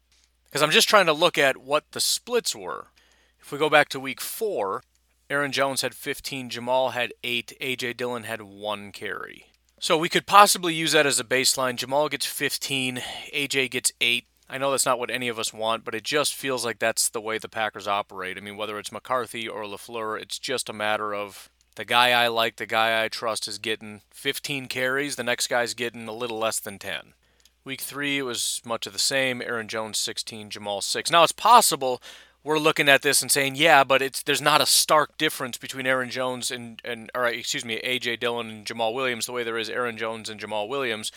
Because 0.48 0.62
I'm 0.62 0.70
just 0.70 0.88
trying 0.88 1.06
to 1.06 1.12
look 1.12 1.36
at 1.36 1.58
what 1.58 1.84
the 1.92 2.00
splits 2.00 2.54
were. 2.54 2.86
If 3.40 3.52
we 3.52 3.58
go 3.58 3.70
back 3.70 3.88
to 3.90 4.00
week 4.00 4.20
four, 4.20 4.82
Aaron 5.30 5.52
Jones 5.52 5.82
had 5.82 5.94
15, 5.94 6.48
Jamal 6.48 6.90
had 6.90 7.12
8, 7.22 7.52
A.J. 7.60 7.92
Dillon 7.92 8.24
had 8.24 8.40
1 8.40 8.92
carry. 8.92 9.46
So 9.78 9.96
we 9.98 10.08
could 10.08 10.26
possibly 10.26 10.74
use 10.74 10.92
that 10.92 11.06
as 11.06 11.20
a 11.20 11.24
baseline. 11.24 11.76
Jamal 11.76 12.08
gets 12.08 12.26
15, 12.26 13.02
A.J. 13.32 13.68
gets 13.68 13.92
8. 14.00 14.26
I 14.50 14.56
know 14.56 14.70
that's 14.70 14.86
not 14.86 14.98
what 14.98 15.10
any 15.10 15.28
of 15.28 15.38
us 15.38 15.52
want, 15.52 15.84
but 15.84 15.94
it 15.94 16.02
just 16.02 16.34
feels 16.34 16.64
like 16.64 16.78
that's 16.78 17.10
the 17.10 17.20
way 17.20 17.36
the 17.36 17.50
Packers 17.50 17.86
operate. 17.86 18.38
I 18.38 18.40
mean, 18.40 18.56
whether 18.56 18.78
it's 18.78 18.90
McCarthy 18.90 19.46
or 19.46 19.64
LaFleur, 19.64 20.20
it's 20.20 20.38
just 20.38 20.70
a 20.70 20.72
matter 20.72 21.14
of 21.14 21.50
the 21.74 21.84
guy 21.84 22.10
I 22.10 22.28
like, 22.28 22.56
the 22.56 22.66
guy 22.66 23.04
I 23.04 23.08
trust 23.08 23.46
is 23.46 23.58
getting 23.58 24.00
15 24.10 24.66
carries, 24.66 25.16
the 25.16 25.22
next 25.22 25.48
guy's 25.48 25.74
getting 25.74 26.08
a 26.08 26.12
little 26.12 26.38
less 26.38 26.58
than 26.58 26.78
10. 26.78 27.12
Week 27.68 27.82
three, 27.82 28.16
it 28.16 28.22
was 28.22 28.62
much 28.64 28.86
of 28.86 28.94
the 28.94 28.98
same. 28.98 29.42
Aaron 29.42 29.68
Jones 29.68 29.98
16, 29.98 30.48
Jamal 30.48 30.80
6. 30.80 31.10
Now, 31.10 31.22
it's 31.22 31.32
possible 31.32 32.00
we're 32.42 32.58
looking 32.58 32.88
at 32.88 33.02
this 33.02 33.20
and 33.20 33.30
saying, 33.30 33.56
yeah, 33.56 33.84
but 33.84 34.00
it's 34.00 34.22
there's 34.22 34.40
not 34.40 34.62
a 34.62 34.66
stark 34.66 35.18
difference 35.18 35.58
between 35.58 35.86
Aaron 35.86 36.08
Jones 36.08 36.50
and, 36.50 36.80
and 36.82 37.10
or 37.14 37.26
excuse 37.26 37.66
me, 37.66 37.78
AJ 37.84 38.20
Dillon 38.20 38.48
and 38.48 38.64
Jamal 38.64 38.94
Williams 38.94 39.26
the 39.26 39.32
way 39.32 39.42
there 39.44 39.58
is 39.58 39.68
Aaron 39.68 39.98
Jones 39.98 40.30
and 40.30 40.40
Jamal 40.40 40.66
Williams. 40.66 41.12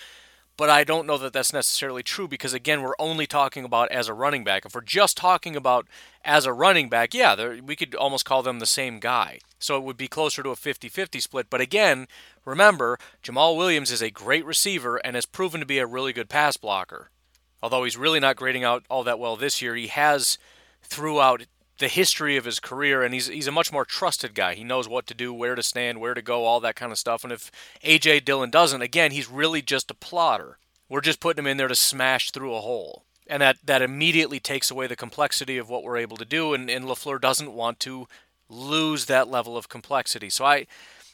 But 0.58 0.70
I 0.70 0.84
don't 0.84 1.08
know 1.08 1.18
that 1.18 1.34
that's 1.34 1.54
necessarily 1.54 2.04
true 2.04 2.28
because, 2.28 2.54
again, 2.54 2.82
we're 2.82 2.94
only 3.00 3.26
talking 3.26 3.64
about 3.64 3.92
as 3.92 4.08
a 4.08 4.14
running 4.14 4.44
back. 4.44 4.66
If 4.66 4.76
we're 4.76 4.82
just 4.82 5.18
talking 5.18 5.56
about 5.56 5.88
as 6.24 6.46
a 6.46 6.54
running 6.54 6.90
back, 6.90 7.14
yeah, 7.14 7.60
we 7.60 7.76
could 7.76 7.96
almost 7.96 8.26
call 8.26 8.44
them 8.44 8.60
the 8.60 8.66
same 8.66 9.00
guy. 9.00 9.40
So 9.60 9.78
it 9.78 9.84
would 9.84 9.98
be 9.98 10.08
closer 10.08 10.44
to 10.44 10.50
a 10.50 10.56
50 10.56 10.90
50 10.90 11.20
split. 11.20 11.50
But 11.50 11.62
again, 11.62 12.08
remember, 12.46 13.00
Jamal 13.22 13.56
Williams 13.56 13.92
is 13.92 14.02
a 14.02 14.12
great 14.12 14.46
receiver 14.46 14.98
and 14.98 15.16
has 15.16 15.26
proven 15.26 15.60
to 15.60 15.66
be 15.66 15.80
a 15.80 15.86
really 15.86 16.14
good 16.14 16.30
pass 16.30 16.58
blocker. 16.58 17.10
Although 17.64 17.84
he's 17.84 17.98
really 17.98 18.20
not 18.20 18.36
grading 18.36 18.64
out 18.64 18.86
all 18.90 19.04
that 19.04 19.20
well 19.20 19.36
this 19.36 19.62
year, 19.62 19.76
he 19.76 19.88
has 19.88 20.38
throughout 20.82 21.44
the 21.82 21.90
history 21.90 22.38
of 22.38 22.46
his 22.46 22.62
career, 22.62 23.04
and 23.04 23.14
he's 23.14 23.28
he's 23.28 23.48
a 23.48 23.52
much 23.52 23.74
more 23.74 23.84
trusted 23.84 24.34
guy. 24.34 24.54
He 24.56 24.64
knows 24.64 24.88
what 24.88 25.06
to 25.08 25.14
do, 25.14 25.34
where 25.34 25.56
to 25.56 25.64
stand, 25.64 26.00
where 26.00 26.14
to 26.14 26.22
go, 26.22 26.46
all 26.46 26.62
that 26.62 26.78
kind 26.78 26.94
of 26.94 26.98
stuff. 26.98 27.26
And 27.26 27.34
if 27.34 27.52
AJ 27.84 28.24
Dillon 28.24 28.50
doesn't, 28.50 28.82
again, 28.82 29.12
he's 29.12 29.30
really 29.30 29.62
just 29.62 29.92
a 29.92 29.96
plotter. 29.96 30.58
We're 30.88 31.02
just 31.02 31.20
putting 31.20 31.44
him 31.44 31.48
in 31.48 31.58
there 31.58 31.68
to 31.68 31.76
smash 31.76 32.32
through 32.32 32.56
a 32.56 32.62
hole. 32.62 33.04
And 33.28 33.42
that, 33.42 33.58
that 33.64 33.82
immediately 33.82 34.40
takes 34.42 34.70
away 34.70 34.88
the 34.88 34.96
complexity 34.96 35.58
of 35.58 35.70
what 35.70 35.84
we're 35.84 35.98
able 35.98 36.18
to 36.18 36.26
do, 36.26 36.54
and, 36.54 36.70
and 36.70 36.86
LaFleur 36.86 37.20
doesn't 37.20 37.54
want 37.54 37.80
to 37.82 38.08
lose 38.50 39.06
that 39.06 39.30
level 39.30 39.56
of 39.56 39.70
complexity. 39.70 40.30
So 40.30 40.46
I 40.46 40.68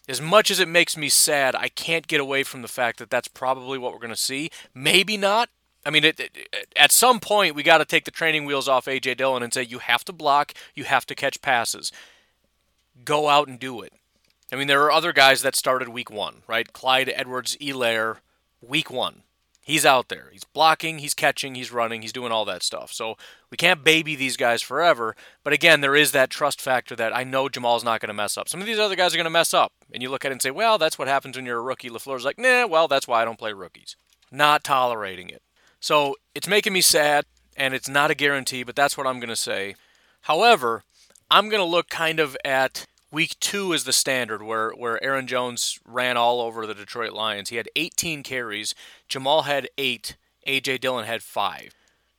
as 0.08 0.21
much 0.21 0.49
as 0.49 0.60
it 0.60 0.69
makes 0.69 0.95
me 0.95 1.10
sad, 1.10 1.53
I 1.53 1.67
can't 1.67 2.08
get 2.08 2.21
away 2.21 2.43
from 2.43 2.62
the 2.62 2.69
fact 2.69 2.97
that 2.99 3.10
that's 3.10 3.27
probably 3.27 3.77
what 3.77 3.91
we're 3.91 3.99
going 3.99 4.10
to 4.10 4.15
see. 4.15 4.49
Maybe 4.73 5.17
not. 5.17 5.49
I 5.88 5.89
mean, 5.89 6.04
it, 6.04 6.19
it, 6.19 6.67
at 6.76 6.91
some 6.91 7.21
point, 7.21 7.56
we 7.56 7.63
got 7.63 7.78
to 7.78 7.86
take 7.86 8.04
the 8.04 8.12
training 8.12 8.43
wheels 8.43 8.67
off 8.67 8.89
A.J. 8.89 9.15
Dillon 9.15 9.41
and 9.41 9.54
say, 9.54 9.63
you 9.63 9.80
have 9.80 10.04
to 10.04 10.12
block, 10.12 10.54
you 10.76 10.84
have 10.84 11.06
to 11.06 11.15
catch 11.15 11.41
passes. 11.41 11.93
Go 13.06 13.30
out 13.30 13.47
and 13.47 13.58
do 13.58 13.82
it. 13.82 13.93
I 14.52 14.58
mean, 14.58 14.67
there 14.67 14.84
are 14.84 14.91
other 14.91 15.13
guys 15.13 15.43
that 15.43 15.56
started 15.56 15.88
week 15.88 16.12
one, 16.12 16.43
right? 16.45 16.73
Clyde 16.73 17.13
Edwards 17.15 17.56
Helaire, 17.62 18.17
week 18.62 18.91
one. 18.91 19.23
He's 19.62 19.86
out 19.86 20.10
there. 20.10 20.30
He's 20.34 20.43
blocking, 20.43 21.00
he's 21.00 21.13
catching, 21.13 21.56
he's 21.56 21.71
running, 21.71 22.02
he's 22.02 22.13
doing 22.13 22.34
all 22.34 22.43
that 22.45 22.63
stuff. 22.63 22.91
So 22.91 23.15
we 23.50 23.56
can't 23.56 23.84
baby 23.84 24.15
these 24.15 24.36
guys 24.36 24.62
forever. 24.62 25.15
But 25.41 25.54
again, 25.54 25.80
there 25.80 25.95
is 25.95 26.12
that 26.12 26.30
trust 26.30 26.60
factor 26.60 26.97
that 26.97 27.15
I 27.15 27.23
know 27.23 27.47
Jamal's 27.47 27.86
not 27.86 28.02
going 28.02 28.10
to 28.10 28.13
mess 28.13 28.38
up. 28.38 28.50
Some 28.50 28.60
of 28.60 28.65
these 28.65 28.80
other 28.80 28.95
guys 28.97 29.13
are 29.13 29.17
going 29.17 29.23
to 29.23 29.30
mess 29.30 29.54
up. 29.54 29.71
And 29.93 30.04
you 30.04 30.10
look 30.10 30.26
at 30.26 30.32
it 30.32 30.34
and 30.34 30.41
say, 30.41 30.52
well, 30.52 30.78
that's 30.78 31.00
what 31.00 31.08
happens 31.08 31.38
when 31.38 31.45
you're 31.45 31.60
a 31.60 31.62
rookie. 31.62 31.89
LaFleur's 31.89 32.26
like, 32.26 32.38
nah, 32.38 32.67
well, 32.67 32.89
that's 32.89 33.08
why 33.08 33.21
I 33.21 33.26
don't 33.26 33.39
play 33.39 33.54
rookies. 33.54 33.95
Not 34.30 34.65
tolerating 34.65 35.30
it. 35.30 35.41
So 35.80 36.16
it's 36.36 36.48
making 36.48 36.74
me 36.74 36.82
sad, 36.82 37.26
and 37.56 37.74
it's 37.74 37.90
not 37.90 38.12
a 38.12 38.16
guarantee, 38.16 38.63
but 38.63 38.76
that's 38.76 38.98
what 38.98 39.08
I'm 39.08 39.20
going 39.20 39.30
to 39.30 39.36
say. 39.36 39.76
However, 40.22 40.84
I'm 41.30 41.50
going 41.50 41.62
to 41.62 41.70
look 41.70 41.90
kind 41.90 42.20
of 42.20 42.38
at 42.44 42.86
Week 43.10 43.40
two 43.40 43.74
as 43.74 43.86
the 43.86 43.94
standard 43.94 44.44
where, 44.44 44.72
where 44.72 45.02
Aaron 45.02 45.28
Jones 45.28 45.80
ran 45.86 46.18
all 46.18 46.42
over 46.42 46.68
the 46.68 46.76
Detroit 46.76 47.13
Lions. 47.13 47.50
He 47.50 47.56
had 47.56 47.70
18 47.76 48.22
carries. 48.22 48.76
Jamal 49.08 49.44
had 49.44 49.70
eight. 49.78 50.18
A.J. 50.46 50.80
Dillon 50.80 51.06
had 51.06 51.24
five. 51.24 51.74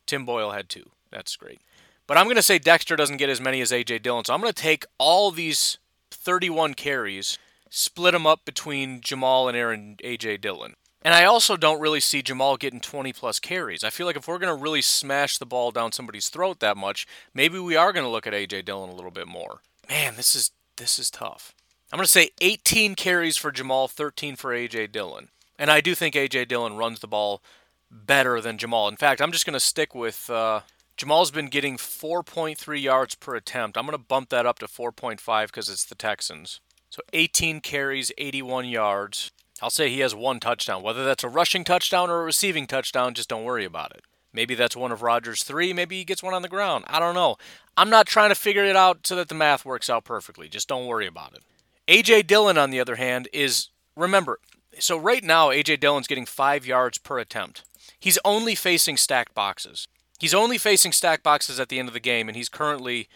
Tim 0.05 0.25
Boyle 0.25 0.51
had 0.51 0.69
two. 0.69 0.91
That's 1.11 1.35
great. 1.35 1.61
But 2.07 2.17
I'm 2.17 2.25
going 2.25 2.35
to 2.37 2.41
say 2.41 2.57
Dexter 2.57 2.95
doesn't 2.95 3.17
get 3.17 3.29
as 3.29 3.41
many 3.41 3.61
as 3.61 3.71
A.J. 3.71 3.99
Dillon. 3.99 4.25
So 4.25 4.33
I'm 4.33 4.41
going 4.41 4.53
to 4.53 4.61
take 4.61 4.85
all 4.97 5.31
these 5.31 5.77
31 6.11 6.73
carries, 6.73 7.37
split 7.69 8.13
them 8.13 8.25
up 8.25 8.45
between 8.45 9.01
Jamal 9.01 9.47
and 9.47 9.55
Aaron 9.55 9.97
A.J. 10.03 10.37
Dillon. 10.37 10.75
And 11.01 11.13
I 11.13 11.23
also 11.23 11.55
don't 11.55 11.79
really 11.79 12.01
see 12.01 12.21
Jamal 12.21 12.57
getting 12.57 12.81
20 12.81 13.13
plus 13.13 13.39
carries. 13.39 13.83
I 13.83 13.89
feel 13.89 14.05
like 14.05 14.17
if 14.17 14.27
we're 14.27 14.37
going 14.37 14.55
to 14.55 14.61
really 14.61 14.81
smash 14.81 15.37
the 15.37 15.45
ball 15.45 15.71
down 15.71 15.93
somebody's 15.93 16.29
throat 16.29 16.59
that 16.59 16.75
much, 16.75 17.07
maybe 17.33 17.57
we 17.57 17.75
are 17.75 17.93
going 17.93 18.05
to 18.05 18.11
look 18.11 18.27
at 18.27 18.33
A.J. 18.33 18.63
Dillon 18.63 18.89
a 18.89 18.95
little 18.95 19.11
bit 19.11 19.27
more. 19.27 19.61
Man, 19.87 20.15
this 20.15 20.35
is 20.35 20.51
this 20.77 20.99
is 20.99 21.09
tough. 21.09 21.53
I'm 21.91 21.97
going 21.97 22.05
to 22.05 22.11
say 22.11 22.29
18 22.41 22.95
carries 22.95 23.37
for 23.37 23.51
Jamal, 23.51 23.87
13 23.87 24.35
for 24.35 24.53
A.J. 24.53 24.87
Dillon. 24.87 25.29
And 25.57 25.71
I 25.71 25.81
do 25.81 25.95
think 25.95 26.15
A.J. 26.15 26.45
Dillon 26.45 26.77
runs 26.77 26.99
the 26.99 27.07
ball 27.07 27.41
better 27.89 28.39
than 28.39 28.57
Jamal. 28.57 28.87
In 28.87 28.95
fact, 28.95 29.21
I'm 29.21 29.31
just 29.31 29.45
going 29.45 29.55
to 29.55 29.59
stick 29.59 29.95
with 29.95 30.29
uh, 30.29 30.61
Jamal's 30.95 31.31
been 31.31 31.47
getting 31.47 31.77
4.3 31.77 32.81
yards 32.81 33.15
per 33.15 33.35
attempt. 33.35 33.77
I'm 33.77 33.85
going 33.85 33.97
to 33.97 34.03
bump 34.03 34.29
that 34.29 34.45
up 34.45 34.59
to 34.59 34.67
4.5 34.67 35.47
because 35.47 35.69
it's 35.69 35.85
the 35.85 35.95
Texans. 35.95 36.59
So 36.89 37.01
18 37.13 37.61
carries, 37.61 38.11
81 38.17 38.65
yards. 38.65 39.31
I'll 39.61 39.69
say 39.69 39.89
he 39.89 39.99
has 39.99 40.15
one 40.15 40.39
touchdown. 40.39 40.83
Whether 40.83 41.05
that's 41.05 41.23
a 41.23 41.29
rushing 41.29 41.63
touchdown 41.63 42.09
or 42.09 42.21
a 42.21 42.25
receiving 42.25 42.67
touchdown, 42.67 43.13
just 43.13 43.29
don't 43.29 43.43
worry 43.43 43.65
about 43.65 43.91
it. 43.91 44.03
Maybe 44.31 44.55
that's 44.55 44.75
one 44.75 44.91
of 44.91 45.01
Rodgers' 45.01 45.43
three. 45.43 45.73
Maybe 45.73 45.97
he 45.97 46.03
gets 46.05 46.21
one 46.21 46.33
on 46.33 46.43
the 46.43 46.47
ground. 46.47 46.85
I 46.87 46.99
don't 46.99 47.15
know. 47.15 47.37
I'm 47.75 47.89
not 47.89 48.05
trying 48.05 48.29
to 48.29 48.35
figure 48.35 48.63
it 48.63 48.75
out 48.75 49.07
so 49.07 49.15
that 49.15 49.27
the 49.27 49.35
math 49.35 49.65
works 49.65 49.89
out 49.89 50.03
perfectly. 50.03 50.47
Just 50.47 50.67
don't 50.67 50.85
worry 50.85 51.07
about 51.07 51.33
it. 51.33 51.43
A.J. 51.87 52.23
Dillon, 52.23 52.57
on 52.57 52.69
the 52.69 52.79
other 52.79 52.97
hand, 52.97 53.27
is 53.33 53.69
remember, 53.95 54.39
so 54.77 54.97
right 54.97 55.23
now, 55.23 55.49
A.J. 55.49 55.77
Dillon's 55.77 56.07
getting 56.07 56.27
five 56.27 56.65
yards 56.65 56.99
per 56.99 57.17
attempt. 57.17 57.63
He's 57.99 58.19
only 58.23 58.53
facing 58.53 58.97
stacked 58.97 59.33
boxes. 59.33 59.87
He's 60.19 60.33
only 60.33 60.57
facing 60.57 60.91
stacked 60.91 61.23
boxes 61.23 61.59
at 61.59 61.69
the 61.69 61.79
end 61.79 61.87
of 61.87 61.93
the 61.93 61.99
game, 61.99 62.27
and 62.27 62.35
he's 62.35 62.49
currently 62.49 63.09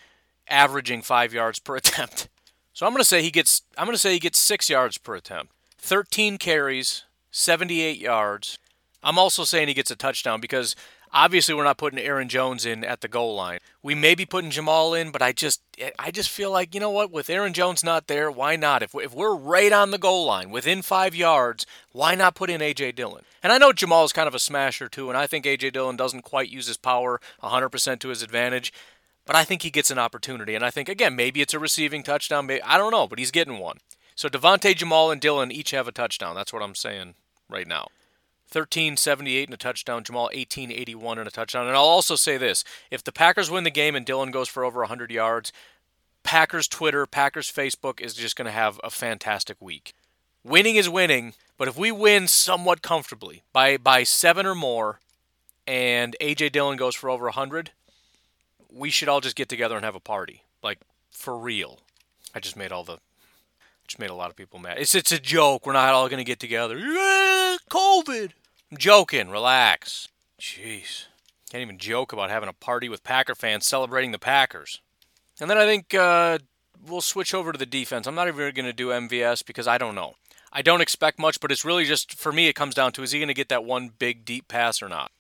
averaging 0.48 1.04
five 1.04 1.34
yards 1.34 1.60
per 1.60 1.76
attempt. 1.78 2.30
So 2.74 2.88
I'm 2.88 2.92
going 2.92 3.02
to 3.02 3.06
say 3.06 3.22
he 3.22 3.30
gets. 3.32 3.62
I'm 3.78 3.86
going 3.86 3.96
to 3.96 4.00
say 4.00 4.14
he 4.14 4.20
gets 4.20 4.40
six 4.40 4.70
yards 4.70 4.98
per 4.98 5.16
attempt. 5.16 5.53
13 5.84 6.38
carries, 6.38 7.04
78 7.30 8.00
yards. 8.00 8.58
I'm 9.04 9.20
also 9.20 9.44
saying 9.44 9.68
he 9.68 9.74
gets 9.74 9.92
a 9.92 9.98
touchdown 9.98 10.40
because 10.40 10.76
Obviously, 11.16 11.54
we're 11.54 11.64
not 11.64 11.78
putting 11.78 12.00
Aaron 12.00 12.28
Jones 12.28 12.66
in 12.66 12.84
at 12.84 13.02
the 13.02 13.08
goal 13.08 13.36
line. 13.36 13.60
We 13.84 13.94
may 13.94 14.16
be 14.16 14.26
putting 14.26 14.50
Jamal 14.50 14.96
in, 14.96 15.12
but 15.12 15.22
I 15.22 15.32
just 15.32 15.62
I 16.00 16.10
just 16.10 16.30
feel 16.30 16.50
like 16.50 16.74
you 16.74 16.80
know 16.80 16.90
what? 16.90 17.12
With 17.12 17.30
Aaron 17.30 17.54
Jones 17.54 17.84
not 17.84 18.08
there, 18.08 18.32
why 18.32 18.56
not? 18.56 18.82
If 18.82 18.96
if 18.96 19.14
we're 19.14 19.36
right 19.36 19.72
on 19.72 19.92
the 19.92 20.00
goal 20.00 20.26
line, 20.26 20.50
within 20.50 20.82
five 20.82 21.14
yards, 21.14 21.68
why 21.92 22.16
not 22.16 22.34
put 22.34 22.50
in 22.50 22.62
AJ 22.62 22.96
Dillon? 22.96 23.26
And 23.44 23.54
I 23.54 23.60
know 23.60 23.72
Jamal 23.72 24.06
is 24.06 24.12
kind 24.12 24.28
of 24.28 24.34
a 24.34 24.40
smasher 24.40 24.90
too, 24.90 25.10
and 25.10 25.18
I 25.18 25.28
think 25.28 25.46
AJ 25.46 25.74
Dillon 25.74 25.98
doesn't 25.98 26.24
quite 26.24 26.50
use 26.50 26.66
his 26.66 26.78
power 26.78 27.22
100% 27.44 28.00
to 28.00 28.10
his 28.10 28.24
advantage. 28.24 28.74
But 29.26 29.36
I 29.36 29.44
think 29.44 29.62
he 29.62 29.70
gets 29.70 29.92
an 29.92 30.00
opportunity, 30.00 30.56
and 30.56 30.66
I 30.66 30.72
think 30.72 30.90
again 30.90 31.16
maybe 31.16 31.42
it's 31.42 31.54
a 31.54 31.60
receiving 31.60 32.02
touchdown. 32.02 32.48
Maybe, 32.48 32.64
I 32.64 32.80
don't 32.80 32.92
know, 32.92 33.08
but 33.08 33.20
he's 33.20 33.32
getting 33.32 33.60
one. 33.60 33.78
So 34.16 34.30
Davante, 34.30 34.76
Jamal, 34.76 35.12
and 35.12 35.22
Dillon 35.22 35.52
each 35.52 35.72
have 35.72 35.88
a 35.88 35.92
touchdown. 35.92 36.36
That's 36.36 36.54
what 36.54 36.64
I'm 36.64 36.76
saying 36.76 37.16
right 37.50 37.68
now. 37.68 37.88
1378 38.52 39.48
and 39.48 39.54
a 39.54 39.58
touchdown, 39.58 40.04
Jamal 40.04 40.26
1881 40.26 41.18
and 41.18 41.28
a 41.28 41.32
touchdown. 41.32 41.68
And 41.68 41.76
I'll 41.76 41.84
also 41.84 42.16
say 42.16 42.38
this 42.38 42.64
if 42.92 43.04
the 43.04 43.12
Packers 43.12 43.50
win 43.50 43.64
the 43.64 43.72
game 43.72 43.96
and 43.96 44.06
Dillon 44.06 44.32
goes 44.32 44.48
for 44.48 44.64
over 44.64 44.82
100 44.82 45.12
yards, 45.12 45.52
Packers 46.22 46.68
Twitter, 46.68 47.06
Packers 47.06 47.52
Facebook 47.52 48.00
is 48.00 48.14
just 48.14 48.36
going 48.36 48.46
to 48.46 48.52
have 48.52 48.80
a 48.84 48.90
fantastic 48.90 49.58
week. 49.60 49.94
Winning 50.44 50.76
is 50.76 50.90
winning, 50.90 51.34
but 51.58 51.68
if 51.68 51.78
we 51.78 51.92
win 51.92 52.28
somewhat 52.28 52.82
comfortably 52.82 53.44
by, 53.54 53.78
by 53.78 54.04
seven 54.04 54.46
or 54.46 54.56
more 54.56 55.00
and 55.66 56.16
A.J. 56.22 56.50
Dillon 56.50 56.78
goes 56.78 56.96
for 56.96 57.10
over 57.10 57.26
100, 57.26 57.72
we 58.72 58.90
should 58.90 59.10
all 59.10 59.22
just 59.22 59.36
get 59.36 59.50
together 59.50 59.76
and 59.76 59.86
have 59.86 59.96
a 59.96 60.00
party. 60.02 60.44
Like, 60.62 60.80
for 61.10 61.38
real. 61.38 61.80
I 62.36 62.40
just 62.40 62.58
made 62.58 62.72
all 62.72 62.84
the 62.84 63.00
just 63.88 64.00
made 64.00 64.10
a 64.10 64.16
lot 64.16 64.30
of 64.30 64.36
people 64.36 64.60
mad. 64.60 64.78
It's 64.80 64.96
it's 64.96 65.12
a 65.12 65.20
joke. 65.20 65.66
We're 65.66 65.74
not 65.74 65.94
all 65.94 66.10
gonna 66.10 66.24
get 66.24 66.40
together. 66.40 66.78
Yeah, 66.78 67.58
COVID. 67.70 68.32
I'm 68.72 68.78
joking. 68.78 69.30
Relax. 69.30 70.08
Jeez. 70.40 71.06
Can't 71.50 71.62
even 71.62 71.78
joke 71.78 72.12
about 72.12 72.32
having 72.32 72.50
a 72.50 72.54
party 72.54 72.90
with 72.90 73.04
Packer 73.04 73.36
fans 73.36 73.68
celebrating 73.68 74.12
the 74.12 74.18
Packers. 74.20 74.82
And 75.40 75.50
then 75.50 75.58
I 75.58 75.66
think 75.66 75.94
uh, 75.94 76.40
we'll 76.84 77.02
switch 77.02 77.34
over 77.34 77.52
to 77.52 77.58
the 77.58 77.66
defense. 77.66 78.08
I'm 78.08 78.16
not 78.16 78.28
even 78.28 78.54
going 78.54 78.66
to 78.66 78.74
do 78.74 78.90
MVS 78.90 79.46
because 79.46 79.68
I 79.68 79.78
don't 79.78 79.96
know. 79.96 80.16
I 80.52 80.62
don't 80.62 80.82
expect 80.82 81.20
much, 81.20 81.40
but 81.40 81.52
it's 81.52 81.64
really 81.64 81.86
just 81.86 82.16
for 82.16 82.32
me. 82.32 82.48
It 82.48 82.56
comes 82.56 82.76
down 82.76 82.92
to 82.94 83.04
is 83.04 83.12
he 83.12 83.20
going 83.20 83.28
to 83.28 83.34
get 83.34 83.50
that 83.50 83.64
one 83.64 83.92
big 83.98 84.26
deep 84.26 84.48
pass 84.48 84.82
or 84.82 84.90
not? 84.90 85.12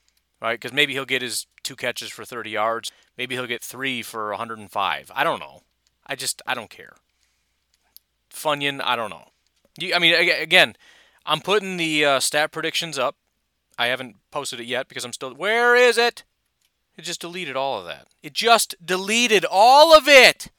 Right? 0.41 0.59
Because 0.59 0.73
maybe 0.73 0.93
he'll 0.93 1.05
get 1.05 1.21
his 1.21 1.47
two 1.63 1.75
catches 1.75 2.09
for 2.09 2.25
30 2.25 2.49
yards. 2.49 2.91
Maybe 3.17 3.35
he'll 3.35 3.47
get 3.47 3.63
three 3.63 4.01
for 4.01 4.29
105. 4.29 5.11
I 5.13 5.23
don't 5.23 5.39
know. 5.39 5.61
I 6.05 6.15
just 6.15 6.41
I 6.45 6.53
don't 6.53 6.69
care. 6.69 6.93
Funyun, 8.33 8.81
I 8.83 8.95
don't 8.95 9.09
know. 9.09 9.29
You, 9.77 9.93
I 9.93 9.99
mean, 9.99 10.13
again, 10.13 10.75
I'm 11.25 11.39
putting 11.39 11.77
the 11.77 12.05
uh, 12.05 12.19
stat 12.19 12.51
predictions 12.51 12.97
up. 12.97 13.15
I 13.77 13.87
haven't 13.87 14.17
posted 14.31 14.59
it 14.59 14.65
yet 14.65 14.87
because 14.87 15.05
I'm 15.05 15.13
still. 15.13 15.33
Where 15.33 15.75
is 15.75 15.97
it? 15.97 16.23
It 16.97 17.03
just 17.03 17.21
deleted 17.21 17.55
all 17.55 17.79
of 17.79 17.85
that. 17.85 18.07
It 18.21 18.33
just 18.33 18.75
deleted 18.83 19.45
all 19.49 19.95
of 19.97 20.07
it. 20.07 20.49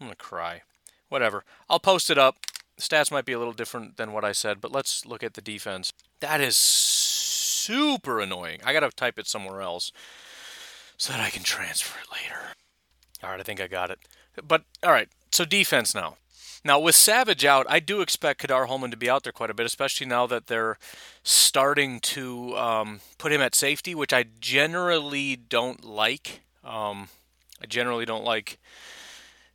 I'm 0.00 0.08
gonna 0.08 0.16
cry. 0.16 0.62
Whatever. 1.08 1.44
I'll 1.70 1.78
post 1.78 2.10
it 2.10 2.18
up. 2.18 2.36
stats 2.78 3.12
might 3.12 3.24
be 3.24 3.32
a 3.32 3.38
little 3.38 3.52
different 3.52 3.96
than 3.96 4.12
what 4.12 4.24
I 4.24 4.32
said, 4.32 4.60
but 4.60 4.72
let's 4.72 5.06
look 5.06 5.22
at 5.22 5.34
the 5.34 5.40
defense. 5.40 5.92
That 6.20 6.40
is 6.40 6.56
super 6.56 8.20
annoying. 8.20 8.60
I 8.64 8.72
gotta 8.72 8.90
type 8.90 9.18
it 9.18 9.28
somewhere 9.28 9.60
else 9.60 9.92
so 10.96 11.12
that 11.12 11.22
I 11.22 11.30
can 11.30 11.44
transfer 11.44 11.98
it 12.00 12.12
later. 12.12 12.40
All 13.22 13.30
right, 13.30 13.40
I 13.40 13.44
think 13.44 13.60
I 13.60 13.68
got 13.68 13.90
it. 13.90 14.00
But 14.46 14.64
all 14.82 14.90
right, 14.90 15.08
so 15.30 15.44
defense 15.44 15.94
now. 15.94 16.16
Now, 16.66 16.80
with 16.80 16.96
Savage 16.96 17.44
out, 17.44 17.64
I 17.68 17.78
do 17.78 18.00
expect 18.00 18.40
Ka'dar 18.40 18.66
Hollman 18.66 18.90
to 18.90 18.96
be 18.96 19.08
out 19.08 19.22
there 19.22 19.32
quite 19.32 19.50
a 19.50 19.54
bit, 19.54 19.66
especially 19.66 20.04
now 20.08 20.26
that 20.26 20.48
they're 20.48 20.78
starting 21.22 22.00
to 22.00 22.56
um, 22.56 23.00
put 23.18 23.30
him 23.30 23.40
at 23.40 23.54
safety, 23.54 23.94
which 23.94 24.12
I 24.12 24.24
generally 24.40 25.36
don't 25.36 25.84
like. 25.84 26.40
Um, 26.64 27.08
I 27.62 27.66
generally 27.66 28.04
don't 28.04 28.24
like 28.24 28.58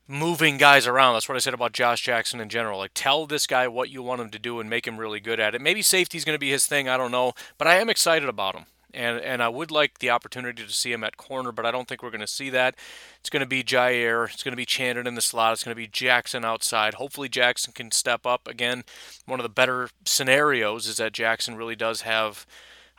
moving 0.08 0.56
guys 0.56 0.88
around. 0.88 1.16
That's 1.16 1.28
what 1.28 1.36
I 1.36 1.40
said 1.40 1.54
about 1.54 1.74
Josh 1.74 2.02
Jackson 2.02 2.40
in 2.40 2.48
general. 2.48 2.80
Like, 2.80 2.92
tell 2.94 3.26
this 3.26 3.46
guy 3.46 3.68
what 3.68 3.90
you 3.90 4.02
want 4.02 4.22
him 4.22 4.30
to 4.30 4.40
do 4.40 4.62
and 4.62 4.70
make 4.70 4.88
him 4.88 4.98
really 4.98 5.20
good 5.20 5.42
at 5.42 5.54
it. 5.54 5.60
Maybe 5.60 5.82
safety 5.82 6.18
is 6.18 6.24
going 6.24 6.36
to 6.36 6.40
be 6.40 6.52
his 6.52 6.66
thing. 6.66 6.88
I 6.88 6.96
don't 6.96 7.12
know. 7.12 7.34
But 7.58 7.68
I 7.68 7.76
am 7.76 7.90
excited 7.90 8.30
about 8.30 8.56
him 8.56 8.68
and 8.94 9.20
and 9.20 9.42
I 9.42 9.50
would 9.50 9.72
like 9.72 10.00
the 10.00 10.10
opportunity 10.10 10.64
to 10.64 10.72
see 10.72 10.92
him 10.92 11.04
at 11.04 11.18
corner, 11.18 11.52
but 11.52 11.66
I 11.66 11.72
don't 11.72 11.88
think 11.88 12.04
we're 12.04 12.10
going 12.10 12.22
to 12.22 12.28
see 12.28 12.50
that. 12.52 12.76
It's 13.20 13.30
going 13.30 13.42
to 13.42 13.48
be 13.48 13.64
Jair. 13.64 14.32
it's 14.32 14.44
going 14.44 14.54
to 14.54 14.58
be 14.58 14.66
Chandon 14.66 15.08
in 15.08 15.16
the 15.16 15.22
slot, 15.22 15.54
it's 15.54 15.64
going 15.64 15.76
to 15.76 15.82
be 15.82 15.88
Jackson 15.88 16.46
outside. 16.46 16.96
Hopefully 16.96 17.30
Jackson 17.30 17.74
can 17.74 17.92
step 17.92 18.26
up 18.26 18.48
again. 18.48 18.84
One 19.26 19.40
of 19.40 19.44
the 19.44 19.50
better 19.50 19.90
scenarios 20.06 20.88
is 20.88 20.98
that 20.98 21.14
Jackson 21.14 21.56
really 21.56 21.76
does 21.76 22.02
have 22.02 22.46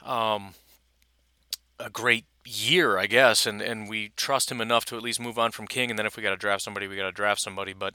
um, 0.04 0.54
a 1.78 1.90
great 1.90 2.24
year, 2.44 2.98
I 2.98 3.06
guess, 3.06 3.46
and 3.46 3.60
and 3.60 3.88
we 3.88 4.12
trust 4.16 4.50
him 4.50 4.60
enough 4.60 4.84
to 4.86 4.96
at 4.96 5.02
least 5.02 5.20
move 5.20 5.38
on 5.38 5.52
from 5.52 5.66
King. 5.66 5.90
And 5.90 5.98
then 5.98 6.06
if 6.06 6.16
we 6.16 6.22
got 6.22 6.30
to 6.30 6.36
draft 6.36 6.62
somebody, 6.62 6.86
we 6.86 6.96
got 6.96 7.04
to 7.04 7.12
draft 7.12 7.40
somebody. 7.40 7.72
But 7.72 7.94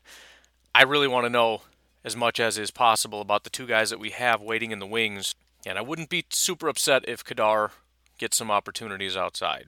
I 0.73 0.83
really 0.83 1.07
want 1.07 1.25
to 1.25 1.29
know 1.29 1.61
as 2.03 2.15
much 2.15 2.39
as 2.39 2.57
is 2.57 2.71
possible 2.71 3.21
about 3.21 3.43
the 3.43 3.49
two 3.49 3.67
guys 3.67 3.89
that 3.89 3.99
we 3.99 4.11
have 4.11 4.41
waiting 4.41 4.71
in 4.71 4.79
the 4.79 4.85
wings. 4.85 5.35
And 5.65 5.77
I 5.77 5.81
wouldn't 5.81 6.09
be 6.09 6.25
super 6.29 6.69
upset 6.69 7.03
if 7.07 7.25
Ka'dar 7.25 7.71
get 8.17 8.33
some 8.33 8.51
opportunities 8.51 9.15
outside. 9.15 9.65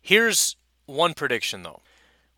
Here's 0.00 0.56
one 0.86 1.14
prediction 1.14 1.62
though. 1.62 1.80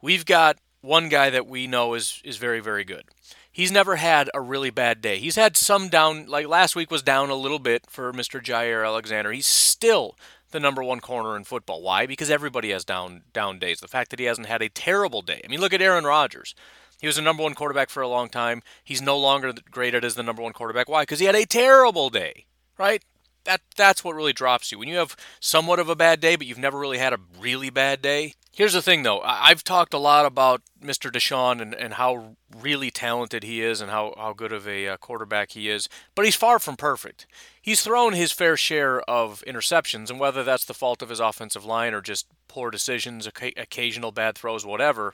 We've 0.00 0.24
got 0.24 0.58
one 0.80 1.08
guy 1.08 1.30
that 1.30 1.46
we 1.46 1.66
know 1.66 1.94
is 1.94 2.20
is 2.24 2.36
very 2.36 2.60
very 2.60 2.84
good. 2.84 3.04
He's 3.50 3.72
never 3.72 3.96
had 3.96 4.28
a 4.34 4.40
really 4.40 4.68
bad 4.68 5.00
day. 5.00 5.18
He's 5.18 5.36
had 5.36 5.56
some 5.56 5.88
down 5.88 6.26
like 6.26 6.46
last 6.46 6.76
week 6.76 6.90
was 6.90 7.02
down 7.02 7.30
a 7.30 7.34
little 7.34 7.58
bit 7.58 7.84
for 7.88 8.12
Mr. 8.12 8.40
Jair 8.42 8.84
Alexander. 8.84 9.32
He's 9.32 9.46
still 9.46 10.14
the 10.50 10.60
number 10.60 10.82
one 10.82 11.00
corner 11.00 11.36
in 11.36 11.44
football. 11.44 11.82
Why? 11.82 12.06
Because 12.06 12.30
everybody 12.30 12.70
has 12.70 12.84
down 12.84 13.22
down 13.32 13.58
days. 13.58 13.80
The 13.80 13.88
fact 13.88 14.10
that 14.10 14.20
he 14.20 14.26
hasn't 14.26 14.46
had 14.46 14.62
a 14.62 14.68
terrible 14.68 15.22
day. 15.22 15.40
I 15.44 15.48
mean, 15.48 15.60
look 15.60 15.72
at 15.72 15.82
Aaron 15.82 16.04
Rodgers. 16.04 16.54
He 17.00 17.06
was 17.06 17.18
a 17.18 17.22
number 17.22 17.42
one 17.42 17.54
quarterback 17.54 17.90
for 17.90 18.02
a 18.02 18.08
long 18.08 18.28
time. 18.28 18.62
He's 18.82 19.02
no 19.02 19.18
longer 19.18 19.52
graded 19.70 20.04
as 20.04 20.14
the 20.14 20.22
number 20.22 20.42
one 20.42 20.52
quarterback. 20.52 20.88
Why? 20.88 21.02
Because 21.02 21.18
he 21.18 21.26
had 21.26 21.34
a 21.34 21.44
terrible 21.44 22.10
day, 22.10 22.46
right? 22.78 23.02
That 23.46 23.62
that's 23.76 24.04
what 24.04 24.14
really 24.14 24.32
drops 24.32 24.70
you. 24.70 24.78
When 24.78 24.88
you 24.88 24.96
have 24.96 25.16
somewhat 25.40 25.78
of 25.78 25.88
a 25.88 25.96
bad 25.96 26.20
day, 26.20 26.36
but 26.36 26.46
you've 26.46 26.58
never 26.58 26.78
really 26.78 26.98
had 26.98 27.12
a 27.12 27.18
really 27.40 27.70
bad 27.70 28.02
day. 28.02 28.34
Here's 28.52 28.72
the 28.72 28.80
thing, 28.80 29.02
though. 29.02 29.20
I've 29.20 29.62
talked 29.62 29.92
a 29.92 29.98
lot 29.98 30.24
about 30.24 30.62
Mr. 30.82 31.10
Deshaun 31.10 31.60
and, 31.60 31.74
and 31.74 31.94
how 31.94 32.36
really 32.58 32.90
talented 32.90 33.44
he 33.44 33.60
is 33.60 33.82
and 33.82 33.90
how, 33.90 34.14
how 34.16 34.32
good 34.32 34.52
of 34.52 34.66
a 34.66 34.88
uh, 34.88 34.96
quarterback 34.96 35.50
he 35.50 35.68
is, 35.68 35.90
but 36.14 36.24
he's 36.24 36.34
far 36.36 36.58
from 36.58 36.76
perfect. 36.76 37.26
He's 37.60 37.82
thrown 37.82 38.14
his 38.14 38.32
fair 38.32 38.56
share 38.56 39.02
of 39.02 39.44
interceptions, 39.46 40.08
and 40.08 40.18
whether 40.18 40.42
that's 40.42 40.64
the 40.64 40.72
fault 40.72 41.02
of 41.02 41.10
his 41.10 41.20
offensive 41.20 41.66
line 41.66 41.92
or 41.92 42.00
just 42.00 42.26
poor 42.48 42.70
decisions, 42.70 43.26
occasional 43.26 44.10
bad 44.10 44.38
throws, 44.38 44.64
whatever, 44.64 45.12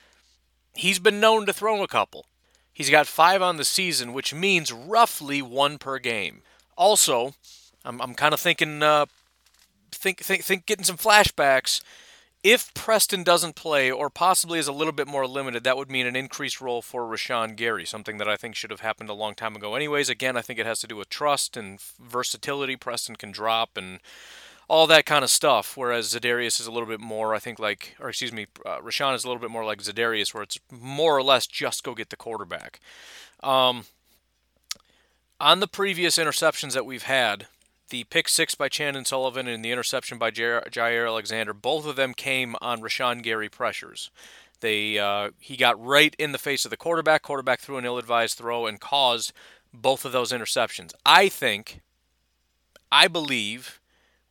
he's 0.75 1.01
been 1.01 1.19
known 1.19 1.45
to 1.47 1.53
throw 1.53 1.83
a 1.83 1.89
couple. 1.89 2.27
He's 2.73 2.91
got 2.91 3.09
five 3.09 3.43
on 3.43 3.57
the 3.57 3.65
season, 3.65 4.13
which 4.13 4.33
means 4.33 4.73
roughly 4.73 5.43
one 5.43 5.79
per 5.79 5.99
game. 5.99 6.43
Also, 6.77 7.35
I'm, 7.85 8.01
I'm 8.01 8.15
kind 8.15 8.35
of 8.35 8.41
thinking, 8.41 8.83
uh, 8.83 9.07
think, 9.91 10.21
think, 10.21 10.45
think, 10.45 10.67
getting 10.67 10.85
some 10.85 10.97
flashbacks. 10.97 11.83
If 12.43 12.75
Preston 12.75 13.23
doesn't 13.23 13.55
play, 13.55 13.91
or 13.91 14.11
possibly 14.11 14.59
is 14.59 14.67
a 14.67 14.73
little 14.73 14.93
bit 14.93 15.07
more 15.07 15.29
limited, 15.29 15.63
that 15.63 15.77
would 15.77 15.91
mean 15.91 16.07
an 16.07 16.17
increased 16.17 16.61
role 16.61 16.83
for 16.83 17.03
Rashan 17.03 17.55
Gary, 17.55 17.85
something 17.85 18.19
that 18.19 18.29
I 18.29 18.37
think 18.37 18.57
should 18.57 18.71
have 18.71 18.81
happened 18.81 19.09
a 19.11 19.15
long 19.15 19.35
time 19.35 19.55
ago. 19.55 19.77
Anyways, 19.77 20.09
again, 20.09 20.37
I 20.37 20.43
think 20.43 20.59
it 20.59 20.67
has 20.67 20.81
to 20.81 20.89
do 20.89 20.97
with 20.97 21.09
trust 21.09 21.57
and 21.57 21.81
versatility. 21.81 22.75
Preston 22.75 23.15
can 23.15 23.31
drop 23.31 23.77
and 23.77 24.01
all 24.69 24.87
that 24.89 25.07
kind 25.07 25.23
of 25.23 25.31
stuff. 25.31 25.77
Whereas 25.77 26.13
Za'Darius 26.13 26.59
is 26.59 26.67
a 26.67 26.73
little 26.73 26.89
bit 26.89 26.99
more, 26.99 27.35
I 27.35 27.39
think, 27.39 27.61
like, 27.61 27.95
or 28.01 28.09
excuse 28.09 28.33
me, 28.33 28.47
uh, 28.67 28.79
Rashan 28.79 29.15
is 29.15 29.23
a 29.23 29.29
little 29.29 29.41
bit 29.41 29.51
more 29.51 29.65
like 29.65 29.81
Za'Darius, 29.81 30.35
where 30.35 30.43
it's 30.43 30.59
more 30.71 31.17
or 31.17 31.23
less 31.23 31.47
just 31.47 31.85
go 31.85 31.95
get 31.95 32.11
the 32.11 32.17
quarterback. 32.17 32.81
Um, 33.43 33.85
on 35.39 35.61
the 35.61 35.69
previous 35.69 36.19
interceptions 36.19 36.73
that 36.73 36.87
we've 36.87 37.03
had, 37.03 37.47
the 37.93 38.05
pick 38.05 38.27
six 38.27 38.55
by 38.55 38.71
Chandon 38.71 39.05
Sullivan 39.05 39.47
and 39.47 39.63
the 39.63 39.71
interception 39.71 40.17
by 40.17 40.31
Jair 40.31 41.07
Alexander, 41.07 41.53
both 41.53 41.87
of 41.87 41.95
them 41.95 42.15
came 42.15 42.57
on 42.63 42.81
Rashan 42.81 43.23
Gary 43.23 43.51
pressures. 43.51 44.11
They 44.61 44.99
uh, 44.99 45.31
he 45.39 45.57
got 45.57 45.81
right 45.85 46.17
in 46.19 46.33
the 46.33 46.39
face 46.39 46.65
of 46.65 46.71
the 46.71 46.77
quarterback. 46.77 47.23
Quarterback 47.23 47.61
threw 47.61 47.77
an 47.77 47.85
ill-advised 47.85 48.39
throw 48.39 48.67
and 48.67 48.81
caused 48.81 49.33
both 49.75 50.05
of 50.05 50.13
those 50.13 50.33
interceptions. 50.33 50.93
I 51.05 51.29
think, 51.29 51.83
I 52.91 53.09
believe, 53.09 53.81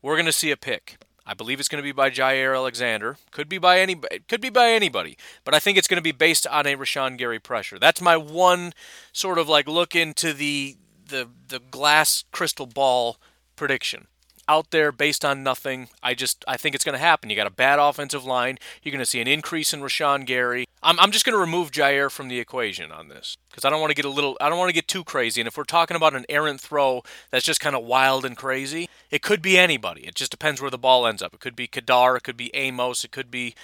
we're 0.02 0.16
going 0.16 0.26
to 0.26 0.32
see 0.32 0.50
a 0.50 0.56
pick. 0.56 0.96
I 1.24 1.34
believe 1.34 1.60
it's 1.60 1.68
going 1.68 1.82
to 1.82 1.86
be 1.86 1.92
by 1.92 2.10
Jair 2.10 2.56
Alexander. 2.56 3.16
Could 3.30 3.48
be 3.48 3.58
by 3.58 3.78
any. 3.78 3.94
Could 4.28 4.40
be 4.40 4.50
by 4.50 4.70
anybody. 4.70 5.16
But 5.44 5.54
I 5.54 5.60
think 5.60 5.78
it's 5.78 5.86
going 5.86 6.00
to 6.00 6.02
be 6.02 6.10
based 6.10 6.48
on 6.48 6.66
a 6.66 6.74
Rashan 6.74 7.16
Gary 7.16 7.38
pressure. 7.38 7.78
That's 7.78 8.00
my 8.00 8.16
one 8.16 8.72
sort 9.12 9.38
of 9.38 9.48
like 9.48 9.68
look 9.68 9.94
into 9.94 10.32
the 10.32 10.78
the 11.06 11.28
the 11.46 11.60
glass 11.60 12.24
crystal 12.32 12.66
ball 12.66 13.18
prediction. 13.56 14.06
out 14.48 14.70
there 14.70 14.92
based 14.92 15.24
on 15.24 15.42
nothing. 15.42 15.88
I 16.02 16.14
just 16.14 16.44
I 16.48 16.56
think 16.56 16.74
it's 16.74 16.84
going 16.84 16.94
to 16.94 16.98
happen. 16.98 17.30
You 17.30 17.36
got 17.36 17.46
a 17.46 17.50
bad 17.50 17.78
offensive 17.78 18.24
line. 18.24 18.58
You're 18.82 18.92
going 18.92 18.98
to 18.98 19.06
see 19.06 19.20
an 19.20 19.28
increase 19.28 19.72
in 19.72 19.80
Rashan 19.80 20.26
Gary. 20.26 20.66
I'm, 20.82 20.98
I'm 20.98 21.12
just 21.12 21.24
going 21.24 21.34
to 21.34 21.38
remove 21.40 21.70
Jair 21.70 22.10
from 22.10 22.28
the 22.28 22.40
equation 22.40 22.90
on 22.90 23.08
this 23.08 23.36
because 23.50 23.64
I 23.64 23.70
don't 23.70 23.80
want 23.80 23.90
to 23.92 23.94
get 23.94 24.04
a 24.04 24.10
little 24.10 24.36
I 24.40 24.48
don't 24.48 24.58
want 24.58 24.68
to 24.68 24.74
get 24.74 24.88
too 24.88 25.04
crazy. 25.04 25.40
And 25.40 25.48
if 25.48 25.56
we're 25.56 25.64
talking 25.64 25.96
about 25.96 26.14
an 26.16 26.26
errant 26.28 26.60
throw 26.60 27.02
that's 27.30 27.44
just 27.44 27.60
kind 27.60 27.76
of 27.76 27.84
wild 27.84 28.24
and 28.24 28.36
crazy, 28.36 28.88
it 29.10 29.22
could 29.22 29.42
be 29.42 29.56
anybody. 29.56 30.02
It 30.02 30.16
just 30.16 30.32
depends 30.32 30.60
where 30.60 30.70
the 30.70 30.78
ball 30.78 31.06
ends 31.06 31.22
up. 31.22 31.34
It 31.34 31.40
could 31.40 31.56
be 31.56 31.68
Ka'dar, 31.68 32.16
it 32.16 32.24
could 32.24 32.36
be 32.36 32.50
Amos, 32.54 33.04
it 33.04 33.12
could 33.12 33.30
be 33.30 33.54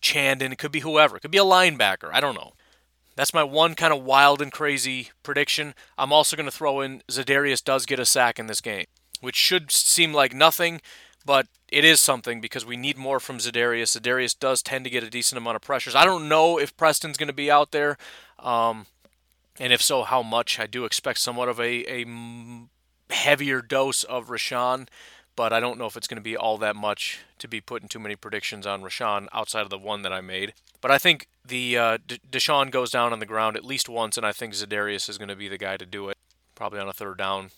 Chandon, 0.00 0.52
it 0.52 0.58
could 0.58 0.72
be 0.72 0.80
whoever. 0.80 1.16
It 1.16 1.20
could 1.20 1.30
be 1.30 1.38
a 1.38 1.44
linebacker. 1.44 2.10
I 2.12 2.20
don't 2.20 2.34
know. 2.34 2.52
That's 3.18 3.34
my 3.34 3.42
one 3.42 3.74
kind 3.74 3.92
of 3.92 4.02
wild 4.02 4.40
and 4.40 4.50
crazy 4.50 5.10
prediction. 5.22 5.74
I'm 5.98 6.12
also 6.12 6.36
going 6.36 6.46
to 6.46 6.56
throw 6.56 6.80
in 6.80 7.02
Za'Darius 7.10 7.62
does 7.62 7.84
get 7.84 7.98
a 7.98 8.06
sack 8.06 8.38
in 8.38 8.46
this 8.46 8.62
game 8.62 8.86
which 9.20 9.36
should 9.36 9.70
seem 9.70 10.12
like 10.12 10.34
nothing, 10.34 10.80
but 11.24 11.46
it 11.68 11.84
is 11.84 12.00
something 12.00 12.40
because 12.40 12.64
we 12.64 12.76
need 12.76 12.96
more 12.96 13.20
from 13.20 13.38
Za'Darius. 13.38 13.98
Za'Darius 13.98 14.38
does 14.38 14.62
tend 14.62 14.84
to 14.84 14.90
get 14.90 15.02
a 15.02 15.10
decent 15.10 15.38
amount 15.38 15.56
of 15.56 15.62
pressures. 15.62 15.94
I 15.94 16.04
don't 16.04 16.28
know 16.28 16.58
if 16.58 16.76
Preston's 16.76 17.16
going 17.16 17.28
to 17.28 17.32
be 17.32 17.50
out 17.50 17.72
there, 17.72 17.98
um, 18.38 18.86
and 19.58 19.72
if 19.72 19.82
so, 19.82 20.04
how 20.04 20.22
much. 20.22 20.58
I 20.58 20.66
do 20.66 20.84
expect 20.84 21.18
somewhat 21.18 21.48
of 21.48 21.58
a, 21.58 21.84
a 21.90 22.06
heavier 23.10 23.60
dose 23.60 24.04
of 24.04 24.28
Rashan, 24.28 24.88
but 25.34 25.52
I 25.52 25.60
don't 25.60 25.78
know 25.78 25.86
if 25.86 25.96
it's 25.96 26.08
going 26.08 26.16
to 26.16 26.22
be 26.22 26.36
all 26.36 26.58
that 26.58 26.76
much 26.76 27.20
to 27.38 27.48
be 27.48 27.60
putting 27.60 27.88
too 27.88 27.98
many 27.98 28.16
predictions 28.16 28.66
on 28.66 28.82
Rashan 28.82 29.26
outside 29.32 29.62
of 29.62 29.70
the 29.70 29.78
one 29.78 30.02
that 30.02 30.12
I 30.12 30.20
made. 30.20 30.54
But 30.80 30.90
I 30.90 30.98
think 30.98 31.26
the 31.44 31.76
uh, 31.76 31.98
D- 32.06 32.20
Deshaun 32.30 32.70
goes 32.70 32.90
down 32.90 33.12
on 33.12 33.18
the 33.18 33.26
ground 33.26 33.56
at 33.56 33.64
least 33.64 33.88
once, 33.88 34.16
and 34.16 34.24
I 34.24 34.32
think 34.32 34.54
Za'Darius 34.54 35.08
is 35.08 35.18
going 35.18 35.28
to 35.28 35.36
be 35.36 35.48
the 35.48 35.58
guy 35.58 35.76
to 35.76 35.86
do 35.86 36.08
it, 36.08 36.16
probably 36.54 36.78
on 36.78 36.88
a 36.88 36.92
third 36.92 37.18
down 37.18 37.50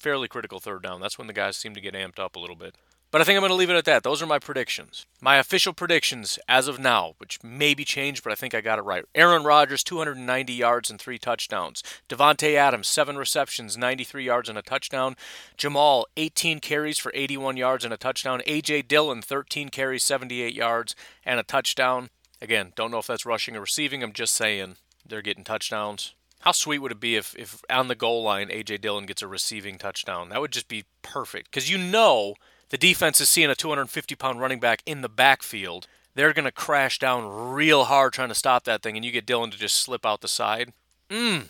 fairly 0.00 0.28
critical 0.28 0.58
third 0.58 0.82
down. 0.82 1.00
That's 1.00 1.18
when 1.18 1.26
the 1.26 1.32
guys 1.32 1.56
seem 1.56 1.74
to 1.74 1.80
get 1.80 1.94
amped 1.94 2.18
up 2.18 2.34
a 2.34 2.40
little 2.40 2.56
bit. 2.56 2.74
But 3.12 3.20
I 3.20 3.24
think 3.24 3.36
I'm 3.36 3.40
going 3.40 3.50
to 3.50 3.56
leave 3.56 3.70
it 3.70 3.76
at 3.76 3.86
that. 3.86 4.04
Those 4.04 4.22
are 4.22 4.26
my 4.26 4.38
predictions. 4.38 5.04
My 5.20 5.36
official 5.36 5.72
predictions 5.72 6.38
as 6.48 6.68
of 6.68 6.78
now, 6.78 7.14
which 7.18 7.42
may 7.42 7.74
be 7.74 7.84
changed, 7.84 8.22
but 8.22 8.32
I 8.32 8.36
think 8.36 8.54
I 8.54 8.60
got 8.60 8.78
it 8.78 8.82
right. 8.82 9.04
Aaron 9.16 9.42
Rodgers, 9.42 9.82
290 9.82 10.52
yards 10.52 10.90
and 10.90 11.00
three 11.00 11.18
touchdowns. 11.18 11.82
Davante 12.08 12.54
Adams, 12.54 12.86
seven 12.86 13.18
receptions, 13.18 13.76
93 13.76 14.24
yards 14.24 14.48
and 14.48 14.56
a 14.56 14.62
touchdown. 14.62 15.16
Jamal, 15.56 16.06
18 16.16 16.60
carries 16.60 16.98
for 16.98 17.10
81 17.12 17.56
yards 17.56 17.84
and 17.84 17.92
a 17.92 17.96
touchdown. 17.96 18.42
A.J. 18.46 18.82
Dillon, 18.82 19.22
13 19.22 19.70
carries, 19.70 20.04
78 20.04 20.54
yards 20.54 20.94
and 21.24 21.40
a 21.40 21.44
touchdown. 21.44 22.10
Again, 22.42 22.72
don't 22.74 22.90
know 22.90 22.98
if 22.98 23.06
that's 23.06 23.26
rushing 23.26 23.56
or 23.56 23.60
receiving. 23.60 24.02
I'm 24.02 24.12
just 24.12 24.34
saying 24.34 24.76
they're 25.06 25.22
getting 25.22 25.44
touchdowns. 25.44 26.14
How 26.40 26.52
sweet 26.52 26.78
would 26.78 26.92
it 26.92 27.00
be 27.00 27.16
if, 27.16 27.36
if 27.36 27.62
on 27.68 27.88
the 27.88 27.94
goal 27.94 28.22
line 28.22 28.48
AJ 28.48 28.80
Dillon 28.80 29.04
gets 29.04 29.20
a 29.20 29.26
receiving 29.26 29.76
touchdown? 29.76 30.30
That 30.30 30.40
would 30.40 30.52
just 30.52 30.68
be 30.68 30.84
perfect 31.02 31.50
because 31.50 31.70
you 31.70 31.76
know 31.76 32.34
the 32.70 32.78
defense 32.78 33.20
is 33.20 33.28
seeing 33.28 33.50
a 33.50 33.54
250 33.54 34.14
pound 34.14 34.40
running 34.40 34.58
back 34.58 34.82
in 34.86 35.02
the 35.02 35.08
backfield. 35.08 35.86
They're 36.14 36.32
going 36.32 36.46
to 36.46 36.52
crash 36.52 36.98
down 36.98 37.52
real 37.52 37.84
hard 37.84 38.12
trying 38.14 38.30
to 38.30 38.34
stop 38.34 38.64
that 38.64 38.82
thing, 38.82 38.96
and 38.96 39.04
you 39.04 39.12
get 39.12 39.26
Dillon 39.26 39.50
to 39.50 39.58
just 39.58 39.76
slip 39.76 40.04
out 40.06 40.22
the 40.22 40.28
side. 40.28 40.72
Mmm. 41.08 41.48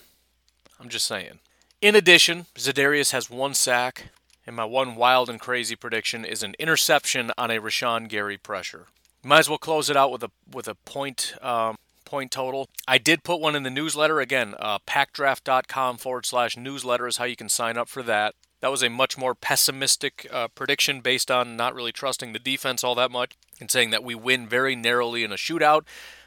I'm 0.78 0.88
just 0.88 1.07
saying. 1.07 1.38
In 1.80 1.95
addition, 1.95 2.47
Za'Darius 2.57 3.12
has 3.12 3.30
one 3.30 3.55
sack, 3.55 4.09
and 4.47 4.55
my 4.57 4.64
one 4.64 4.97
wild 4.97 5.30
and 5.30 5.41
crazy 5.41 5.76
prediction 5.76 6.24
is 6.24 6.43
an 6.43 6.55
interception 6.59 7.32
on 7.38 7.51
a 7.51 7.61
Rashan 7.61 8.09
Gary 8.09 8.36
pressure. 8.36 8.86
Might 9.23 9.41
as 9.41 9.49
well 9.49 9.59
close 9.59 9.91
it 9.91 9.97
out 9.97 10.11
with 10.11 10.23
a 10.23 10.31
with 10.51 10.66
a 10.66 10.75
point 10.75 11.35
um, 11.43 11.77
point 12.05 12.31
total. 12.31 12.68
I 12.89 12.99
did 12.99 13.23
put 13.23 13.41
one 13.41 13.55
in 13.55 13.62
the 13.62 13.71
newsletter. 13.71 14.21
Again, 14.21 14.55
uh, 14.59 14.79
packdraft.com 14.81 15.99
forward 15.99 16.27
slash 16.27 16.57
newsletter 16.57 17.07
is 17.07 17.18
how 17.18 17.25
you 17.25 17.37
can 17.37 17.49
sign 17.49 17.77
up 17.77 17.89
for 17.89 18.03
that. 18.03 18.35
That 18.61 18.71
was 18.71 18.83
a 18.83 18.91
much 18.91 19.16
more 19.16 19.35
pessimistic 19.35 20.27
uh, 20.31 20.49
prediction 20.49 21.01
based 21.01 21.31
on 21.31 21.57
not 21.57 21.75
really 21.75 21.93
trusting 21.93 22.33
the 22.33 22.39
defense 22.39 22.85
all 22.85 22.95
that 22.97 23.11
much 23.11 23.37
and 23.59 23.71
saying 23.71 23.91
that 23.91 24.05
we 24.05 24.14
win 24.14 24.47
very 24.47 24.77
narrowly 24.77 25.25
in 25.25 25.33
a 25.33 25.37
shootout. 25.37 25.83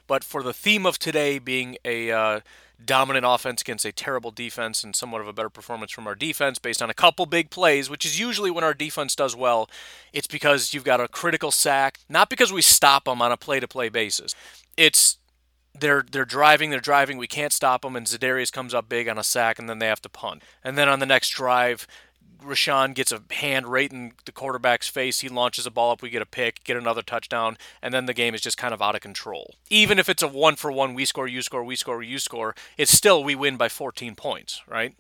But 0.08 0.24
for 0.24 0.42
the 0.42 0.54
theme 0.54 0.86
of 0.86 0.98
today 0.98 1.40
being 1.40 1.78
a 1.86 2.12
uh, 2.12 2.40
dominant 2.84 3.26
offense 3.28 3.62
against 3.62 3.86
a 3.86 3.92
terrible 3.92 4.32
defense 4.32 4.84
and 4.84 4.96
somewhat 4.96 5.22
of 5.22 5.28
a 5.28 5.34
better 5.34 5.50
performance 5.50 5.92
from 5.92 6.08
our 6.08 6.16
defense 6.16 6.60
based 6.60 6.82
on 6.82 6.90
a 6.90 6.94
couple 6.94 7.26
big 7.26 7.50
plays, 7.50 7.90
which 7.90 8.06
is 8.06 8.20
usually 8.20 8.52
when 8.52 8.64
our 8.64 8.74
defense 8.74 9.16
does 9.16 9.36
well, 9.36 9.70
it's 10.12 10.28
because 10.28 10.74
you've 10.74 10.84
got 10.84 11.02
a 11.02 11.08
critical 11.08 11.52
sack, 11.52 12.00
not 12.10 12.30
because 12.30 12.52
we 12.52 12.62
stop 12.62 13.06
them 13.06 13.22
on 13.22 13.32
a 13.32 13.38
play 13.38 13.60
to 13.60 13.68
play 13.68 13.90
basis. 13.90 14.36
It's 14.76 15.18
they're 15.80 16.04
they're 16.12 16.26
driving, 16.26 16.70
they're 16.70 16.80
driving. 16.80 17.18
We 17.18 17.28
can't 17.28 17.54
stop 17.54 17.82
them, 17.82 17.96
and 17.96 18.06
Za'Darius 18.06 18.52
comes 18.52 18.74
up 18.74 18.88
big 18.88 19.08
on 19.08 19.18
a 19.18 19.24
sack, 19.24 19.58
and 19.58 19.68
then 19.68 19.80
they 19.80 19.88
have 19.88 20.02
to 20.02 20.10
punt. 20.10 20.44
And 20.64 20.78
then 20.78 20.88
on 20.88 21.00
the 21.00 21.06
next 21.06 21.30
drive, 21.30 21.88
Rashan 22.44 22.94
gets 22.94 23.12
a 23.12 23.22
hand 23.32 23.68
right 23.68 23.92
in 23.92 24.14
the 24.26 24.32
quarterback's 24.32 24.88
face. 24.88 25.22
He 25.22 25.30
launches 25.30 25.66
a 25.66 25.72
ball 25.72 25.92
up. 25.92 26.02
We 26.02 26.10
get 26.10 26.22
a 26.22 26.28
pick, 26.28 26.64
get 26.64 26.78
another 26.78 27.02
touchdown, 27.02 27.58
and 27.82 27.94
then 27.94 28.06
the 28.06 28.14
game 28.14 28.36
is 28.36 28.42
just 28.42 28.58
kind 28.58 28.74
of 28.74 28.82
out 28.82 28.96
of 28.96 29.02
control. 29.02 29.56
Even 29.70 30.00
if 30.00 30.10
it's 30.10 30.24
a 30.24 30.28
one 30.28 30.56
for 30.56 30.72
one, 30.72 30.94
we 30.94 31.06
score, 31.06 31.28
you 31.28 31.42
score, 31.42 31.64
we 31.64 31.76
score, 31.76 32.04
you 32.04 32.20
score, 32.20 32.56
it's 32.78 32.92
still 32.92 33.24
we 33.24 33.36
win 33.36 33.58
by 33.58 33.70
14 33.70 34.16
points, 34.16 34.62
right? 34.68 34.96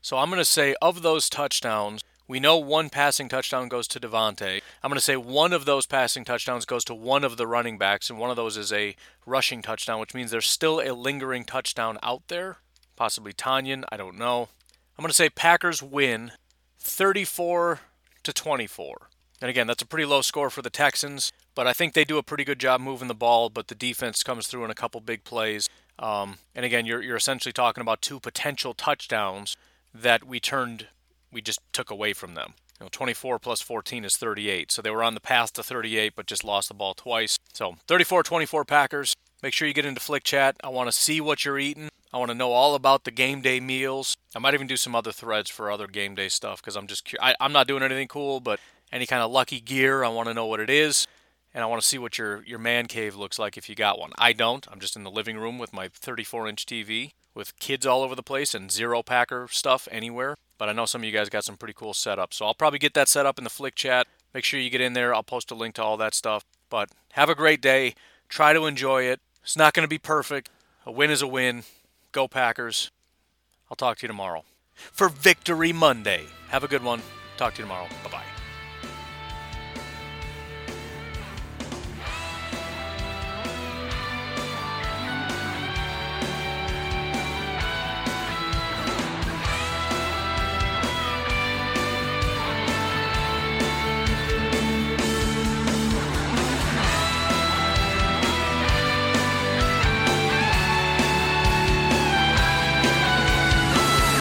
So 0.00 0.18
I'm 0.18 0.28
going 0.28 0.38
to 0.38 0.44
say 0.44 0.74
of 0.80 1.02
those 1.02 1.28
touchdowns, 1.28 2.02
we 2.28 2.40
know 2.40 2.58
one 2.58 2.90
passing 2.90 3.28
touchdown 3.28 3.68
goes 3.68 3.88
to 3.88 3.98
Davante. 3.98 4.60
I'm 4.82 4.90
going 4.90 4.98
to 4.98 5.00
say 5.00 5.16
one 5.16 5.54
of 5.54 5.64
those 5.64 5.86
passing 5.86 6.24
touchdowns 6.24 6.66
goes 6.66 6.84
to 6.84 6.94
one 6.94 7.24
of 7.24 7.38
the 7.38 7.46
running 7.46 7.78
backs, 7.78 8.10
and 8.10 8.18
one 8.18 8.30
of 8.30 8.36
those 8.36 8.56
is 8.56 8.72
a 8.72 8.94
rushing 9.24 9.62
touchdown, 9.62 9.98
which 9.98 10.14
means 10.14 10.30
there's 10.30 10.46
still 10.46 10.80
a 10.80 10.92
lingering 10.92 11.44
touchdown 11.44 11.98
out 12.02 12.28
there. 12.28 12.58
Possibly 12.96 13.32
Tonyan, 13.32 13.84
I 13.90 13.96
don't 13.96 14.18
know. 14.18 14.48
I'm 14.98 15.02
going 15.02 15.08
to 15.08 15.14
say 15.14 15.30
Packers 15.30 15.82
win 15.82 16.32
34 16.78 17.80
to 18.22 18.32
24. 18.32 19.08
And 19.40 19.48
again, 19.48 19.66
that's 19.66 19.82
a 19.82 19.86
pretty 19.86 20.04
low 20.04 20.20
score 20.20 20.50
for 20.50 20.62
the 20.62 20.70
Texans, 20.70 21.32
but 21.54 21.66
I 21.66 21.72
think 21.72 21.94
they 21.94 22.04
do 22.04 22.18
a 22.18 22.22
pretty 22.22 22.44
good 22.44 22.58
job 22.58 22.80
moving 22.80 23.08
the 23.08 23.14
ball, 23.14 23.50
but 23.50 23.68
the 23.68 23.74
defense 23.74 24.22
comes 24.22 24.48
through 24.48 24.64
in 24.64 24.70
a 24.70 24.74
couple 24.74 25.00
big 25.00 25.22
plays. 25.22 25.68
Um, 25.98 26.38
and 26.54 26.64
again, 26.64 26.86
you're, 26.86 27.02
you're 27.02 27.16
essentially 27.16 27.52
talking 27.52 27.82
about 27.82 28.02
two 28.02 28.18
potential 28.18 28.74
touchdowns 28.74 29.56
that 29.94 30.24
we 30.24 30.40
turned 30.40 30.88
we 31.30 31.40
just 31.40 31.60
took 31.72 31.90
away 31.90 32.12
from 32.12 32.34
them. 32.34 32.54
You 32.80 32.84
know, 32.84 32.88
24 32.90 33.38
plus 33.38 33.60
14 33.60 34.04
is 34.04 34.16
38. 34.16 34.70
So 34.70 34.82
they 34.82 34.90
were 34.90 35.02
on 35.02 35.14
the 35.14 35.20
path 35.20 35.52
to 35.54 35.62
38, 35.62 36.14
but 36.14 36.26
just 36.26 36.44
lost 36.44 36.68
the 36.68 36.74
ball 36.74 36.94
twice. 36.94 37.38
So 37.52 37.76
34 37.86 38.22
24 38.22 38.64
Packers. 38.64 39.14
Make 39.42 39.52
sure 39.52 39.68
you 39.68 39.74
get 39.74 39.86
into 39.86 40.00
Flick 40.00 40.24
Chat. 40.24 40.56
I 40.64 40.68
want 40.68 40.88
to 40.88 40.92
see 40.96 41.20
what 41.20 41.44
you're 41.44 41.58
eating. 41.58 41.90
I 42.12 42.18
want 42.18 42.30
to 42.30 42.34
know 42.34 42.52
all 42.52 42.74
about 42.74 43.04
the 43.04 43.10
game 43.10 43.42
day 43.42 43.60
meals. 43.60 44.16
I 44.34 44.38
might 44.38 44.54
even 44.54 44.66
do 44.66 44.76
some 44.76 44.94
other 44.94 45.12
threads 45.12 45.50
for 45.50 45.70
other 45.70 45.86
game 45.86 46.14
day 46.14 46.28
stuff 46.28 46.62
because 46.62 46.76
I'm 46.76 46.86
just. 46.86 47.14
I, 47.20 47.34
am 47.40 47.52
not 47.52 47.66
doing 47.66 47.82
anything 47.82 48.08
cool, 48.08 48.40
but 48.40 48.60
any 48.92 49.06
kind 49.06 49.22
of 49.22 49.30
lucky 49.30 49.60
gear, 49.60 50.04
I 50.04 50.08
want 50.08 50.28
to 50.28 50.34
know 50.34 50.46
what 50.46 50.60
it 50.60 50.70
is. 50.70 51.06
And 51.54 51.64
I 51.64 51.66
want 51.66 51.80
to 51.80 51.88
see 51.88 51.98
what 51.98 52.18
your, 52.18 52.42
your 52.44 52.58
man 52.58 52.86
cave 52.86 53.16
looks 53.16 53.38
like 53.38 53.56
if 53.56 53.68
you 53.68 53.74
got 53.74 53.98
one. 53.98 54.12
I 54.18 54.32
don't. 54.32 54.66
I'm 54.70 54.80
just 54.80 54.96
in 54.96 55.02
the 55.02 55.10
living 55.10 55.38
room 55.38 55.58
with 55.58 55.72
my 55.72 55.88
34 55.88 56.46
inch 56.46 56.66
TV 56.66 57.12
with 57.34 57.58
kids 57.58 57.86
all 57.86 58.02
over 58.02 58.14
the 58.14 58.22
place 58.22 58.54
and 58.54 58.70
zero 58.70 59.02
Packer 59.02 59.48
stuff 59.50 59.88
anywhere. 59.90 60.36
But 60.58 60.68
I 60.68 60.72
know 60.72 60.84
some 60.84 61.00
of 61.00 61.04
you 61.06 61.12
guys 61.12 61.28
got 61.28 61.44
some 61.44 61.56
pretty 61.56 61.74
cool 61.74 61.92
setups. 61.92 62.34
So 62.34 62.46
I'll 62.46 62.54
probably 62.54 62.78
get 62.78 62.94
that 62.94 63.08
set 63.08 63.26
up 63.26 63.38
in 63.38 63.44
the 63.44 63.50
Flick 63.50 63.74
chat. 63.74 64.06
Make 64.34 64.44
sure 64.44 64.60
you 64.60 64.70
get 64.70 64.80
in 64.80 64.92
there. 64.92 65.14
I'll 65.14 65.22
post 65.22 65.50
a 65.50 65.54
link 65.54 65.74
to 65.76 65.82
all 65.82 65.96
that 65.96 66.14
stuff. 66.14 66.44
But 66.68 66.90
have 67.12 67.30
a 67.30 67.34
great 67.34 67.60
day. 67.62 67.94
Try 68.28 68.52
to 68.52 68.66
enjoy 68.66 69.04
it. 69.04 69.20
It's 69.42 69.56
not 69.56 69.72
going 69.72 69.84
to 69.84 69.88
be 69.88 69.98
perfect. 69.98 70.50
A 70.84 70.92
win 70.92 71.10
is 71.10 71.22
a 71.22 71.26
win. 71.26 71.62
Go 72.12 72.28
Packers. 72.28 72.90
I'll 73.70 73.76
talk 73.76 73.98
to 73.98 74.02
you 74.04 74.08
tomorrow 74.08 74.44
for 74.74 75.08
Victory 75.08 75.72
Monday. 75.72 76.24
Have 76.48 76.64
a 76.64 76.68
good 76.68 76.82
one. 76.82 77.02
Talk 77.36 77.54
to 77.54 77.58
you 77.58 77.64
tomorrow. 77.64 77.86
Bye 78.04 78.10
bye. 78.10 78.37